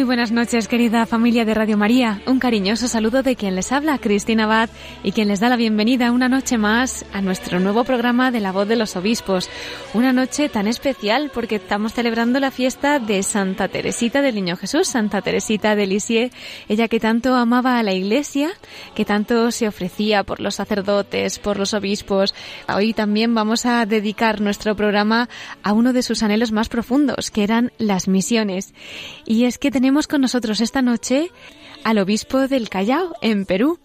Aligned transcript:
Muy 0.00 0.06
buenas 0.06 0.32
noches, 0.32 0.66
querida 0.66 1.04
familia 1.04 1.44
de 1.44 1.52
Radio 1.52 1.76
María. 1.76 2.22
Un 2.24 2.38
cariñoso 2.38 2.88
saludo 2.88 3.22
de 3.22 3.36
quien 3.36 3.54
les 3.54 3.70
habla, 3.70 3.98
Cristina 3.98 4.44
Abad, 4.44 4.70
y 5.02 5.12
quien 5.12 5.28
les 5.28 5.40
da 5.40 5.50
la 5.50 5.56
bienvenida 5.56 6.10
una 6.10 6.30
noche 6.30 6.56
más 6.56 7.04
a 7.12 7.20
nuestro 7.20 7.60
nuevo 7.60 7.84
programa 7.84 8.30
de 8.30 8.40
la 8.40 8.50
voz 8.50 8.66
de 8.66 8.76
los 8.76 8.96
obispos. 8.96 9.50
Una 9.92 10.14
noche 10.14 10.48
tan 10.48 10.68
especial 10.68 11.30
porque 11.34 11.56
estamos 11.56 11.92
celebrando 11.92 12.40
la 12.40 12.50
fiesta 12.50 12.98
de 12.98 13.22
Santa 13.22 13.68
Teresita 13.68 14.22
del 14.22 14.36
Niño 14.36 14.56
Jesús, 14.56 14.88
Santa 14.88 15.20
Teresita 15.20 15.76
de 15.76 15.86
Lisieux, 15.86 16.34
ella 16.70 16.88
que 16.88 16.98
tanto 16.98 17.34
amaba 17.34 17.78
a 17.78 17.82
la 17.82 17.92
Iglesia, 17.92 18.52
que 18.94 19.04
tanto 19.04 19.50
se 19.50 19.68
ofrecía 19.68 20.24
por 20.24 20.40
los 20.40 20.54
sacerdotes, 20.54 21.38
por 21.38 21.58
los 21.58 21.74
obispos. 21.74 22.34
Hoy 22.74 22.94
también 22.94 23.34
vamos 23.34 23.66
a 23.66 23.84
dedicar 23.84 24.40
nuestro 24.40 24.74
programa 24.74 25.28
a 25.62 25.74
uno 25.74 25.92
de 25.92 26.02
sus 26.02 26.22
anhelos 26.22 26.52
más 26.52 26.70
profundos, 26.70 27.30
que 27.30 27.44
eran 27.44 27.70
las 27.76 28.08
misiones. 28.08 28.72
Y 29.26 29.44
es 29.44 29.58
que 29.58 29.70
tenemos 29.70 29.90
con 30.06 30.20
nosotros 30.20 30.60
esta 30.60 30.82
noche 30.82 31.30
al 31.84 31.98
obispo 31.98 32.48
del 32.48 32.68
Callao, 32.68 33.14
en 33.22 33.46
Perú. 33.46 33.78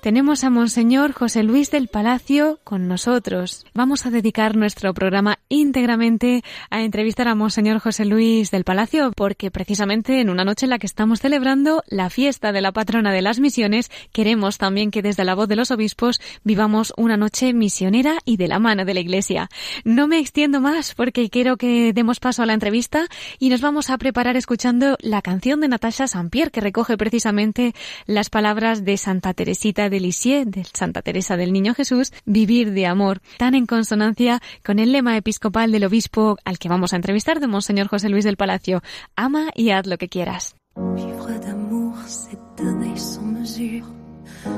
Tenemos 0.00 0.44
a 0.44 0.50
Monseñor 0.50 1.12
José 1.12 1.42
Luis 1.42 1.70
del 1.70 1.88
Palacio 1.88 2.60
con 2.64 2.86
nosotros. 2.86 3.64
Vamos 3.74 4.06
a 4.06 4.10
dedicar 4.10 4.56
nuestro 4.56 4.94
programa 4.94 5.38
íntegramente 5.48 6.44
a 6.70 6.82
entrevistar 6.82 7.28
a 7.28 7.34
Monseñor 7.34 7.80
José 7.80 8.04
Luis 8.04 8.50
del 8.50 8.64
Palacio 8.64 9.12
porque 9.16 9.50
precisamente 9.50 10.20
en 10.20 10.30
una 10.30 10.44
noche 10.44 10.66
en 10.66 10.70
la 10.70 10.78
que 10.78 10.86
estamos 10.86 11.20
celebrando 11.20 11.82
la 11.88 12.10
fiesta 12.10 12.52
de 12.52 12.60
la 12.60 12.72
patrona 12.72 13.12
de 13.12 13.22
las 13.22 13.40
misiones, 13.40 13.90
queremos 14.12 14.58
también 14.58 14.90
que 14.90 15.02
desde 15.02 15.24
la 15.24 15.34
voz 15.34 15.48
de 15.48 15.56
los 15.56 15.70
obispos 15.70 16.20
vivamos 16.44 16.92
una 16.96 17.16
noche 17.16 17.52
misionera 17.52 18.18
y 18.24 18.36
de 18.36 18.48
la 18.48 18.58
mano 18.58 18.84
de 18.84 18.94
la 18.94 19.00
Iglesia. 19.00 19.48
No 19.84 20.06
me 20.06 20.18
extiendo 20.18 20.60
más 20.60 20.94
porque 20.94 21.30
quiero 21.30 21.56
que 21.56 21.92
demos 21.92 22.20
paso 22.20 22.42
a 22.42 22.46
la 22.46 22.54
entrevista 22.54 23.06
y 23.38 23.48
nos 23.48 23.60
vamos 23.60 23.90
a 23.90 23.98
preparar 23.98 24.36
escuchando 24.36 24.96
la 25.00 25.22
canción 25.22 25.60
de 25.60 25.68
Natasha 25.68 26.06
Sampier 26.06 26.50
que 26.50 26.60
recoge 26.60 26.96
precisamente 26.96 27.74
las 28.06 28.30
palabras 28.30 28.84
de 28.84 28.96
Santa 28.96 29.34
Teresita 29.56 29.88
de 29.88 30.00
Lisieux, 30.00 30.44
de 30.44 30.64
Santa 30.74 31.00
Teresa 31.00 31.38
del 31.38 31.50
Niño 31.50 31.72
Jesús, 31.72 32.12
vivir 32.26 32.72
de 32.72 32.84
amor, 32.84 33.22
tan 33.38 33.54
en 33.54 33.64
consonancia 33.64 34.42
con 34.62 34.78
el 34.78 34.92
lema 34.92 35.16
episcopal 35.16 35.72
del 35.72 35.84
obispo 35.84 36.36
al 36.44 36.58
que 36.58 36.68
vamos 36.68 36.92
a 36.92 36.96
entrevistar 36.96 37.40
de 37.40 37.46
Monseñor 37.46 37.86
José 37.86 38.10
Luis 38.10 38.24
del 38.24 38.36
Palacio. 38.36 38.82
Ama 39.16 39.46
y 39.54 39.70
haz 39.70 39.86
lo 39.86 39.96
que 39.96 40.10
quieras. 40.10 40.56
Vivre 40.76 41.40
d'amour, 41.40 41.94
c'est 42.06 42.38
donner 42.58 42.98
sans 42.98 43.22
mesure, 43.22 43.86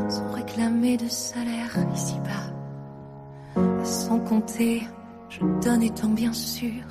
sans 0.09 0.33
réclamer 0.33 0.97
de 0.97 1.09
salaire 1.09 1.77
ici-bas. 1.95 2.53
Sans 3.85 4.19
compter, 4.19 4.83
je 5.29 5.39
donne 5.65 5.85
étant 5.85 6.09
bien 6.09 6.33
sûr 6.33 6.83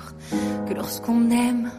que 0.66 0.72
lorsqu'on 0.72 1.30
aime, 1.30 1.70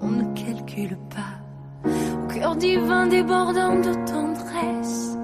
on 0.00 0.08
ne 0.08 0.34
calcule 0.34 0.98
pas. 1.14 1.88
Au 2.24 2.26
cœur 2.26 2.56
divin 2.56 3.06
débordant 3.06 3.76
de 3.76 3.94
tendresse, 4.10 5.16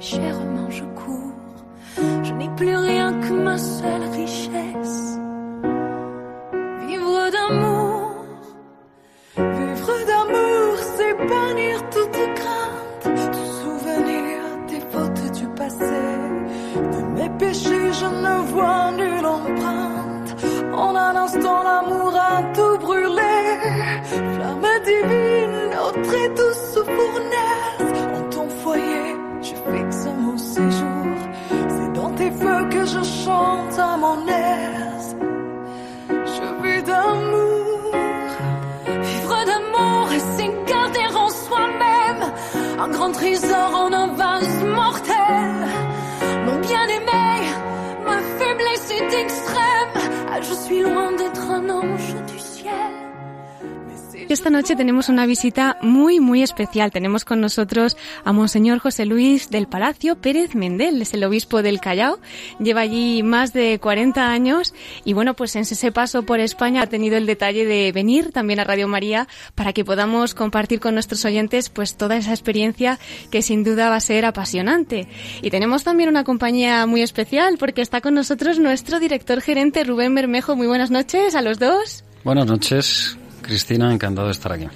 légèrement 0.00 0.70
je 0.70 0.84
cours. 1.00 1.58
Je 2.22 2.32
n'ai 2.32 2.48
plus 2.56 2.76
rien 2.76 3.12
que 3.20 3.32
ma 3.32 3.58
seule 3.58 4.06
richesse. 4.20 5.18
Vivre 6.86 7.20
d'amour, 7.36 8.12
vivre 9.36 9.96
d'amour, 10.10 10.68
c'est 10.96 11.14
bannir 11.30 11.76
toute 11.94 12.20
crainte, 12.40 13.06
souvenir 13.60 14.36
des 14.70 14.82
fautes 14.90 15.32
du 15.38 15.46
passé. 15.60 16.02
De 16.92 17.00
mes 17.16 17.30
péchés, 17.38 17.92
je 18.00 18.08
ne 18.24 18.34
vois 18.52 18.90
nulle 19.00 19.26
empreinte. 19.38 20.30
En 20.72 20.94
un 20.96 21.14
instant, 21.24 21.62
l'amour 21.68 22.12
a 22.16 22.42
tout 22.56 22.76
brûlé. 22.86 23.36
Flamme 24.34 24.72
divine, 24.90 25.58
notre 25.74 26.14
et 26.22 26.28
douce 26.30 26.59
noche 54.60 54.76
tenemos 54.76 55.08
una 55.08 55.24
visita 55.24 55.78
muy, 55.80 56.20
muy 56.20 56.42
especial. 56.42 56.90
Tenemos 56.90 57.24
con 57.24 57.40
nosotros 57.40 57.96
a 58.26 58.32
Monseñor 58.34 58.78
José 58.78 59.06
Luis 59.06 59.48
del 59.48 59.66
Palacio 59.66 60.16
Pérez 60.16 60.54
Mendel, 60.54 61.00
es 61.00 61.14
el 61.14 61.24
obispo 61.24 61.62
del 61.62 61.80
Callao. 61.80 62.18
Lleva 62.58 62.82
allí 62.82 63.22
más 63.22 63.54
de 63.54 63.78
40 63.80 64.30
años 64.30 64.74
y 65.02 65.14
bueno, 65.14 65.32
pues 65.32 65.56
en 65.56 65.62
ese 65.62 65.92
paso 65.92 66.24
por 66.24 66.40
España 66.40 66.82
ha 66.82 66.86
tenido 66.88 67.16
el 67.16 67.24
detalle 67.24 67.64
de 67.64 67.90
venir 67.92 68.32
también 68.32 68.60
a 68.60 68.64
Radio 68.64 68.86
María 68.86 69.28
para 69.54 69.72
que 69.72 69.82
podamos 69.82 70.34
compartir 70.34 70.78
con 70.78 70.92
nuestros 70.92 71.24
oyentes 71.24 71.70
pues 71.70 71.96
toda 71.96 72.18
esa 72.18 72.32
experiencia 72.32 72.98
que 73.30 73.40
sin 73.40 73.64
duda 73.64 73.88
va 73.88 73.96
a 73.96 74.00
ser 74.00 74.26
apasionante. 74.26 75.08
Y 75.40 75.48
tenemos 75.48 75.84
también 75.84 76.10
una 76.10 76.24
compañía 76.24 76.84
muy 76.84 77.00
especial 77.00 77.56
porque 77.58 77.80
está 77.80 78.02
con 78.02 78.12
nosotros 78.12 78.58
nuestro 78.58 79.00
director 79.00 79.40
gerente 79.40 79.84
Rubén 79.84 80.14
Bermejo. 80.14 80.54
Muy 80.54 80.66
buenas 80.66 80.90
noches 80.90 81.34
a 81.34 81.40
los 81.40 81.58
dos. 81.58 82.04
Buenas 82.24 82.44
noches, 82.44 83.16
Cristina, 83.50 83.92
encantado 83.92 84.28
de 84.28 84.32
estar 84.32 84.52
aquí. 84.52 84.68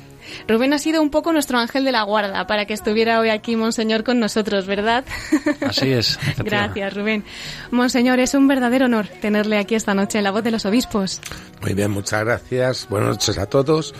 Rubén 0.48 0.72
ha 0.72 0.80
sido 0.80 1.00
un 1.00 1.10
poco 1.10 1.32
nuestro 1.32 1.58
ángel 1.58 1.84
de 1.84 1.92
la 1.92 2.02
guarda 2.02 2.48
para 2.48 2.66
que 2.66 2.74
estuviera 2.74 3.20
hoy 3.20 3.28
aquí 3.28 3.54
Monseñor 3.54 4.02
con 4.02 4.18
nosotros, 4.18 4.66
¿verdad? 4.66 5.04
Así 5.60 5.92
es. 5.92 6.18
Gracias, 6.38 6.92
Rubén. 6.92 7.22
Monseñor, 7.70 8.18
es 8.18 8.34
un 8.34 8.48
verdadero 8.48 8.86
honor 8.86 9.06
tenerle 9.06 9.58
aquí 9.58 9.76
esta 9.76 9.94
noche 9.94 10.18
en 10.18 10.24
la 10.24 10.32
voz 10.32 10.42
de 10.42 10.50
los 10.50 10.66
obispos. 10.66 11.20
Muy 11.62 11.74
bien, 11.74 11.92
muchas 11.92 12.24
gracias. 12.24 12.88
Buenas 12.88 13.10
noches 13.10 13.38
a 13.38 13.46
todos. 13.46 13.94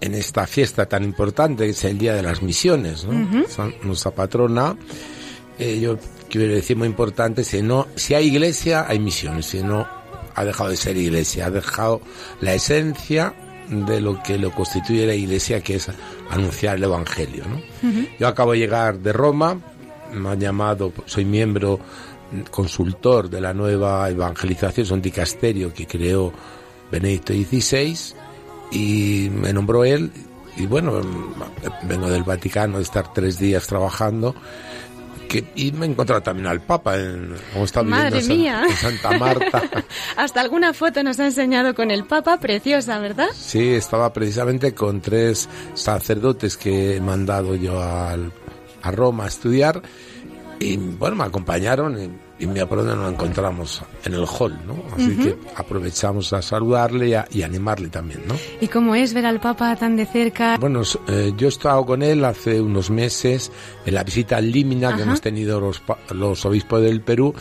En 0.00 0.14
esta 0.14 0.46
fiesta 0.46 0.86
tan 0.86 1.02
importante 1.02 1.64
que 1.64 1.70
es 1.70 1.84
el 1.84 1.98
Día 1.98 2.14
de 2.14 2.22
las 2.22 2.40
Misiones, 2.40 3.04
¿no? 3.04 3.48
Son 3.48 3.74
nuestra 3.82 4.12
patrona. 4.12 4.76
Eh, 5.58 5.80
yo 5.80 5.98
quiero 6.30 6.54
decir 6.54 6.76
muy 6.76 6.86
importante, 6.86 7.42
si 7.42 7.62
no, 7.62 7.88
si 7.96 8.14
hay 8.14 8.28
iglesia, 8.28 8.86
hay 8.86 9.00
misiones. 9.00 9.46
Si 9.46 9.60
no, 9.60 9.88
ha 10.36 10.44
dejado 10.44 10.70
de 10.70 10.76
ser 10.76 10.96
iglesia, 10.96 11.46
ha 11.46 11.50
dejado 11.50 12.00
la 12.40 12.54
esencia 12.54 13.34
de 13.68 14.00
lo 14.00 14.22
que 14.22 14.38
lo 14.38 14.50
constituye 14.50 15.06
la 15.06 15.14
iglesia, 15.14 15.60
que 15.60 15.76
es 15.76 15.90
anunciar 16.30 16.76
el 16.76 16.84
evangelio, 16.84 17.44
¿no? 17.48 17.60
Yo 18.18 18.28
acabo 18.28 18.52
de 18.52 18.58
llegar 18.58 18.98
de 18.98 19.12
Roma, 19.12 19.58
me 20.12 20.28
han 20.30 20.40
llamado, 20.40 20.92
soy 21.06 21.24
miembro 21.24 21.80
consultor 22.50 23.30
de 23.30 23.40
la 23.40 23.54
nueva 23.54 24.08
evangelización, 24.10 24.84
es 24.84 24.90
un 24.90 25.02
dicasterio 25.02 25.72
que 25.72 25.86
creó 25.86 26.32
Benedicto 26.90 27.32
XVI 27.32 27.96
y 28.70 29.30
me 29.30 29.52
nombró 29.52 29.84
él 29.84 30.10
y 30.56 30.66
bueno, 30.66 31.00
vengo 31.82 32.08
del 32.08 32.22
Vaticano 32.22 32.76
de 32.76 32.84
estar 32.84 33.12
tres 33.12 33.38
días 33.38 33.66
trabajando 33.66 34.34
que, 35.28 35.44
y 35.56 35.72
me 35.72 35.86
he 35.86 35.88
encontrado 35.90 36.22
también 36.22 36.46
al 36.46 36.60
Papa 36.60 36.96
en, 36.98 37.34
como 37.52 37.64
está 37.64 37.82
viviendo 37.82 38.04
Madre 38.04 38.18
en, 38.18 38.24
San- 38.24 38.36
mía. 38.36 38.62
en 38.68 38.76
Santa 38.76 39.18
Marta. 39.18 39.62
Hasta 40.16 40.40
alguna 40.40 40.72
foto 40.72 41.02
nos 41.02 41.18
ha 41.20 41.26
enseñado 41.26 41.74
con 41.74 41.90
el 41.90 42.04
Papa, 42.04 42.38
preciosa, 42.38 42.98
¿verdad? 42.98 43.28
Sí, 43.34 43.68
estaba 43.74 44.12
precisamente 44.12 44.74
con 44.74 45.00
tres 45.00 45.48
sacerdotes 45.74 46.56
que 46.56 46.96
he 46.96 47.00
mandado 47.00 47.54
yo 47.56 47.82
al- 47.82 48.32
a 48.82 48.90
Roma 48.90 49.24
a 49.24 49.28
estudiar 49.28 49.82
y 50.60 50.76
bueno, 50.76 51.16
me 51.16 51.24
acompañaron 51.24 51.98
y, 52.00 52.10
y 52.44 52.46
me 52.46 52.60
acuerdo 52.60 52.94
nos 52.94 53.12
encontramos 53.12 53.82
en 54.04 54.14
el 54.14 54.24
hall, 54.26 54.56
¿no? 54.66 54.74
Así 54.94 55.16
que 55.16 55.36
aprovechamos 55.56 56.32
a 56.32 56.42
saludarle 56.42 57.08
y, 57.08 57.14
a- 57.14 57.26
y 57.30 57.42
animarle 57.42 57.88
también, 57.88 58.20
¿no? 58.28 58.34
¿Y 58.60 58.68
cómo 58.68 58.94
es 58.94 59.14
ver 59.14 59.26
al 59.26 59.40
Papa 59.40 59.74
tan 59.76 59.96
de 59.96 60.06
cerca? 60.06 60.56
Bueno, 60.58 60.82
eh, 61.08 61.32
yo 61.36 61.46
he 61.46 61.50
estado 61.50 61.84
con 61.84 62.02
él 62.02 62.24
hace 62.24 62.60
unos 62.60 62.90
meses 62.90 63.50
en 63.86 63.94
la 63.94 64.04
visita 64.04 64.36
al 64.36 64.50
Límina 64.52 64.94
que 64.96 65.02
hemos 65.02 65.20
tenido 65.20 65.60
los, 65.60 65.82
los 66.10 66.44
obispos 66.44 66.82
del 66.82 67.00
Perú 67.00 67.34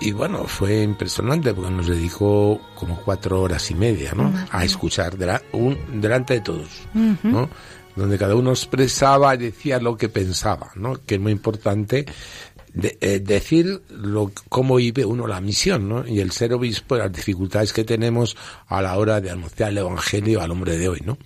Y 0.00 0.10
bueno, 0.10 0.44
fue 0.48 0.82
impresionante 0.82 1.54
porque 1.54 1.70
nos 1.70 1.86
dedicó 1.86 2.60
como 2.74 2.96
cuatro 3.04 3.40
horas 3.40 3.70
y 3.70 3.74
media, 3.76 4.12
¿no? 4.16 4.32
A 4.50 4.64
escuchar 4.64 5.16
dela- 5.16 5.40
un- 5.52 5.78
delante 6.00 6.34
de 6.34 6.40
todos, 6.40 6.68
¿no? 7.22 7.48
Donde 7.94 8.16
cada 8.18 8.34
uno 8.34 8.50
expresaba 8.50 9.34
y 9.34 9.38
decía 9.38 9.78
lo 9.78 9.96
que 9.96 10.08
pensaba, 10.08 10.70
¿no? 10.76 10.94
Que 11.06 11.16
es 11.16 11.20
muy 11.20 11.30
importante 11.30 12.06
de- 12.74 12.96
eh, 13.00 13.20
decir 13.20 13.82
lo, 13.90 14.30
cómo 14.48 14.76
vive 14.76 15.04
uno 15.04 15.26
la 15.26 15.40
misión, 15.40 15.88
¿no? 15.88 16.06
Y 16.06 16.20
el 16.20 16.30
ser 16.32 16.52
obispo, 16.54 16.96
las 16.96 17.12
dificultades 17.12 17.72
que 17.72 17.84
tenemos 17.84 18.36
a 18.66 18.80
la 18.82 18.96
hora 18.96 19.20
de 19.20 19.30
anunciar 19.30 19.70
el 19.70 19.78
evangelio 19.78 20.40
al 20.40 20.50
hombre 20.50 20.78
de 20.78 20.88
hoy, 20.88 21.00
¿no? 21.04 21.16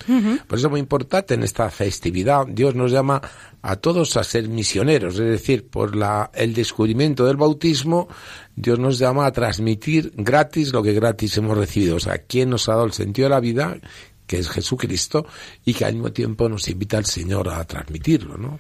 Por 0.47 0.59
eso 0.59 0.67
es 0.67 0.71
muy 0.71 0.81
importante 0.81 1.35
en 1.35 1.43
esta 1.43 1.71
festividad, 1.71 2.47
Dios 2.47 2.75
nos 2.75 2.91
llama 2.91 3.21
a 3.63 3.77
todos 3.77 4.17
a 4.17 4.23
ser 4.25 4.49
misioneros, 4.49 5.15
es 5.15 5.21
decir, 5.27 5.67
por 5.69 5.97
la, 5.97 6.31
el 6.35 6.55
descubrimiento 6.55 7.27
del 7.27 7.37
bautismo, 7.37 8.09
Dios 8.55 8.79
nos 8.79 8.99
llama 8.99 9.27
a 9.27 9.33
transmitir 9.33 10.13
gratis 10.17 10.73
lo 10.73 10.83
que 10.83 10.93
gratis 10.95 11.37
hemos 11.37 11.57
recibido, 11.59 11.97
o 11.97 12.01
sea, 12.01 12.19
quien 12.19 12.51
nos 12.51 12.69
ha 12.69 12.73
dado 12.73 12.85
el 12.87 12.93
sentido 12.93 13.27
de 13.27 13.35
la 13.35 13.41
vida, 13.41 13.77
que 14.27 14.39
es 14.39 14.49
Jesucristo, 14.49 15.27
y 15.65 15.75
que 15.75 15.85
al 15.85 15.95
mismo 15.95 16.13
tiempo 16.13 16.49
nos 16.49 16.69
invita 16.69 16.99
al 16.99 17.07
Señor 17.07 17.49
a 17.49 17.65
transmitirlo, 17.65 18.37
¿no? 18.37 18.59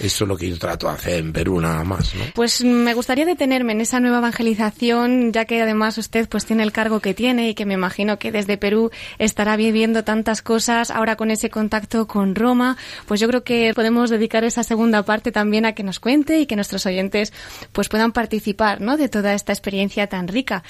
Eso 0.00 0.24
es 0.24 0.28
lo 0.28 0.36
que 0.36 0.48
yo 0.48 0.58
trato 0.58 0.88
de 0.88 0.94
hacer 0.94 1.18
en 1.18 1.32
Perú 1.32 1.60
nada 1.60 1.84
más, 1.84 2.14
¿no? 2.14 2.24
Pues 2.34 2.64
me 2.64 2.94
gustaría 2.94 3.24
detenerme 3.24 3.72
en 3.72 3.80
esa 3.82 4.00
nueva 4.00 4.18
evangelización, 4.18 5.32
ya 5.32 5.44
que 5.44 5.60
además 5.60 5.98
usted 5.98 6.28
pues 6.28 6.46
tiene 6.46 6.62
el 6.62 6.72
cargo 6.72 7.00
que 7.00 7.14
tiene 7.14 7.50
y 7.50 7.54
que 7.54 7.66
me 7.66 7.74
imagino 7.74 8.18
que 8.18 8.32
desde 8.32 8.56
Perú 8.56 8.90
estará 9.18 9.56
viviendo 9.56 10.04
tantas 10.04 10.42
cosas, 10.42 10.90
ahora 10.90 11.16
con 11.16 11.30
ese 11.30 11.50
contacto 11.50 12.06
con 12.06 12.34
Roma, 12.34 12.76
pues 13.06 13.20
yo 13.20 13.28
creo 13.28 13.44
que 13.44 13.72
podemos 13.74 14.10
dedicar 14.10 14.44
esa 14.44 14.62
segunda 14.62 15.02
parte 15.04 15.32
también 15.32 15.66
a 15.66 15.72
que 15.72 15.82
nos 15.82 16.00
cuente 16.00 16.40
y 16.40 16.46
que 16.46 16.56
nuestros 16.56 16.86
oyentes 16.86 17.32
pues 17.72 17.88
puedan 17.88 18.12
participar, 18.12 18.80
¿no? 18.80 18.96
De 18.96 19.08
toda 19.08 19.34
esta 19.34 19.52
experiencia 19.52 20.06
tan 20.06 20.28
rica. 20.28 20.62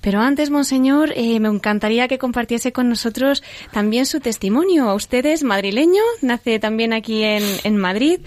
Pero 0.00 0.20
antes, 0.20 0.50
monseñor, 0.50 1.12
eh, 1.14 1.38
me 1.40 1.48
encantaría 1.48 2.08
que 2.08 2.18
compartiese 2.18 2.72
con 2.72 2.88
nosotros 2.88 3.42
también 3.70 3.81
su 4.04 4.20
testimonio. 4.20 4.94
Usted 4.94 5.26
es 5.26 5.42
madrileño, 5.42 6.02
nace 6.22 6.58
también 6.58 6.92
aquí 6.92 7.24
en, 7.24 7.42
en 7.64 7.76
Madrid, 7.76 8.20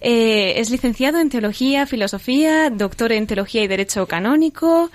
eh, 0.00 0.54
es 0.56 0.70
licenciado 0.70 1.20
en 1.20 1.28
Teología, 1.28 1.86
Filosofía, 1.86 2.70
doctor 2.70 3.12
en 3.12 3.26
Teología 3.26 3.62
y 3.62 3.68
Derecho 3.68 4.06
Canónico, 4.06 4.90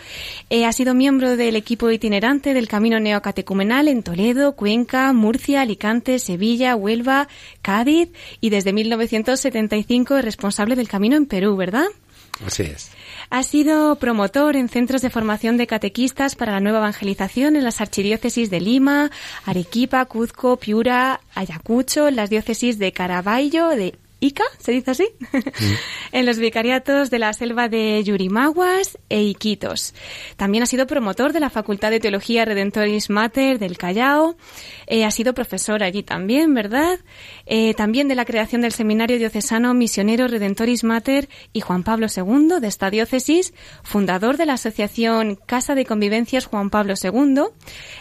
eh, 0.49 0.65
ha 0.65 0.73
sido 0.73 0.93
miembro 0.93 1.37
del 1.37 1.55
equipo 1.55 1.91
itinerante 1.91 2.53
del 2.53 2.67
Camino 2.67 2.99
Neocatecumenal 2.99 3.87
en 3.87 4.03
Toledo, 4.03 4.55
Cuenca, 4.55 5.13
Murcia, 5.13 5.61
Alicante, 5.61 6.19
Sevilla, 6.19 6.75
Huelva, 6.75 7.27
Cádiz 7.61 8.09
y 8.41 8.49
desde 8.49 8.73
1975 8.73 10.17
es 10.17 10.25
responsable 10.25 10.75
del 10.75 10.87
Camino 10.89 11.15
en 11.15 11.27
Perú, 11.27 11.55
¿verdad? 11.55 11.85
Así 12.45 12.63
es. 12.63 12.91
Ha 13.29 13.43
sido 13.43 13.95
promotor 13.95 14.55
en 14.55 14.69
centros 14.69 15.01
de 15.01 15.09
formación 15.09 15.57
de 15.57 15.67
catequistas 15.67 16.35
para 16.35 16.53
la 16.53 16.59
nueva 16.61 16.79
evangelización 16.79 17.57
en 17.57 17.63
las 17.65 17.81
archidiócesis 17.81 18.49
de 18.49 18.61
Lima, 18.61 19.11
Arequipa, 19.45 20.05
Cuzco, 20.05 20.57
Piura, 20.57 21.19
Ayacucho, 21.35 22.07
en 22.07 22.15
las 22.15 22.29
diócesis 22.29 22.79
de 22.79 22.93
Caraballo, 22.93 23.69
de 23.69 23.95
Ica, 24.19 24.43
¿se 24.57 24.71
dice 24.71 24.91
así? 24.91 25.07
en 26.11 26.25
los 26.25 26.39
vicariatos 26.39 27.11
de 27.11 27.19
la 27.19 27.33
selva 27.33 27.69
de 27.69 28.03
Yurimaguas 28.03 28.97
e 29.09 29.21
Iquitos. 29.21 29.93
También 30.37 30.63
ha 30.63 30.65
sido 30.65 30.87
promotor 30.87 31.33
de 31.33 31.39
la 31.39 31.51
Facultad 31.51 31.91
de 31.91 31.99
Teología 31.99 32.43
Redentoris 32.43 33.11
Mater 33.11 33.59
del 33.59 33.77
Callao. 33.77 34.35
Eh, 34.87 35.05
ha 35.05 35.11
sido 35.11 35.35
profesor 35.35 35.83
allí 35.83 36.01
también, 36.01 36.55
¿verdad? 36.55 36.99
Eh, 37.45 37.75
también 37.75 38.07
de 38.07 38.15
la 38.15 38.25
creación 38.25 38.61
del 38.61 38.71
Seminario 38.71 39.19
Diocesano 39.19 39.75
Misionero 39.75 40.27
Redentoris 40.27 40.83
Mater 40.83 41.29
y 41.53 41.61
Juan 41.61 41.83
Pablo 41.83 42.07
II 42.07 42.59
de 42.59 42.67
esta 42.67 42.89
diócesis, 42.89 43.53
fundador 43.83 44.37
de 44.37 44.47
la 44.47 44.53
Asociación 44.53 45.35
Casa 45.45 45.75
de 45.75 45.85
Convivencias 45.85 46.47
Juan 46.47 46.71
Pablo 46.71 46.95
II. 47.01 47.43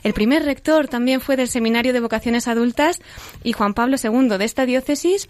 El 0.02 0.14
primer 0.14 0.44
rector 0.44 0.88
también 0.88 1.20
fue 1.20 1.36
del 1.36 1.48
Seminario 1.48 1.92
de 1.92 2.00
Vocaciones 2.00 2.48
Adultas 2.48 3.02
y 3.44 3.52
Juan 3.52 3.74
Pablo 3.74 3.96
II 4.02 4.38
de 4.38 4.44
esta 4.46 4.64
diócesis. 4.64 5.28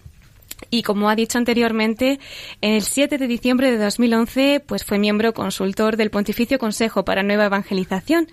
Y 0.69 0.83
como 0.83 1.09
ha 1.09 1.15
dicho 1.15 1.37
anteriormente, 1.37 2.19
el 2.61 2.81
7 2.81 3.17
de 3.17 3.27
diciembre 3.27 3.71
de 3.71 3.77
2011 3.77 4.63
pues 4.65 4.83
fue 4.83 4.97
miembro 4.99 5.33
consultor 5.33 5.97
del 5.97 6.09
Pontificio 6.09 6.59
Consejo 6.59 7.05
para 7.05 7.23
Nueva 7.23 7.45
Evangelización. 7.45 8.27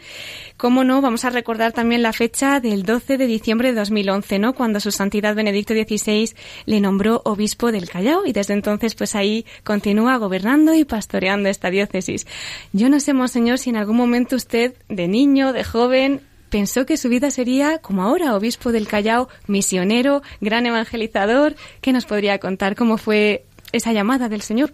Cómo 0.56 0.84
no, 0.84 1.00
vamos 1.00 1.24
a 1.24 1.30
recordar 1.30 1.72
también 1.72 2.02
la 2.02 2.12
fecha 2.12 2.60
del 2.60 2.84
12 2.84 3.18
de 3.18 3.26
diciembre 3.26 3.68
de 3.68 3.78
2011, 3.78 4.38
¿no? 4.38 4.54
Cuando 4.54 4.80
su 4.80 4.90
santidad 4.90 5.34
Benedicto 5.34 5.74
XVI 5.74 6.34
le 6.66 6.80
nombró 6.80 7.22
obispo 7.24 7.72
del 7.72 7.88
Callao 7.88 8.26
y 8.26 8.32
desde 8.32 8.54
entonces 8.54 8.94
pues 8.94 9.14
ahí 9.14 9.44
continúa 9.62 10.16
gobernando 10.16 10.74
y 10.74 10.84
pastoreando 10.84 11.48
esta 11.48 11.70
diócesis. 11.70 12.26
Yo 12.72 12.88
no 12.88 13.00
sé, 13.00 13.12
monseñor, 13.12 13.58
si 13.58 13.70
en 13.70 13.76
algún 13.76 13.96
momento 13.96 14.36
usted 14.36 14.74
de 14.88 15.08
niño, 15.08 15.52
de 15.52 15.64
joven, 15.64 16.20
pensó 16.54 16.86
que 16.86 16.96
su 16.96 17.08
vida 17.08 17.32
sería 17.32 17.78
como 17.78 18.04
ahora, 18.04 18.36
obispo 18.36 18.70
del 18.70 18.86
Callao, 18.86 19.28
misionero, 19.48 20.22
gran 20.40 20.64
evangelizador. 20.66 21.56
¿Qué 21.80 21.92
nos 21.92 22.06
podría 22.06 22.38
contar? 22.38 22.76
¿Cómo 22.76 22.96
fue 22.96 23.44
esa 23.72 23.92
llamada 23.92 24.28
del 24.28 24.40
Señor? 24.40 24.72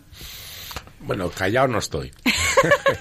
Bueno, 1.00 1.31
callado 1.31 1.69
no 1.69 1.79
estoy. 1.79 2.12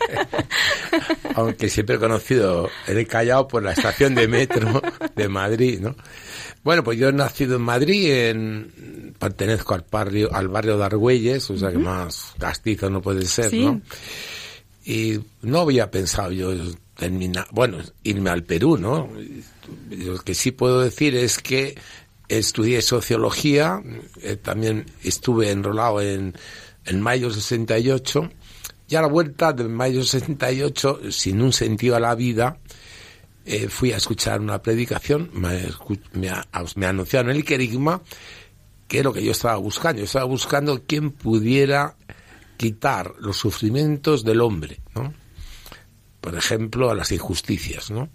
Aunque 1.35 1.67
siempre 1.67 1.97
he 1.97 1.99
conocido 1.99 2.69
el 2.87 3.05
Callao 3.05 3.49
por 3.49 3.63
la 3.63 3.73
estación 3.73 4.15
de 4.15 4.29
metro 4.29 4.81
de 5.13 5.27
Madrid, 5.27 5.81
¿no? 5.81 5.97
Bueno, 6.63 6.81
pues 6.81 6.97
yo 6.97 7.09
he 7.09 7.11
nacido 7.11 7.57
en 7.57 7.63
Madrid, 7.63 8.13
en, 8.13 9.13
pertenezco 9.19 9.73
al 9.73 9.83
barrio, 9.91 10.33
al 10.33 10.47
barrio 10.47 10.77
de 10.77 10.85
Argüelles, 10.85 11.49
o 11.49 11.57
sea 11.57 11.69
que 11.69 11.79
más 11.79 12.33
castizo 12.39 12.89
no 12.89 13.01
puede 13.01 13.25
ser, 13.25 13.49
Sí. 13.49 13.61
¿no? 13.61 13.81
Y 14.85 15.19
no 15.41 15.59
había 15.59 15.91
pensado 15.91 16.31
yo 16.31 16.53
bueno, 17.51 17.77
irme 18.03 18.29
al 18.29 18.43
Perú, 18.43 18.77
¿no? 18.77 19.09
Lo 19.89 20.19
que 20.19 20.33
sí 20.33 20.51
puedo 20.51 20.81
decir 20.81 21.15
es 21.15 21.39
que 21.39 21.75
estudié 22.27 22.81
sociología, 22.81 23.81
eh, 24.21 24.35
también 24.35 24.85
estuve 25.03 25.51
enrolado 25.51 26.01
en, 26.01 26.35
en 26.85 27.01
mayo 27.01 27.31
68, 27.31 28.29
y 28.89 28.95
a 28.95 29.01
la 29.01 29.07
vuelta 29.07 29.53
de 29.53 29.65
mayo 29.65 30.03
68, 30.03 31.11
sin 31.11 31.41
un 31.41 31.53
sentido 31.53 31.95
a 31.95 31.99
la 31.99 32.15
vida, 32.15 32.57
eh, 33.45 33.67
fui 33.67 33.91
a 33.93 33.97
escuchar 33.97 34.41
una 34.41 34.61
predicación, 34.61 35.29
me, 35.33 35.69
me, 36.13 36.31
me 36.75 36.85
anunciaron 36.85 37.31
el 37.31 37.45
querigma, 37.45 38.01
que 38.87 38.99
es 38.99 39.03
lo 39.03 39.13
que 39.13 39.23
yo 39.23 39.31
estaba 39.31 39.57
buscando. 39.57 39.99
Yo 39.99 40.05
estaba 40.05 40.25
buscando 40.25 40.83
quién 40.85 41.11
pudiera 41.11 41.95
quitar 42.57 43.13
los 43.19 43.37
sufrimientos 43.37 44.23
del 44.23 44.41
hombre, 44.41 44.79
¿no? 44.95 45.13
Por 46.21 46.35
ejemplo, 46.35 46.89
a 46.89 46.95
las 46.95 47.11
injusticias, 47.11 47.91
¿no? 47.91 48.09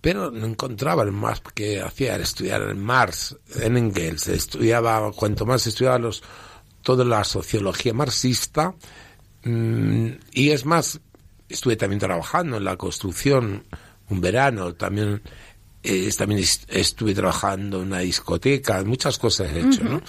Pero 0.00 0.30
no 0.30 0.46
encontraba 0.46 1.02
el 1.02 1.12
más 1.12 1.40
que 1.54 1.80
hacía 1.80 2.16
estudiar 2.16 2.62
en 2.62 2.82
Marx, 2.82 3.36
en 3.60 3.76
Engels, 3.76 4.28
estudiaba, 4.28 5.10
cuanto 5.12 5.46
más 5.46 5.66
estudiaba 5.66 5.98
los, 5.98 6.22
toda 6.82 7.04
la 7.04 7.24
sociología 7.24 7.94
marxista, 7.94 8.74
mm, 9.44 10.06
y 10.32 10.50
es 10.50 10.64
más, 10.66 11.00
estuve 11.48 11.76
también 11.76 12.00
trabajando 12.00 12.58
en 12.58 12.64
la 12.64 12.76
construcción 12.76 13.64
un 14.10 14.20
verano, 14.20 14.74
también, 14.74 15.22
eh, 15.82 16.10
también 16.16 16.40
est- 16.40 16.64
estuve 16.68 17.14
trabajando 17.14 17.80
en 17.80 17.88
una 17.88 18.00
discoteca, 18.00 18.82
muchas 18.84 19.18
cosas 19.18 19.50
he 19.54 19.60
hecho, 19.60 19.84
¿no? 19.84 20.02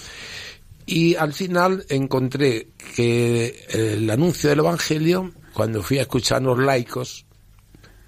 Y 0.85 1.15
al 1.15 1.33
final 1.33 1.85
encontré 1.89 2.67
que 2.95 3.65
el 3.69 4.09
anuncio 4.09 4.49
del 4.49 4.59
Evangelio, 4.59 5.31
cuando 5.55 5.81
fui 5.81 5.97
a 5.97 6.01
escuchar 6.03 6.37
a 6.41 6.45
los 6.45 6.59
laicos, 6.59 7.25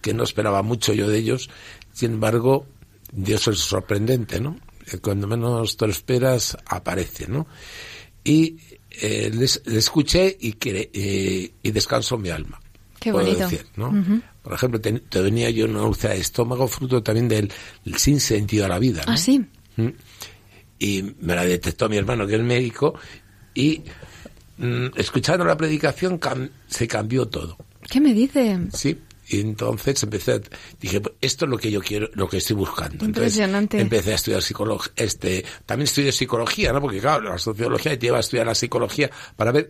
que 0.01 0.13
no 0.13 0.23
esperaba 0.23 0.61
mucho 0.61 0.93
yo 0.93 1.07
de 1.07 1.17
ellos, 1.17 1.49
sin 1.93 2.11
embargo, 2.13 2.67
Dios 3.11 3.47
es 3.47 3.57
sorprendente, 3.59 4.39
¿no? 4.39 4.59
Eh, 4.91 4.99
Cuando 4.99 5.25
menos 5.27 5.75
te 5.77 5.85
lo 5.87 5.91
esperas, 5.91 6.55
aparece, 6.67 7.27
¿no? 7.27 7.47
Y 8.23 8.57
eh, 8.91 9.31
les, 9.33 9.61
les 9.65 9.77
escuché 9.85 10.37
y, 10.39 10.53
cre- 10.53 10.89
eh, 10.93 11.51
y 11.63 11.71
descansó 11.71 12.17
mi 12.17 12.29
alma. 12.29 12.59
Qué 12.99 13.11
puedo 13.11 13.25
bonito. 13.25 13.47
decir, 13.49 13.65
¿no? 13.75 14.21
Por 14.41 14.53
ejemplo, 14.53 14.79
ten- 14.81 15.03
tenía 15.09 15.49
yo 15.49 15.65
una 15.65 15.83
úlcera 15.83 16.13
de 16.13 16.19
estómago 16.19 16.67
fruto 16.67 17.01
también 17.01 17.27
del, 17.27 17.51
del 17.85 17.97
sinsentido 17.97 18.65
a 18.65 18.69
la 18.69 18.79
vida. 18.79 19.03
¿no? 19.07 19.13
Ah, 19.13 19.17
sí. 19.17 19.39
Mm. 19.77 19.87
Y 20.79 21.03
me 21.21 21.35
la 21.35 21.45
detectó 21.45 21.89
mi 21.89 21.97
hermano, 21.97 22.27
que 22.27 22.35
es 22.35 22.41
médico, 22.41 22.93
y 23.53 23.81
escuchando 24.95 25.45
la 25.45 25.55
predicación 25.57 26.19
cam- 26.19 26.49
se 26.67 26.87
cambió 26.87 27.27
todo. 27.27 27.57
¿Qué 27.89 27.99
me 28.01 28.13
dice? 28.13 28.59
Sí. 28.73 28.99
Y 29.29 29.41
entonces 29.41 30.01
empecé, 30.03 30.31
a- 30.33 30.41
dije, 30.79 31.01
pues 31.01 31.15
esto 31.19 31.45
es 31.45 31.51
lo 31.51 31.57
que 31.57 31.69
yo 31.69 31.81
quiero, 31.81 32.09
lo 32.13 32.29
que 32.29 32.37
estoy 32.37 32.55
buscando. 32.55 32.93
Entonces, 33.05 33.33
Impresionante. 33.33 33.79
empecé 33.81 34.13
a 34.13 34.15
estudiar 34.15 34.41
psicología, 34.41 34.93
este, 34.95 35.43
también 35.65 35.83
estudié 35.85 36.11
psicología, 36.13 36.71
¿no? 36.71 36.79
Porque 36.81 36.99
claro, 36.99 37.29
la 37.29 37.37
sociología 37.37 37.91
te 37.99 38.05
lleva 38.05 38.17
a 38.17 38.19
estudiar 38.21 38.45
la 38.47 38.55
psicología 38.55 39.11
para 39.35 39.51
ver 39.51 39.69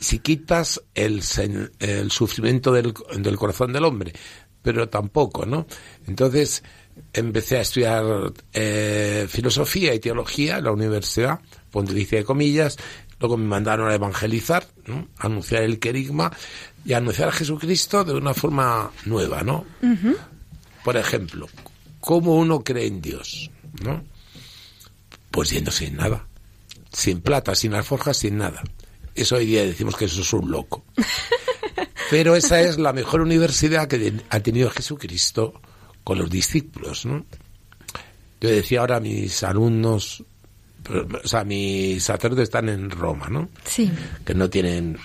si 0.00 0.18
quitas 0.18 0.82
el, 0.94 1.22
el 1.78 2.10
sufrimiento 2.10 2.72
del, 2.72 2.92
del 3.18 3.36
corazón 3.36 3.72
del 3.72 3.84
hombre, 3.84 4.12
pero 4.62 4.88
tampoco, 4.88 5.46
¿no? 5.46 5.66
Entonces 6.06 6.62
empecé 7.12 7.58
a 7.58 7.60
estudiar 7.60 8.04
eh, 8.52 9.26
filosofía 9.28 9.94
y 9.94 10.00
teología 10.00 10.58
en 10.58 10.64
la 10.64 10.72
Universidad 10.72 11.40
Pontificia 11.70 12.18
de 12.18 12.24
Comillas, 12.24 12.76
Luego 13.20 13.36
me 13.36 13.46
mandaron 13.46 13.88
a 13.88 13.94
evangelizar, 13.94 14.66
¿no? 14.86 15.08
a 15.18 15.26
anunciar 15.26 15.62
el 15.62 15.78
querigma 15.78 16.32
y 16.84 16.92
a 16.92 16.98
anunciar 16.98 17.28
a 17.28 17.32
Jesucristo 17.32 18.04
de 18.04 18.14
una 18.14 18.34
forma 18.34 18.90
nueva, 19.06 19.42
¿no? 19.42 19.66
Por 20.84 20.96
ejemplo, 20.96 21.48
¿cómo 22.00 22.36
uno 22.36 22.62
cree 22.62 22.86
en 22.86 23.00
Dios? 23.00 23.50
¿no? 23.82 24.04
Pues 25.30 25.50
yendo 25.50 25.70
sin 25.70 25.96
nada. 25.96 26.26
Sin 26.92 27.20
plata, 27.20 27.54
sin 27.54 27.74
alforjas, 27.74 28.16
sin 28.16 28.38
nada. 28.38 28.62
Eso 29.14 29.36
hoy 29.36 29.46
día 29.46 29.64
decimos 29.64 29.96
que 29.96 30.06
eso 30.06 30.20
es 30.20 30.32
un 30.32 30.50
loco. 30.50 30.84
Pero 32.10 32.36
esa 32.36 32.60
es 32.60 32.78
la 32.78 32.92
mejor 32.92 33.20
universidad 33.20 33.88
que 33.88 34.14
ha 34.30 34.40
tenido 34.40 34.70
Jesucristo 34.70 35.60
con 36.04 36.18
los 36.18 36.30
discípulos, 36.30 37.04
¿no? 37.04 37.26
Yo 38.40 38.48
decía 38.48 38.80
ahora 38.80 38.96
a 38.96 39.00
mis 39.00 39.42
alumnos, 39.42 40.24
o 41.22 41.28
sea, 41.28 41.44
mis 41.44 42.02
sacerdotes 42.02 42.44
están 42.44 42.68
en 42.68 42.90
Roma, 42.90 43.28
¿no? 43.28 43.48
Sí. 43.64 43.90
Que 44.24 44.34
no 44.34 44.48
tienen... 44.48 44.98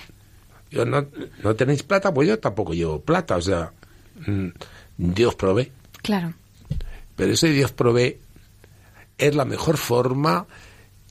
Yo, 0.71 0.85
no, 0.85 1.05
no 1.43 1.55
tenéis 1.55 1.83
plata, 1.83 2.13
pues 2.13 2.27
yo 2.27 2.39
tampoco 2.39 2.73
llevo 2.73 2.99
plata, 2.99 3.35
o 3.35 3.41
sea, 3.41 3.71
mm, 4.25 4.47
Dios 4.97 5.35
provee. 5.35 5.71
Claro. 6.01 6.33
Pero 7.15 7.33
ese 7.33 7.49
Dios 7.49 7.71
provee 7.71 8.17
es 9.17 9.35
la 9.35 9.45
mejor 9.45 9.77
forma 9.77 10.47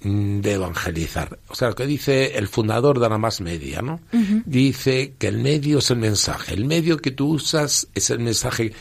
mm, 0.02 0.40
de 0.40 0.52
evangelizar. 0.54 1.38
O 1.48 1.54
sea, 1.54 1.68
lo 1.68 1.74
que 1.74 1.86
dice 1.86 2.36
el 2.38 2.48
fundador 2.48 2.98
de 2.98 3.08
la 3.08 3.18
más 3.18 3.40
media, 3.40 3.82
¿no? 3.82 4.00
Dice 4.46 5.14
que 5.18 5.28
el 5.28 5.38
medio 5.38 5.78
es 5.78 5.90
el 5.90 5.98
mensaje. 5.98 6.54
El 6.54 6.64
medio 6.64 6.98
que 6.98 7.12
tú 7.12 7.28
usas 7.28 7.88
es 7.94 8.10
el 8.10 8.18
mensaje 8.18 8.72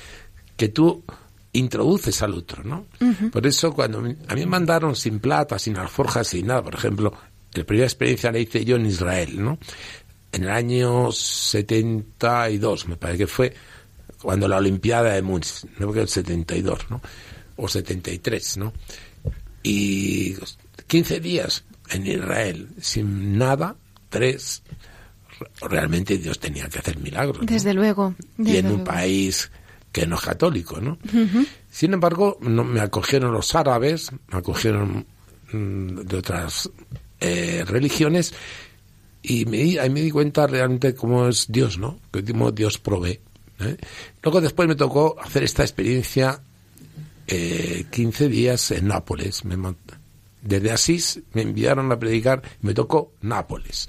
que 0.57 0.69
tú 0.69 1.03
introduces 1.53 2.21
al 2.21 2.33
otro, 2.33 2.63
¿no? 2.63 2.85
Por 3.31 3.45
eso 3.45 3.73
cuando 3.73 3.99
a 3.99 4.01
mí 4.01 4.15
me 4.41 4.45
mandaron 4.45 4.95
sin 4.95 5.19
plata, 5.19 5.59
sin 5.59 5.77
alforjas, 5.77 6.27
sin 6.27 6.47
nada, 6.47 6.63
por 6.63 6.75
ejemplo, 6.75 7.13
la 7.53 7.63
primera 7.63 7.87
experiencia 7.87 8.31
la 8.31 8.39
hice 8.39 8.63
yo 8.63 8.77
en 8.77 8.85
Israel, 8.85 9.43
¿no? 9.43 9.59
En 10.31 10.43
el 10.43 10.49
año 10.49 11.11
72, 11.11 12.87
me 12.87 12.95
parece 12.95 13.17
que 13.19 13.27
fue 13.27 13.53
cuando 14.21 14.47
la 14.47 14.57
Olimpiada 14.57 15.13
de 15.13 15.21
Múnich, 15.21 15.65
no 15.77 15.87
porque 15.87 16.01
el 16.01 16.07
72, 16.07 16.89
¿no? 16.89 17.01
O 17.57 17.67
73, 17.67 18.57
¿no? 18.57 18.73
Y 19.63 20.35
15 20.87 21.19
días 21.19 21.65
en 21.89 22.07
Israel 22.07 22.69
sin 22.79 23.37
nada, 23.37 23.75
tres, 24.09 24.63
realmente 25.61 26.17
Dios 26.17 26.39
tenía 26.39 26.69
que 26.69 26.79
hacer 26.79 26.97
milagros. 26.97 27.39
¿no? 27.39 27.45
Desde 27.45 27.73
luego. 27.73 28.15
y 28.37 28.43
desde 28.43 28.59
en 28.59 28.71
un 28.71 28.83
país 28.83 29.51
que 29.91 30.07
no 30.07 30.15
es 30.15 30.21
católico, 30.21 30.79
¿no? 30.79 30.97
Sin 31.69 31.93
embargo, 31.93 32.37
no, 32.41 32.63
me 32.63 32.79
acogieron 32.79 33.33
los 33.33 33.53
árabes, 33.55 34.11
me 34.31 34.37
acogieron 34.37 35.05
mm, 35.51 35.87
de 36.01 36.17
otras 36.17 36.69
eh, 37.19 37.63
religiones 37.67 38.33
y 39.21 39.45
me, 39.45 39.57
di- 39.57 39.77
ahí 39.77 39.89
me 39.89 40.01
di 40.01 40.11
cuenta 40.11 40.47
realmente 40.47 40.95
cómo 40.95 41.27
es 41.27 41.45
Dios, 41.49 41.77
¿no? 41.77 41.99
Que 42.11 42.23
cómo 42.23 42.51
Dios 42.51 42.77
provee. 42.77 43.19
¿eh? 43.59 43.77
Luego 44.23 44.41
después 44.41 44.67
me 44.67 44.75
tocó 44.75 45.15
hacer 45.21 45.43
esta 45.43 45.63
experiencia 45.63 46.41
eh, 47.27 47.85
15 47.91 48.27
días 48.29 48.71
en 48.71 48.87
Nápoles. 48.87 49.45
Me 49.45 49.57
desde 50.41 50.71
Asís 50.71 51.19
me 51.33 51.43
enviaron 51.43 51.91
a 51.91 51.99
predicar 51.99 52.41
y 52.63 52.65
me 52.65 52.73
tocó 52.73 53.13
Nápoles. 53.21 53.87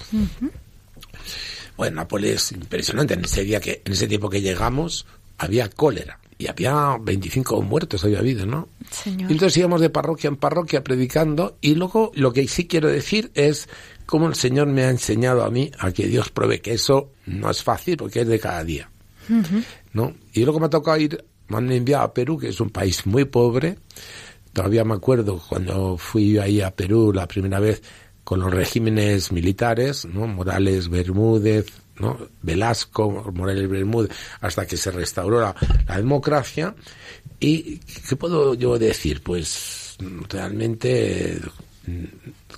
Bueno, 1.76 1.96
Nápoles, 1.96 2.52
impresionante. 2.52 3.14
En 3.14 3.24
ese 3.24 3.42
día 3.44 3.60
que, 3.60 3.82
en 3.84 3.92
ese 3.92 4.06
tiempo 4.06 4.28
que 4.28 4.42
llegamos, 4.42 5.06
había 5.38 5.68
cólera. 5.68 6.18
Y 6.38 6.48
había 6.48 6.96
25 7.00 7.62
muertos, 7.62 8.04
había 8.04 8.18
habido, 8.18 8.46
¿no? 8.46 8.68
Señor. 8.90 9.30
Y 9.30 9.34
entonces 9.34 9.58
íbamos 9.58 9.80
de 9.80 9.90
parroquia 9.90 10.28
en 10.28 10.36
parroquia 10.36 10.82
predicando. 10.82 11.56
Y 11.60 11.76
luego 11.76 12.10
lo 12.14 12.32
que 12.32 12.48
sí 12.48 12.66
quiero 12.66 12.88
decir 12.88 13.30
es 13.34 13.68
cómo 14.06 14.26
el 14.26 14.34
Señor 14.34 14.66
me 14.66 14.82
ha 14.82 14.90
enseñado 14.90 15.44
a 15.44 15.50
mí 15.50 15.70
a 15.78 15.92
que 15.92 16.08
Dios 16.08 16.30
pruebe 16.30 16.60
que 16.60 16.72
eso 16.74 17.12
no 17.26 17.48
es 17.48 17.62
fácil 17.62 17.96
porque 17.96 18.22
es 18.22 18.28
de 18.28 18.40
cada 18.40 18.64
día. 18.64 18.90
¿no? 19.92 20.14
Y 20.32 20.42
luego 20.42 20.58
me 20.58 20.66
ha 20.66 20.70
tocado 20.70 20.98
ir, 20.98 21.24
me 21.48 21.58
han 21.58 21.70
enviado 21.70 22.04
a 22.04 22.12
Perú, 22.12 22.38
que 22.38 22.48
es 22.48 22.60
un 22.60 22.70
país 22.70 23.06
muy 23.06 23.24
pobre. 23.24 23.78
Todavía 24.52 24.84
me 24.84 24.94
acuerdo 24.94 25.40
cuando 25.48 25.96
fui 25.96 26.38
ahí 26.38 26.60
a 26.60 26.74
Perú 26.74 27.12
la 27.12 27.26
primera 27.26 27.60
vez 27.60 27.82
con 28.24 28.40
los 28.40 28.52
regímenes 28.52 29.32
militares, 29.32 30.04
¿no? 30.04 30.26
Morales 30.26 30.88
Bermúdez, 30.88 31.66
¿no? 31.98 32.18
Velasco, 32.42 33.32
Morales 33.34 33.68
Bermúdez, 33.68 34.10
hasta 34.40 34.66
que 34.66 34.76
se 34.76 34.90
restauró 34.90 35.40
la, 35.40 35.54
la 35.86 35.96
democracia. 35.96 36.74
¿Y 37.40 37.78
qué 37.78 38.16
puedo 38.16 38.54
yo 38.54 38.78
decir? 38.78 39.22
Pues 39.22 39.96
realmente 40.28 41.40
mm, 41.86 42.04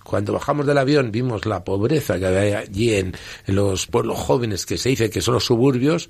cuando 0.03 0.35
bajamos 0.35 0.67
del 0.67 0.79
avión 0.79 1.11
vimos 1.11 1.47
la 1.47 1.65
pobreza 1.65 2.19
que 2.19 2.27
había 2.27 2.59
allí 2.59 2.95
en, 2.95 3.15
en 3.47 3.55
los 3.55 3.87
pueblos 3.87 4.19
jóvenes 4.19 4.67
que 4.67 4.79
se 4.79 4.91
dice 4.91 5.11
que 5.11 5.21
son 5.21 5.35
los 5.35 5.45
suburbios. 5.45 6.09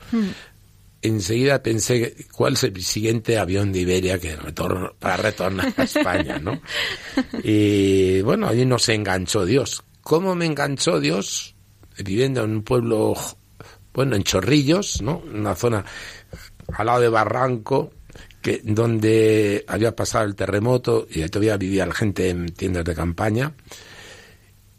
Enseguida 1.02 1.62
pensé 1.62 2.16
cuál 2.33 2.54
es 2.54 2.64
el 2.64 2.83
siguiente 2.83 3.38
avión 3.38 3.73
de 3.73 3.81
Iberia 3.81 4.19
que 4.19 4.37
retorno, 4.37 4.95
para 4.99 5.19
retornar 5.19 5.75
a 5.76 5.83
España, 5.83 6.38
¿no? 6.38 6.61
Y 7.45 8.23
bueno, 8.23 8.49
allí 8.49 8.64
nos 8.64 8.88
enganchó 8.88 9.45
Dios. 9.45 9.85
¿Cómo 10.00 10.35
me 10.35 10.47
enganchó 10.47 11.00
Dios? 11.00 11.53
Viviendo 11.98 12.44
en 12.44 12.50
un 12.50 12.62
pueblo, 12.62 13.14
bueno, 13.92 14.16
en 14.16 14.24
Chorrillos, 14.24 15.02
¿no? 15.02 15.22
Una 15.32 15.54
zona 15.54 15.84
al 16.76 16.86
lado 16.86 17.00
de 17.00 17.08
Barranco, 17.08 17.92
que 18.42 18.60
donde 18.62 19.64
había 19.68 19.94
pasado 19.94 20.24
el 20.24 20.34
terremoto 20.34 21.06
y 21.10 21.26
todavía 21.28 21.56
vivía 21.56 21.86
la 21.86 21.94
gente 21.94 22.28
en 22.28 22.48
tiendas 22.48 22.84
de 22.84 22.94
campaña. 22.94 23.52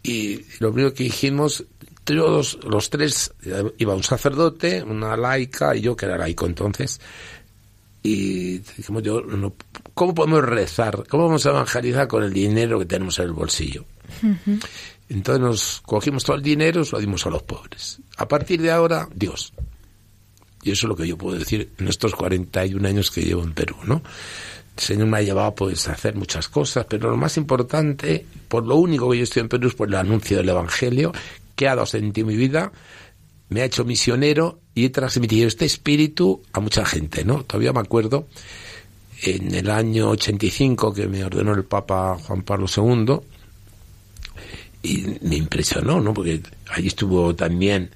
Y 0.04 0.42
lo 0.60 0.72
primero 0.72 0.94
que 0.94 1.06
dijimos, 1.06 1.66
todos 2.04 2.60
los 2.64 2.90
tres, 2.90 3.34
eh, 3.44 3.74
iba 3.80 3.96
un 3.96 4.04
sacerdote, 4.04 4.84
una 4.84 5.18
laica 5.18 5.76
y 5.76 5.82
yo 5.82 5.96
que 5.96 6.06
era 6.06 6.18
laico 6.18 6.46
entonces, 6.46 7.02
y 8.04 8.60
dijimos 8.60 9.02
yo, 9.02 9.24
¿cómo 9.96 10.14
podemos 10.14 10.46
rezar? 10.46 11.06
¿Cómo 11.10 11.26
vamos 11.26 11.44
a 11.48 11.50
evangelizar 11.50 12.08
con 12.08 12.24
el 12.24 12.32
dinero 12.32 12.78
que 12.78 12.86
tenemos 12.86 13.18
en 13.18 13.26
el 13.26 13.32
bolsillo? 13.32 13.84
Entonces 15.10 15.42
nos 15.42 15.82
cogimos 15.82 16.24
todo 16.24 16.36
el 16.36 16.42
dinero 16.42 16.82
y 16.82 16.90
lo 16.92 17.00
dimos 17.00 17.26
a 17.26 17.30
los 17.30 17.44
pobres. 17.44 18.00
A 18.18 18.28
partir 18.28 18.62
de 18.62 18.72
ahora, 18.72 19.08
Dios. 19.14 19.54
Y 20.64 20.72
eso 20.72 20.88
es 20.88 20.90
lo 20.90 20.96
que 20.96 21.08
yo 21.08 21.18
puedo 21.18 21.38
decir 21.38 21.72
en 21.78 21.88
estos 21.88 22.16
41 22.16 22.88
años 22.88 23.12
que 23.12 23.22
llevo 23.22 23.44
en 23.44 23.54
Perú, 23.54 23.76
¿no? 23.86 24.02
El 24.76 24.84
Señor 24.84 25.08
me 25.08 25.18
ha 25.18 25.22
llevado 25.22 25.54
pues 25.54 25.88
a 25.88 25.94
hacer 25.94 26.16
muchas 26.16 26.50
cosas, 26.50 26.86
pero 26.90 27.10
lo 27.10 27.18
más 27.18 27.38
importante, 27.38 28.26
por 28.48 28.66
lo 28.66 28.76
único 28.76 29.10
que 29.10 29.18
yo 29.20 29.24
estoy 29.24 29.42
en 29.42 29.50
Perú 29.50 29.68
es 29.68 29.76
por 29.76 29.88
el 29.88 29.96
anuncio 29.96 30.38
del 30.38 30.50
Evangelio, 30.50 31.14
que 31.56 31.68
ha 31.68 31.76
dado 31.76 31.86
sentido 31.86 32.28
mi 32.28 32.36
vida, 32.36 32.72
me 33.50 33.62
ha 33.62 33.66
hecho 33.66 33.86
misionero 33.86 34.60
y 34.74 34.86
he 34.86 34.90
transmitido 34.90 35.48
este 35.48 35.66
espíritu 35.66 36.42
a 36.52 36.60
mucha 36.60 36.84
gente, 36.84 37.24
¿no? 37.24 37.44
Todavía 37.44 37.72
me 37.72 37.80
acuerdo 37.80 38.28
en 39.22 39.54
el 39.54 39.70
año 39.70 40.10
85 40.10 40.94
que 40.94 41.08
me 41.08 41.24
ordenó 41.24 41.54
el 41.54 41.64
Papa 41.64 42.18
Juan 42.18 42.42
Pablo 42.42 42.66
II 42.76 43.20
y 44.86 45.18
me 45.22 45.36
impresionó, 45.36 46.00
¿no? 46.00 46.14
Porque 46.14 46.42
allí 46.70 46.88
estuvo 46.88 47.36
también 47.36 47.90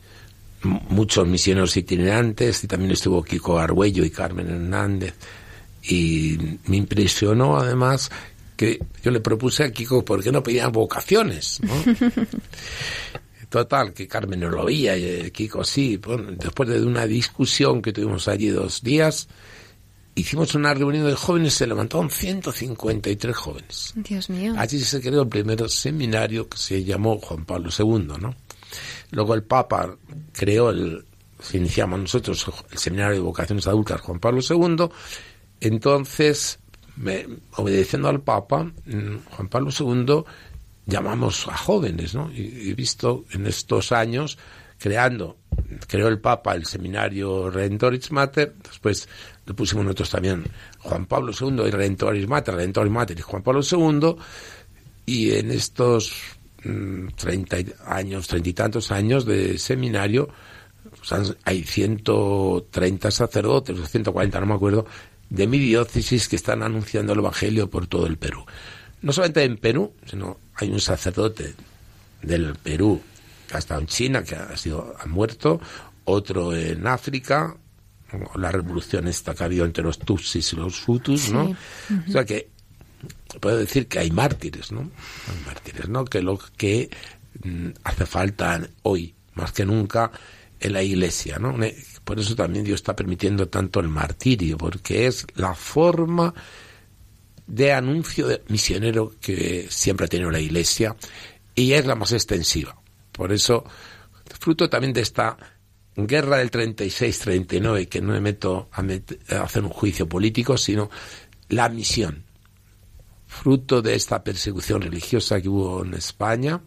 muchos 0.63 1.27
misioneros 1.27 1.77
itinerantes 1.77 2.63
y 2.63 2.67
también 2.67 2.91
estuvo 2.91 3.23
Kiko 3.23 3.59
Argüello 3.59 4.03
y 4.03 4.09
Carmen 4.09 4.49
Hernández 4.49 5.13
y 5.83 6.37
me 6.65 6.77
impresionó 6.77 7.57
además 7.57 8.11
que 8.57 8.79
yo 9.01 9.11
le 9.11 9.21
propuse 9.21 9.63
a 9.63 9.71
Kiko 9.71 10.03
por 10.03 10.21
qué 10.21 10.31
no 10.31 10.43
pedían 10.43 10.71
vocaciones, 10.71 11.61
¿no? 11.61 11.73
Total, 13.49 13.93
que 13.93 14.07
Carmen 14.07 14.41
no 14.41 14.49
lo 14.49 14.65
oía 14.65 14.95
y 14.97 15.05
eh, 15.05 15.31
Kiko 15.31 15.63
sí. 15.63 15.97
Bueno, 15.97 16.31
después 16.33 16.69
de 16.69 16.83
una 16.83 17.07
discusión 17.07 17.81
que 17.81 17.93
tuvimos 17.93 18.27
allí 18.27 18.49
dos 18.49 18.83
días, 18.83 19.27
hicimos 20.19 20.53
una 20.55 20.73
reunión 20.73 21.05
de 21.05 21.15
jóvenes, 21.15 21.53
se 21.53 21.67
levantaron 21.67 22.09
153 22.09 23.35
jóvenes. 23.35 23.93
Dios 23.95 24.29
mío. 24.29 24.53
Allí 24.57 24.79
se 24.79 25.01
creó 25.01 25.23
el 25.23 25.27
primer 25.29 25.69
seminario 25.69 26.47
que 26.49 26.57
se 26.57 26.83
llamó 26.83 27.19
Juan 27.19 27.45
Pablo 27.45 27.69
II, 27.77 28.13
¿no? 28.19 28.35
Luego 29.11 29.33
el 29.33 29.43
Papa 29.43 29.95
creó 30.33 30.69
el, 30.69 31.03
iniciamos 31.53 31.99
nosotros 31.99 32.45
el 32.71 32.77
seminario 32.77 33.13
de 33.15 33.19
vocaciones 33.21 33.65
adultas 33.67 34.01
Juan 34.01 34.19
Pablo 34.19 34.41
II, 34.47 34.87
entonces, 35.61 36.59
me- 36.95 37.27
obedeciendo 37.57 38.07
al 38.09 38.21
Papa, 38.21 38.63
mm, 38.85 39.15
Juan 39.31 39.47
Pablo 39.49 39.69
II 39.77 40.23
llamamos 40.85 41.47
a 41.47 41.57
jóvenes, 41.57 42.15
¿no? 42.15 42.31
Y 42.31 42.69
he 42.69 42.73
visto 42.73 43.25
en 43.31 43.45
estos 43.47 43.91
años 43.91 44.37
creando, 44.77 45.37
creó 45.87 46.07
el 46.07 46.19
Papa 46.19 46.55
el 46.55 46.65
seminario 46.65 47.49
Redentoris 47.49 48.11
Mater, 48.11 48.55
después 48.63 49.07
le 49.49 49.55
pusimos 49.55 49.83
nosotros 49.83 50.11
también 50.11 50.43
Juan 50.77 51.07
Pablo 51.07 51.31
II 51.37 51.63
y 51.67 51.71
Redentoris 51.71 52.27
Mater, 52.27 52.53
Redentoris 52.53 52.91
Mater 52.91 53.17
y 53.17 53.21
Juan 53.23 53.41
Pablo 53.41 53.61
II, 53.61 54.15
y 55.07 55.31
en 55.31 55.49
estos 55.49 56.13
mm, 56.63 57.07
30 57.15 57.59
y- 57.59 57.73
años, 57.87 58.27
treinta 58.27 58.49
y 58.49 58.53
tantos 58.53 58.91
años 58.91 59.25
de 59.25 59.57
seminario, 59.57 60.29
pues 60.99 61.35
hay 61.45 61.63
130 61.63 63.09
sacerdotes, 63.09 63.79
o 63.79 63.85
140, 63.87 64.39
no 64.39 64.45
me 64.45 64.53
acuerdo, 64.53 64.85
de 65.31 65.47
mi 65.47 65.57
diócesis 65.57 66.27
que 66.27 66.35
están 66.35 66.61
anunciando 66.61 67.13
el 67.13 67.19
Evangelio 67.19 67.69
por 67.71 67.87
todo 67.87 68.05
el 68.05 68.17
Perú. 68.17 68.45
No 69.01 69.11
solamente 69.13 69.43
en 69.43 69.57
Perú, 69.57 69.93
sino 70.05 70.37
hay 70.55 70.69
un 70.69 70.79
sacerdote 70.79 71.55
del 72.21 72.53
Perú, 72.55 73.01
que 73.47 73.55
ha 73.55 73.59
estado 73.59 73.81
en 73.81 73.87
China, 73.87 74.23
que 74.23 74.35
ha 74.35 74.55
sido 74.57 74.93
ha 74.99 75.07
muerto, 75.07 75.59
otro 76.05 76.55
en 76.55 76.85
África, 76.85 77.55
la 78.35 78.51
revolución 78.51 79.07
esta 79.07 79.33
que 79.33 79.43
ha 79.43 79.45
habido 79.45 79.65
entre 79.65 79.83
los 79.83 79.99
Tutsis 79.99 80.53
y 80.53 80.55
los 80.55 80.87
Hutus, 80.87 81.31
¿no? 81.31 81.55
O 82.07 82.11
sea 82.11 82.25
que 82.25 82.49
puedo 83.39 83.57
decir 83.57 83.87
que 83.87 83.99
hay 83.99 84.11
mártires, 84.11 84.71
¿no? 84.71 84.81
Hay 84.81 85.45
mártires, 85.45 85.87
¿no? 85.87 86.05
Que 86.05 86.21
lo 86.21 86.39
que 86.57 86.89
mm, 87.43 87.69
hace 87.83 88.05
falta 88.05 88.61
hoy, 88.83 89.13
más 89.35 89.51
que 89.51 89.65
nunca, 89.65 90.11
en 90.59 90.73
la 90.73 90.83
iglesia, 90.83 91.39
¿no? 91.39 91.55
Por 92.03 92.19
eso 92.19 92.35
también 92.35 92.65
Dios 92.65 92.79
está 92.79 92.95
permitiendo 92.95 93.47
tanto 93.47 93.79
el 93.79 93.87
martirio, 93.87 94.57
porque 94.57 95.07
es 95.07 95.25
la 95.35 95.53
forma 95.55 96.33
de 97.47 97.73
anuncio 97.73 98.27
de 98.27 98.43
misionero 98.49 99.13
que 99.19 99.67
siempre 99.69 100.05
ha 100.05 100.09
tenido 100.09 100.29
la 100.29 100.39
iglesia 100.39 100.95
y 101.55 101.73
es 101.73 101.85
la 101.85 101.95
más 101.95 102.11
extensiva. 102.11 102.75
Por 103.11 103.31
eso, 103.31 103.63
fruto 104.39 104.69
también 104.69 104.93
de 104.93 105.01
esta 105.01 105.37
guerra 106.07 106.37
del 106.37 106.51
36-39, 106.51 107.87
que 107.87 108.01
no 108.01 108.13
me 108.13 108.21
meto 108.21 108.69
a, 108.71 108.81
a 108.81 109.43
hacer 109.43 109.63
un 109.63 109.69
juicio 109.69 110.07
político, 110.07 110.57
sino 110.57 110.89
la 111.49 111.69
misión. 111.69 112.23
Fruto 113.27 113.81
de 113.81 113.95
esta 113.95 114.23
persecución 114.23 114.81
religiosa 114.81 115.39
que 115.39 115.49
hubo 115.49 115.83
en 115.83 115.93
España, 115.93 116.61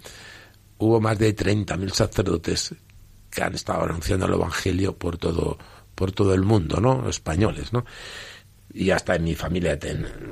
hubo 0.78 1.00
más 1.00 1.18
de 1.18 1.34
30.000 1.34 1.90
sacerdotes 1.90 2.74
que 3.30 3.42
han 3.42 3.54
estado 3.54 3.84
anunciando 3.84 4.26
el 4.26 4.34
Evangelio 4.34 4.96
por 4.96 5.16
todo, 5.16 5.58
por 5.94 6.12
todo 6.12 6.34
el 6.34 6.42
mundo, 6.42 6.80
¿no? 6.80 7.08
Españoles, 7.08 7.72
¿no? 7.72 7.84
Y 8.74 8.90
hasta 8.90 9.16
en 9.16 9.24
mi 9.24 9.34
familia 9.34 9.78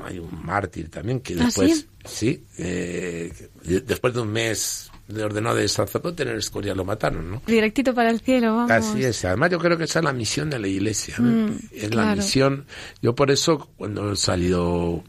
hay 0.05 0.19
un 0.19 0.45
mártir 0.45 0.91
también 0.91 1.21
que 1.21 1.35
¿Ah, 1.35 1.45
después, 1.45 1.87
sí, 2.05 2.45
eh, 2.59 3.33
después 3.63 4.15
de 4.15 4.21
un 4.21 4.29
mes 4.29 4.90
de 5.13 5.25
ordenado 5.25 5.57
de 5.57 5.69
sacerdote 5.69 6.23
en 6.23 6.31
el 6.31 6.39
Escorial 6.39 6.77
lo 6.77 6.85
mataron, 6.85 7.31
¿no? 7.31 7.43
Directito 7.47 7.95
para 7.95 8.11
el 8.11 8.21
cielo, 8.21 8.57
vamos. 8.57 8.71
Así 8.71 9.05
es. 9.05 9.25
Además 9.25 9.51
yo 9.51 9.59
creo 9.59 9.77
que 9.77 9.85
esa 9.85 9.99
es 10.01 10.05
la 10.05 10.13
misión 10.13 10.51
de 10.51 10.59
la 10.59 10.69
iglesia. 10.69 11.17
Mm, 11.19 11.59
es 11.73 11.95
la 11.95 12.15
misión. 12.15 12.67
Yo 13.03 13.15
por 13.15 13.31
eso 13.31 13.71
cuando 13.77 14.13
he 14.13 14.17
salido 14.17 15.03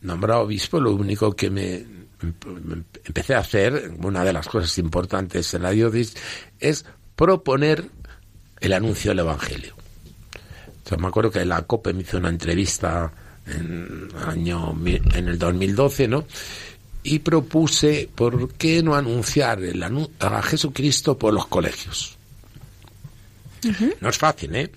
nombrado 0.00 0.42
obispo, 0.42 0.80
lo 0.80 0.94
único 0.94 1.32
que 1.32 1.50
me, 1.50 1.84
empecé 3.04 3.34
a 3.34 3.38
hacer, 3.38 3.92
una 3.98 4.24
de 4.24 4.32
las 4.32 4.48
cosas 4.48 4.76
importantes 4.78 5.52
en 5.54 5.62
la 5.62 5.70
diócesis, 5.70 6.16
es 6.58 6.84
proponer 7.16 7.84
el 8.60 8.72
anuncio 8.72 9.10
del 9.10 9.20
Evangelio. 9.20 9.74
O 10.84 10.88
sea, 10.88 10.98
me 10.98 11.08
acuerdo 11.08 11.30
que 11.30 11.44
la 11.44 11.62
COPE 11.62 11.92
me 11.92 12.02
hizo 12.02 12.18
una 12.18 12.28
entrevista 12.28 13.12
en, 13.46 14.08
año, 14.26 14.76
en 14.84 15.28
el 15.28 15.38
2012, 15.38 16.08
¿no? 16.08 16.26
Y 17.10 17.20
propuse, 17.20 18.08
¿por 18.14 18.52
qué 18.54 18.82
no 18.82 18.94
anunciar 18.94 19.62
el 19.62 19.82
anu- 19.82 20.10
a 20.20 20.42
Jesucristo 20.42 21.16
por 21.18 21.32
los 21.32 21.46
colegios? 21.46 22.16
No 24.00 24.08
es 24.08 24.18
fácil, 24.18 24.54
¿eh? 24.54 24.70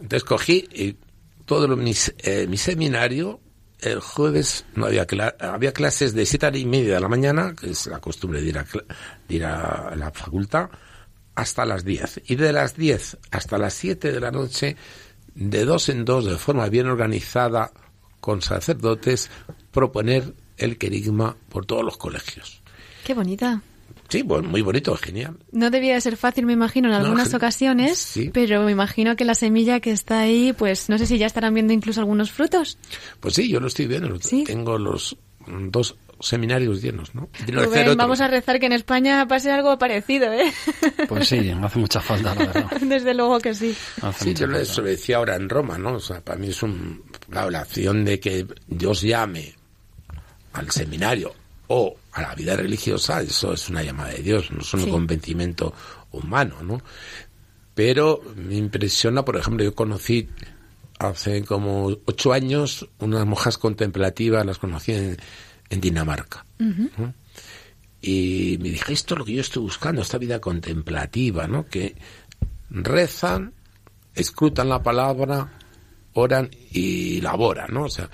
Entonces 0.00 0.24
cogí 0.24 0.66
y 0.72 0.96
todo 1.44 1.68
lo- 1.68 1.76
mis, 1.76 2.12
eh, 2.18 2.46
mi 2.48 2.56
seminario, 2.56 3.40
el 3.80 4.00
jueves 4.00 4.64
no 4.74 4.86
había, 4.86 5.06
cla- 5.06 5.36
había 5.38 5.72
clases 5.72 6.14
de 6.14 6.24
siete 6.26 6.50
y 6.58 6.64
media 6.64 6.94
de 6.94 7.00
la 7.00 7.08
mañana, 7.08 7.54
que 7.54 7.70
es 7.70 7.86
la 7.86 7.98
costumbre 8.00 8.40
de 8.40 8.48
ir 8.48 8.58
a, 8.58 8.64
de 9.28 9.34
ir 9.34 9.44
a 9.44 9.94
la 9.96 10.10
facultad, 10.12 10.70
hasta 11.34 11.64
las 11.66 11.84
10. 11.84 12.22
Y 12.26 12.36
de 12.36 12.52
las 12.52 12.74
10 12.76 13.18
hasta 13.30 13.58
las 13.58 13.74
7 13.74 14.10
de 14.12 14.20
la 14.20 14.30
noche, 14.30 14.76
de 15.34 15.64
dos 15.66 15.88
en 15.90 16.04
dos, 16.06 16.24
de 16.24 16.36
forma 16.38 16.68
bien 16.70 16.86
organizada, 16.86 17.70
con 18.20 18.40
sacerdotes, 18.42 19.30
proponer 19.70 20.32
el 20.58 20.78
querigma 20.78 21.36
por 21.48 21.66
todos 21.66 21.84
los 21.84 21.96
colegios. 21.96 22.62
Qué 23.04 23.14
bonita. 23.14 23.60
Sí, 24.08 24.22
bueno, 24.22 24.48
muy 24.48 24.62
bonito, 24.62 24.96
genial. 24.96 25.36
No 25.50 25.68
debía 25.70 25.94
de 25.94 26.00
ser 26.00 26.16
fácil, 26.16 26.46
me 26.46 26.52
imagino, 26.52 26.86
en 26.88 26.92
No, 26.92 26.98
algunas 27.00 27.26
gen- 27.28 27.36
ocasiones, 27.36 27.98
sí. 27.98 28.30
pero 28.32 28.62
me 28.62 28.70
imagino 28.70 29.16
que 29.16 29.24
la 29.24 29.34
semilla 29.34 29.80
que 29.80 29.90
está 29.90 30.20
ahí, 30.20 30.52
pues 30.52 30.88
no 30.88 30.96
sé 30.96 31.06
si 31.06 31.18
ya 31.18 31.26
estarán 31.26 31.54
viendo 31.54 31.72
incluso 31.72 32.00
algunos 32.00 32.30
frutos. 32.30 32.78
Pues 33.18 33.34
sí, 33.34 33.48
yo 33.48 33.58
lo 33.58 33.66
estoy 33.66 33.86
viendo. 33.88 34.16
¿Sí? 34.20 34.44
Tengo 34.44 34.78
los 34.78 35.16
mm, 35.46 35.70
dos 35.70 35.96
seminarios 36.20 36.80
llenos, 36.82 37.14
¿no? 37.16 37.28
Vamos 37.96 38.20
a 38.20 38.28
rezar 38.28 38.58
que 38.60 38.66
en 38.66 38.72
España 38.72 39.26
pase 39.26 39.50
algo 39.50 39.76
parecido, 39.76 40.32
¿eh? 40.32 40.52
Pues 41.08 41.28
sí, 41.28 41.50
hace 41.50 41.78
mucha 41.78 42.00
falta, 42.00 42.32
la 42.34 42.46
verdad. 42.46 42.70
Desde 42.80 43.12
luego 43.12 43.40
que 43.40 43.54
sí. 43.54 43.74
Hace 44.02 44.24
Sí, 44.24 44.34
yo 44.34 44.46
lo- 44.46 44.58
decía 44.58 45.16
ahora 45.16 45.34
en 45.34 45.48
Roma, 45.48 45.78
¿no? 45.78 45.94
O 45.94 46.00
sea, 46.00 46.20
para 46.24 46.38
mí 46.38 46.48
es 46.48 46.62
un, 46.62 47.02
la 47.30 47.44
oración 47.44 48.04
de 48.04 48.20
que 48.20 48.46
Dios 48.68 49.02
llame 49.02 49.55
al 50.56 50.70
seminario 50.70 51.34
o 51.68 51.96
a 52.12 52.22
la 52.22 52.34
vida 52.34 52.56
religiosa, 52.56 53.20
eso 53.22 53.52
es 53.52 53.68
una 53.68 53.82
llamada 53.82 54.10
de 54.10 54.22
Dios, 54.22 54.50
no 54.52 54.60
es 54.60 54.72
un 54.74 54.80
Sí. 54.84 54.90
convencimiento 54.90 55.74
humano, 56.12 56.62
¿no? 56.62 56.80
Pero 57.74 58.22
me 58.36 58.54
impresiona, 58.56 59.24
por 59.24 59.36
ejemplo, 59.36 59.64
yo 59.64 59.74
conocí 59.74 60.28
hace 60.98 61.44
como 61.44 61.88
ocho 62.06 62.32
años 62.32 62.88
unas 63.00 63.26
monjas 63.26 63.58
contemplativas, 63.58 64.46
las 64.46 64.58
conocí 64.58 64.92
en, 64.92 65.16
en 65.68 65.80
Dinamarca. 65.80 66.46
¿no? 66.58 67.12
Y 68.00 68.56
me 68.62 68.70
dije, 68.70 68.92
esto 68.92 69.14
es 69.14 69.18
lo 69.18 69.24
que 69.24 69.34
yo 69.34 69.40
estoy 69.40 69.62
buscando, 69.62 70.00
esta 70.00 70.16
vida 70.18 70.40
contemplativa, 70.40 71.46
¿no? 71.48 71.66
Que 71.66 71.96
rezan, 72.70 73.52
escrutan 74.14 74.68
la 74.68 74.82
palabra, 74.82 75.52
oran 76.14 76.48
y 76.70 77.20
laboran, 77.20 77.74
¿no? 77.74 77.84
O 77.84 77.88
sea, 77.90 78.08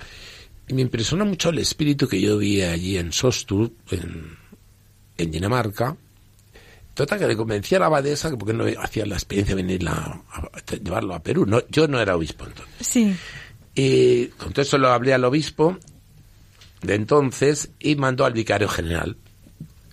y 0.67 0.73
me 0.73 0.81
impresiona 0.81 1.25
mucho 1.25 1.49
el 1.49 1.59
espíritu 1.59 2.07
que 2.07 2.21
yo 2.21 2.37
vi 2.37 2.61
allí 2.61 2.97
en 2.97 3.11
Sostur, 3.11 3.71
en, 3.91 4.37
en 5.17 5.31
Dinamarca. 5.31 5.95
Total, 6.93 7.19
que 7.19 7.27
le 7.27 7.35
convencí 7.35 7.75
a 7.75 7.79
la 7.79 7.87
abadesa 7.87 8.29
que 8.29 8.37
porque 8.37 8.53
no 8.53 8.65
hacía 8.79 9.05
la 9.05 9.15
experiencia 9.15 9.55
de 9.55 9.63
venir 9.63 9.87
a, 9.87 10.21
a 10.31 10.75
llevarlo 10.75 11.15
a 11.15 11.23
Perú. 11.23 11.45
No, 11.45 11.67
yo 11.69 11.87
no 11.87 11.99
era 11.99 12.15
obispo 12.15 12.45
entonces. 12.45 12.87
Sí. 12.87 13.15
Y 13.75 14.27
con 14.27 14.53
todo 14.53 14.61
eso 14.61 14.77
lo 14.77 14.89
hablé 14.89 15.13
al 15.13 15.23
obispo 15.25 15.77
de 16.83 16.95
entonces 16.95 17.69
y 17.79 17.95
mandó 17.95 18.25
al 18.25 18.33
vicario 18.33 18.67
general. 18.67 19.17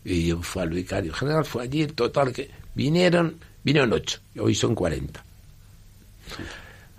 Y 0.04 0.26
yo 0.28 0.42
fui 0.42 0.62
al 0.62 0.70
vicario 0.70 1.12
general, 1.12 1.44
fue 1.44 1.62
allí, 1.64 1.86
total, 1.86 2.32
que 2.32 2.50
vinieron, 2.74 3.38
vinieron 3.64 3.92
ocho, 3.92 4.20
hoy 4.38 4.54
son 4.54 4.74
cuarenta. 4.74 5.24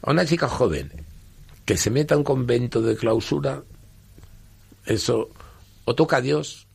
A 0.02 0.12
una 0.12 0.26
chica 0.26 0.48
joven 0.48 0.92
que 1.66 1.78
se 1.78 1.90
meta 1.90 2.16
a 2.16 2.18
un 2.18 2.24
convento 2.24 2.82
de 2.82 2.96
clausura, 2.96 3.64
eso 4.86 5.30
o 5.86 5.96
toca 5.96 6.18
a 6.18 6.22
Dios, 6.22 6.68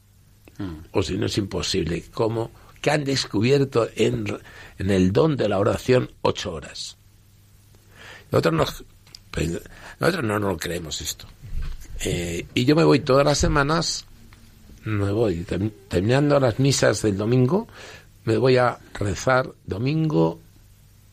o 0.93 1.03
si 1.03 1.19
no 1.19 1.27
es 1.27 1.37
imposible, 1.39 2.03
como 2.15 2.51
que 2.81 2.91
han 2.91 3.05
descubierto 3.05 3.89
en, 3.97 4.39
en 4.79 4.91
el 4.91 5.13
don 5.13 5.37
de 5.37 5.49
la 5.49 5.59
oración 5.59 6.11
ocho 6.23 6.53
horas. 6.55 6.97
Nosotros, 8.31 8.55
nos, 8.55 8.85
pues, 9.31 9.61
nosotros 10.01 10.25
no 10.25 10.39
nos 10.39 10.53
lo 10.53 10.57
creemos 10.57 11.01
esto. 11.01 11.27
Eh, 12.05 12.47
y 12.55 12.65
yo 12.65 12.75
me 12.77 12.85
voy 12.85 13.01
todas 13.01 13.25
las 13.25 13.39
semanas, 13.39 14.05
me 14.85 15.11
voy 15.13 15.45
term- 15.45 15.73
terminando 15.89 16.39
las 16.41 16.59
misas 16.59 17.03
del 17.03 17.17
domingo, 17.17 17.69
me 18.25 18.37
voy 18.37 18.57
a 18.57 18.79
rezar 18.95 19.53
domingo, 19.67 20.41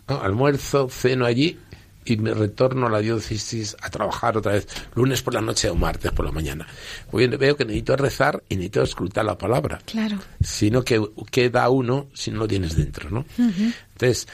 ¿no? 0.08 0.22
almuerzo, 0.22 0.90
ceno 0.90 1.26
allí 1.26 1.60
y 2.06 2.18
me 2.18 2.34
retorno 2.34 2.88
a 2.88 2.90
la 2.90 3.00
diócesis 3.00 3.76
a 3.82 3.90
trabajar 3.90 4.38
otra 4.38 4.54
vez, 4.54 4.68
lunes 4.96 5.22
por 5.22 5.34
la 5.34 5.42
noche 5.42 5.70
o 5.70 5.76
martes 5.76 6.12
por 6.12 6.26
la 6.26 6.32
mañana. 6.32 6.68
Voy, 7.12 7.28
veo 7.28 7.56
que 7.56 7.66
necesito 7.66 7.96
rezar 7.96 8.44
y 8.50 8.56
necesito 8.56 8.84
escrutar 8.84 9.26
la 9.26 9.38
palabra 9.38 9.80
Claro. 9.86 10.18
sino 10.42 10.84
que 10.84 11.02
queda 11.32 11.70
uno 11.70 12.08
si 12.14 12.32
no 12.32 12.40
lo 12.40 12.48
tienes 12.48 12.76
dentro, 12.76 13.10
¿no? 13.10 13.26
Entonces, 13.38 14.28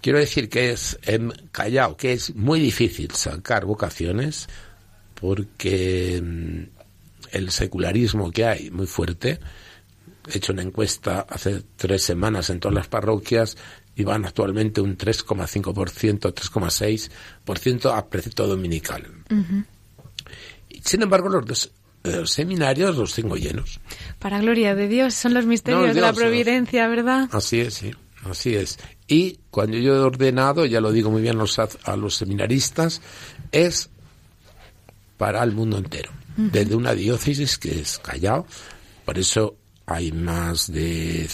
quiero 0.00 0.18
decir 0.18 0.48
que 0.48 0.70
es 0.72 0.98
en 1.02 1.32
Callao, 1.52 1.96
que 1.96 2.12
es 2.12 2.34
muy 2.34 2.60
difícil 2.60 3.10
sacar 3.12 3.64
vocaciones 3.64 4.48
porque 5.14 6.20
mm, 6.22 6.62
el 7.32 7.50
secularismo 7.50 8.30
que 8.30 8.44
hay 8.44 8.70
muy 8.70 8.86
fuerte. 8.86 9.40
He 10.32 10.38
hecho 10.38 10.52
una 10.52 10.62
encuesta 10.62 11.26
hace 11.28 11.62
tres 11.76 12.02
semanas 12.02 12.48
en 12.50 12.58
todas 12.60 12.74
las 12.74 12.88
parroquias 12.88 13.56
y 13.96 14.04
van 14.04 14.24
actualmente 14.24 14.80
un 14.80 14.96
3,5%, 14.96 16.34
3,6% 16.34 17.96
a 17.96 18.08
precepto 18.08 18.46
dominical. 18.46 19.06
Y, 20.68 20.80
Sin 20.80 21.02
embargo, 21.02 21.28
los 21.28 21.46
dos 21.46 21.72
eh, 22.04 22.22
seminarios 22.26 22.96
los 22.96 23.14
tengo 23.14 23.36
llenos. 23.36 23.80
Para 24.18 24.40
gloria 24.40 24.74
de 24.74 24.88
Dios, 24.88 25.14
son 25.14 25.34
los 25.34 25.46
misterios 25.46 25.88
No, 25.88 25.94
de 25.94 26.00
la 26.00 26.12
providencia, 26.12 26.88
¿verdad? 26.88 27.28
Así 27.32 27.60
es, 27.60 27.74
sí, 27.74 27.92
así 28.28 28.56
es. 28.56 28.78
Y 29.06 29.38
cuando 29.50 29.76
yo 29.76 29.94
he 29.94 30.00
ordenado, 30.00 30.66
ya 30.66 30.80
lo 30.80 30.92
digo 30.92 31.10
muy 31.10 31.22
bien 31.22 31.36
a 31.36 31.38
los, 31.38 31.58
a 31.58 31.96
los 31.96 32.16
seminaristas, 32.16 33.00
es 33.52 33.90
para 35.16 35.42
el 35.42 35.52
mundo 35.52 35.78
entero. 35.78 36.10
Desde 36.36 36.74
una 36.74 36.94
diócesis 36.94 37.58
que 37.58 37.80
es 37.80 38.00
Callao, 38.00 38.44
por 39.04 39.16
eso 39.18 39.56
hay 39.86 40.10
más 40.10 40.72
de 40.72 41.28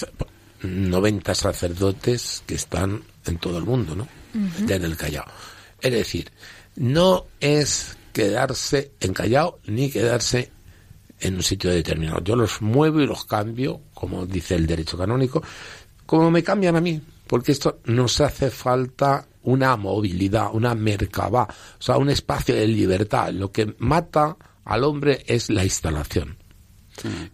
90 0.63 1.35
sacerdotes 1.35 2.43
que 2.47 2.55
están 2.55 3.03
en 3.27 3.39
todo 3.39 3.59
el 3.59 3.65
mundo, 3.65 3.95
¿no? 3.95 4.09
Desde 4.33 4.87
el 4.87 4.97
Callao. 4.97 5.25
Es 5.81 5.93
decir, 5.93 6.31
no 6.77 7.27
es 7.41 7.97
quedarse 8.13 8.93
en 9.01 9.13
Callao 9.13 9.59
ni 9.67 9.91
quedarse 9.91 10.51
en 11.21 11.37
un 11.37 11.43
sitio 11.43 11.71
determinado. 11.71 12.23
Yo 12.23 12.37
los 12.37 12.63
muevo 12.63 13.01
y 13.01 13.07
los 13.07 13.25
cambio, 13.25 13.81
como 13.95 14.27
dice 14.27 14.55
el 14.55 14.67
derecho 14.67 14.97
canónico, 14.97 15.43
como 16.07 16.31
me 16.31 16.43
cambian 16.43 16.77
a 16.77 16.81
mí, 16.81 17.01
porque 17.27 17.53
esto 17.53 17.81
nos 17.85 18.21
hace 18.21 18.51
falta 18.51 19.27
una 19.43 19.77
movilidad, 19.77 20.51
una 20.53 20.75
mercabá, 20.75 21.45
o 21.45 21.83
sea, 21.83 21.97
un 21.97 22.11
espacio 22.11 22.55
de 22.55 22.67
libertad. 22.67 23.33
Lo 23.33 23.53
que 23.53 23.75
mata 23.79 24.37
al 24.65 24.85
hombre 24.85 25.23
es 25.27 25.51
la 25.51 25.65
instalación. 25.65 26.37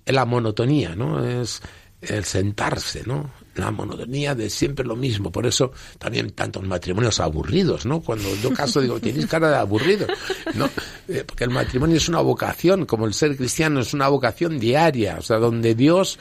Es 0.05 0.15
la 0.15 0.25
monotonía, 0.25 0.95
¿no? 0.95 1.25
Es 1.25 1.61
el 2.03 2.25
sentarse, 2.25 3.03
¿no? 3.07 3.31
La 3.55 3.71
monotonía 3.71 4.35
de 4.35 4.51
siempre 4.51 4.85
lo 4.85 4.97
mismo. 4.97 5.33
Por 5.33 5.47
eso 5.47 5.73
también 5.99 6.31
tantos 6.31 6.63
matrimonios 6.65 7.21
aburridos, 7.21 7.87
¿no? 7.87 8.01
Cuando 8.01 8.35
yo 8.37 8.53
caso 8.53 8.81
digo, 8.81 9.01
tienes 9.01 9.27
cara 9.27 9.51
de 9.51 9.57
aburrido, 9.57 10.07
¿no? 10.55 10.69
Eh, 11.09 11.25
porque 11.27 11.45
el 11.45 11.51
matrimonio 11.51 11.97
es 11.97 12.09
una 12.09 12.21
vocación, 12.21 12.87
como 12.87 13.07
el 13.07 13.15
ser 13.15 13.37
cristiano 13.37 13.81
es 13.81 13.95
una 13.95 14.09
vocación 14.09 14.59
diaria, 14.59 15.17
o 15.19 15.23
sea, 15.23 15.39
donde 15.39 15.75
Dios 15.75 16.19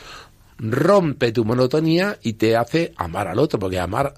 rompe 0.58 1.32
tu 1.32 1.44
monotonía 1.44 2.18
y 2.24 2.34
te 2.34 2.56
hace 2.56 2.94
amar 2.96 3.28
al 3.28 3.40
otro, 3.40 3.60
porque 3.60 3.80
amar, 3.80 4.14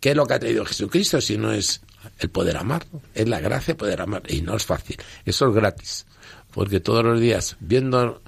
¿qué 0.00 0.10
es 0.10 0.16
lo 0.16 0.26
que 0.26 0.34
ha 0.34 0.38
traído 0.38 0.64
Jesucristo 0.64 1.20
si 1.20 1.38
no 1.38 1.52
es 1.52 1.80
el 2.18 2.28
poder 2.30 2.58
amar? 2.58 2.86
Es 3.14 3.28
la 3.28 3.40
gracia 3.40 3.74
de 3.74 3.78
poder 3.78 4.00
amar 4.00 4.22
y 4.28 4.42
no 4.42 4.56
es 4.56 4.66
fácil, 4.66 4.96
eso 5.24 5.48
es 5.48 5.54
gratis, 5.54 6.06
porque 6.50 6.80
todos 6.80 7.04
los 7.04 7.18
días 7.18 7.56
viendo 7.60 8.22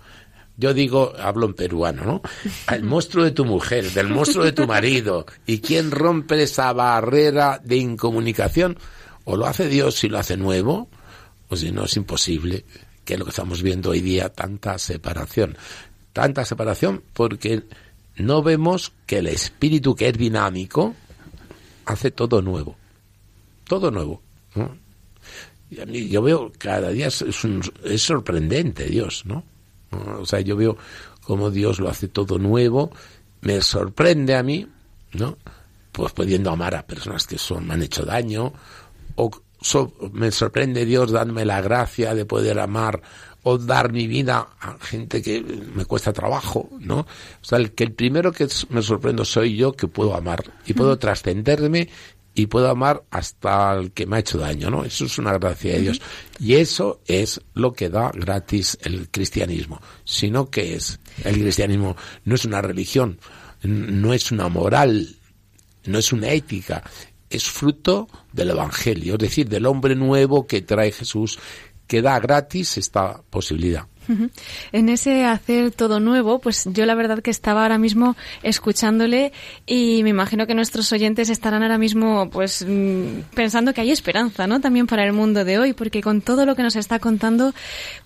yo 0.59 0.75
digo, 0.75 1.13
hablo 1.17 1.47
en 1.47 1.55
peruano, 1.55 2.05
¿no? 2.05 2.23
El 2.75 2.83
monstruo 2.83 3.25
de 3.25 3.31
tu 3.31 3.45
mujer, 3.45 3.93
del 3.93 4.09
monstruo 4.09 4.45
de 4.45 4.51
tu 4.51 4.67
marido. 4.67 5.25
¿Y 5.47 5.61
quién 5.61 5.93
rompe 5.93 6.43
esa 6.43 6.73
barrera 6.73 7.61
de 7.65 7.77
incomunicación? 7.77 8.77
O 9.25 9.37
lo 9.37 9.47
hace 9.47 9.69
Dios 9.69 9.95
si 9.95 10.09
lo 10.09 10.19
hace 10.19 10.37
nuevo, 10.37 10.89
o 11.49 11.57
si 11.57 11.71
no 11.71 11.85
es 11.85 11.97
imposible, 11.97 12.65
que 13.05 13.15
es 13.15 13.19
lo 13.21 13.25
que 13.25 13.31
estamos 13.31 13.63
viendo 13.63 13.91
hoy 13.91 14.01
día, 14.01 14.31
tanta 14.31 14.79
separación. 14.79 15.57
Tanta 16.13 16.45
separación 16.45 17.05
porque 17.13 17.63
no 18.17 18.43
vemos 18.43 18.93
que 19.07 19.19
el 19.19 19.29
espíritu 19.29 19.95
que 19.95 20.09
es 20.09 20.19
dinámico 20.19 20.97
hace 21.87 22.11
todo 22.11 22.43
nuevo. 22.43 22.77
Todo 23.63 23.93
nuevo. 23.93 24.23
¿no? 24.57 24.77
Y 25.71 25.81
a 25.81 25.87
mí, 25.87 26.09
yo 26.09 26.21
veo 26.21 26.51
cada 26.59 26.91
día 26.91 27.07
es, 27.07 27.45
un, 27.45 27.63
es 27.85 28.03
sorprendente 28.03 28.87
Dios, 28.87 29.25
¿no? 29.25 29.45
O 29.91 30.27
sea, 30.27 30.41
yo 30.41 30.57
veo 30.57 30.77
cómo 31.23 31.51
Dios 31.51 31.79
lo 31.79 31.89
hace 31.89 32.09
todo 32.09 32.39
nuevo, 32.39 32.91
me 33.43 33.61
sorprende 33.61 34.35
a 34.35 34.43
mí, 34.43 34.67
¿no? 35.13 35.37
Pues 35.93 36.13
pudiendo 36.13 36.51
amar 36.51 36.75
a 36.75 36.87
personas 36.87 37.27
que 37.27 37.39
son, 37.39 37.67
me 37.67 37.75
han 37.75 37.83
hecho 37.83 38.05
daño, 38.05 38.53
o 39.17 39.31
me 40.13 40.31
sorprende 40.31 40.85
Dios 40.85 41.11
dándome 41.11 41.45
la 41.45 41.61
gracia 41.61 42.15
de 42.15 42.25
poder 42.25 42.59
amar 42.61 43.03
o 43.43 43.59
dar 43.59 43.93
mi 43.93 44.07
vida 44.07 44.49
a 44.61 44.77
gente 44.79 45.23
que 45.23 45.43
me 45.43 45.85
cuesta 45.85 46.13
trabajo, 46.13 46.69
¿no? 46.81 47.01
O 47.01 47.07
sea, 47.45 47.59
el 47.59 47.73
que 47.73 47.85
el 47.85 47.93
primero 47.93 48.33
que 48.33 48.47
me 48.71 48.83
sorprendo 48.83 49.25
soy 49.25 49.57
yo 49.57 49.73
que 49.73 49.89
puedo 49.89 50.15
amar 50.15 50.45
y 50.67 50.75
puedo 50.75 50.99
trascenderme 50.99 51.89
y 52.39 52.47
puedo 52.47 52.71
amar 52.71 53.03
hasta 53.11 53.75
el 53.75 53.91
que 53.91 54.07
me 54.07 54.17
ha 54.17 54.21
hecho 54.21 54.39
daño, 54.39 54.71
¿no? 54.71 54.85
Eso 54.85 55.07
es 55.07 55.19
una 55.19 55.33
gracia 55.33 55.73
de 55.73 55.81
Dios. 55.81 56.01
Y 56.39 56.55
eso 56.55 57.01
es 57.07 57.41
lo 57.55 57.73
que 57.73 57.89
da 57.89 58.13
gratis 58.15 58.79
el 58.83 59.09
cristianismo. 59.11 59.81
Sino 60.05 60.49
que 60.49 60.77
es, 60.77 61.01
el 61.25 61.35
cristianismo 61.35 61.97
no 62.25 62.37
es 62.37 62.45
una 62.45 62.63
religión, 62.63 63.19
no 63.65 64.15
es 64.15 64.31
una 64.31 64.49
moral, 64.49 65.17
no 65.87 65.99
es 65.99 66.13
una 66.13 66.31
ética, 66.31 66.85
es 67.29 67.43
fruto 67.45 68.09
del 68.33 68.51
Evangelio, 68.51 69.15
es 69.15 69.19
decir, 69.19 69.49
del 69.49 69.67
hombre 69.67 69.97
nuevo 69.97 70.47
que 70.47 70.63
trae 70.63 70.93
Jesús, 70.93 71.41
que 71.89 72.03
da 72.03 72.21
gratis 72.21 72.79
esta 72.79 73.21
posibilidad. 73.31 73.89
En 74.73 74.89
ese 74.89 75.25
hacer 75.25 75.71
todo 75.71 76.01
nuevo, 76.01 76.39
pues 76.39 76.67
yo 76.73 76.87
la 76.87 76.95
verdad 76.95 77.21
que 77.21 77.31
estaba 77.31 77.63
ahora 77.63 77.79
mismo 77.79 78.17
escuchándole 78.43 79.33
y 79.67 80.03
me 80.03 80.11
imagino 80.11 80.47
que 80.47 80.55
nuestros 80.55 80.93
oyentes 80.93 81.31
estarán 81.31 81.63
ahora 81.63 81.79
mismo 81.79 82.31
pues 82.31 82.65
mm, 82.67 83.21
pensando 83.35 83.75
que 83.75 83.81
hay 83.81 83.91
esperanza, 83.91 84.47
¿no? 84.47 84.61
También 84.61 84.87
para 84.87 85.05
el 85.05 85.13
mundo 85.13 85.45
de 85.45 85.59
hoy, 85.59 85.73
porque 85.73 86.01
con 86.01 86.21
todo 86.21 86.47
lo 86.47 86.57
que 86.57 86.63
nos 86.63 86.77
está 86.77 86.99
contando, 86.99 87.53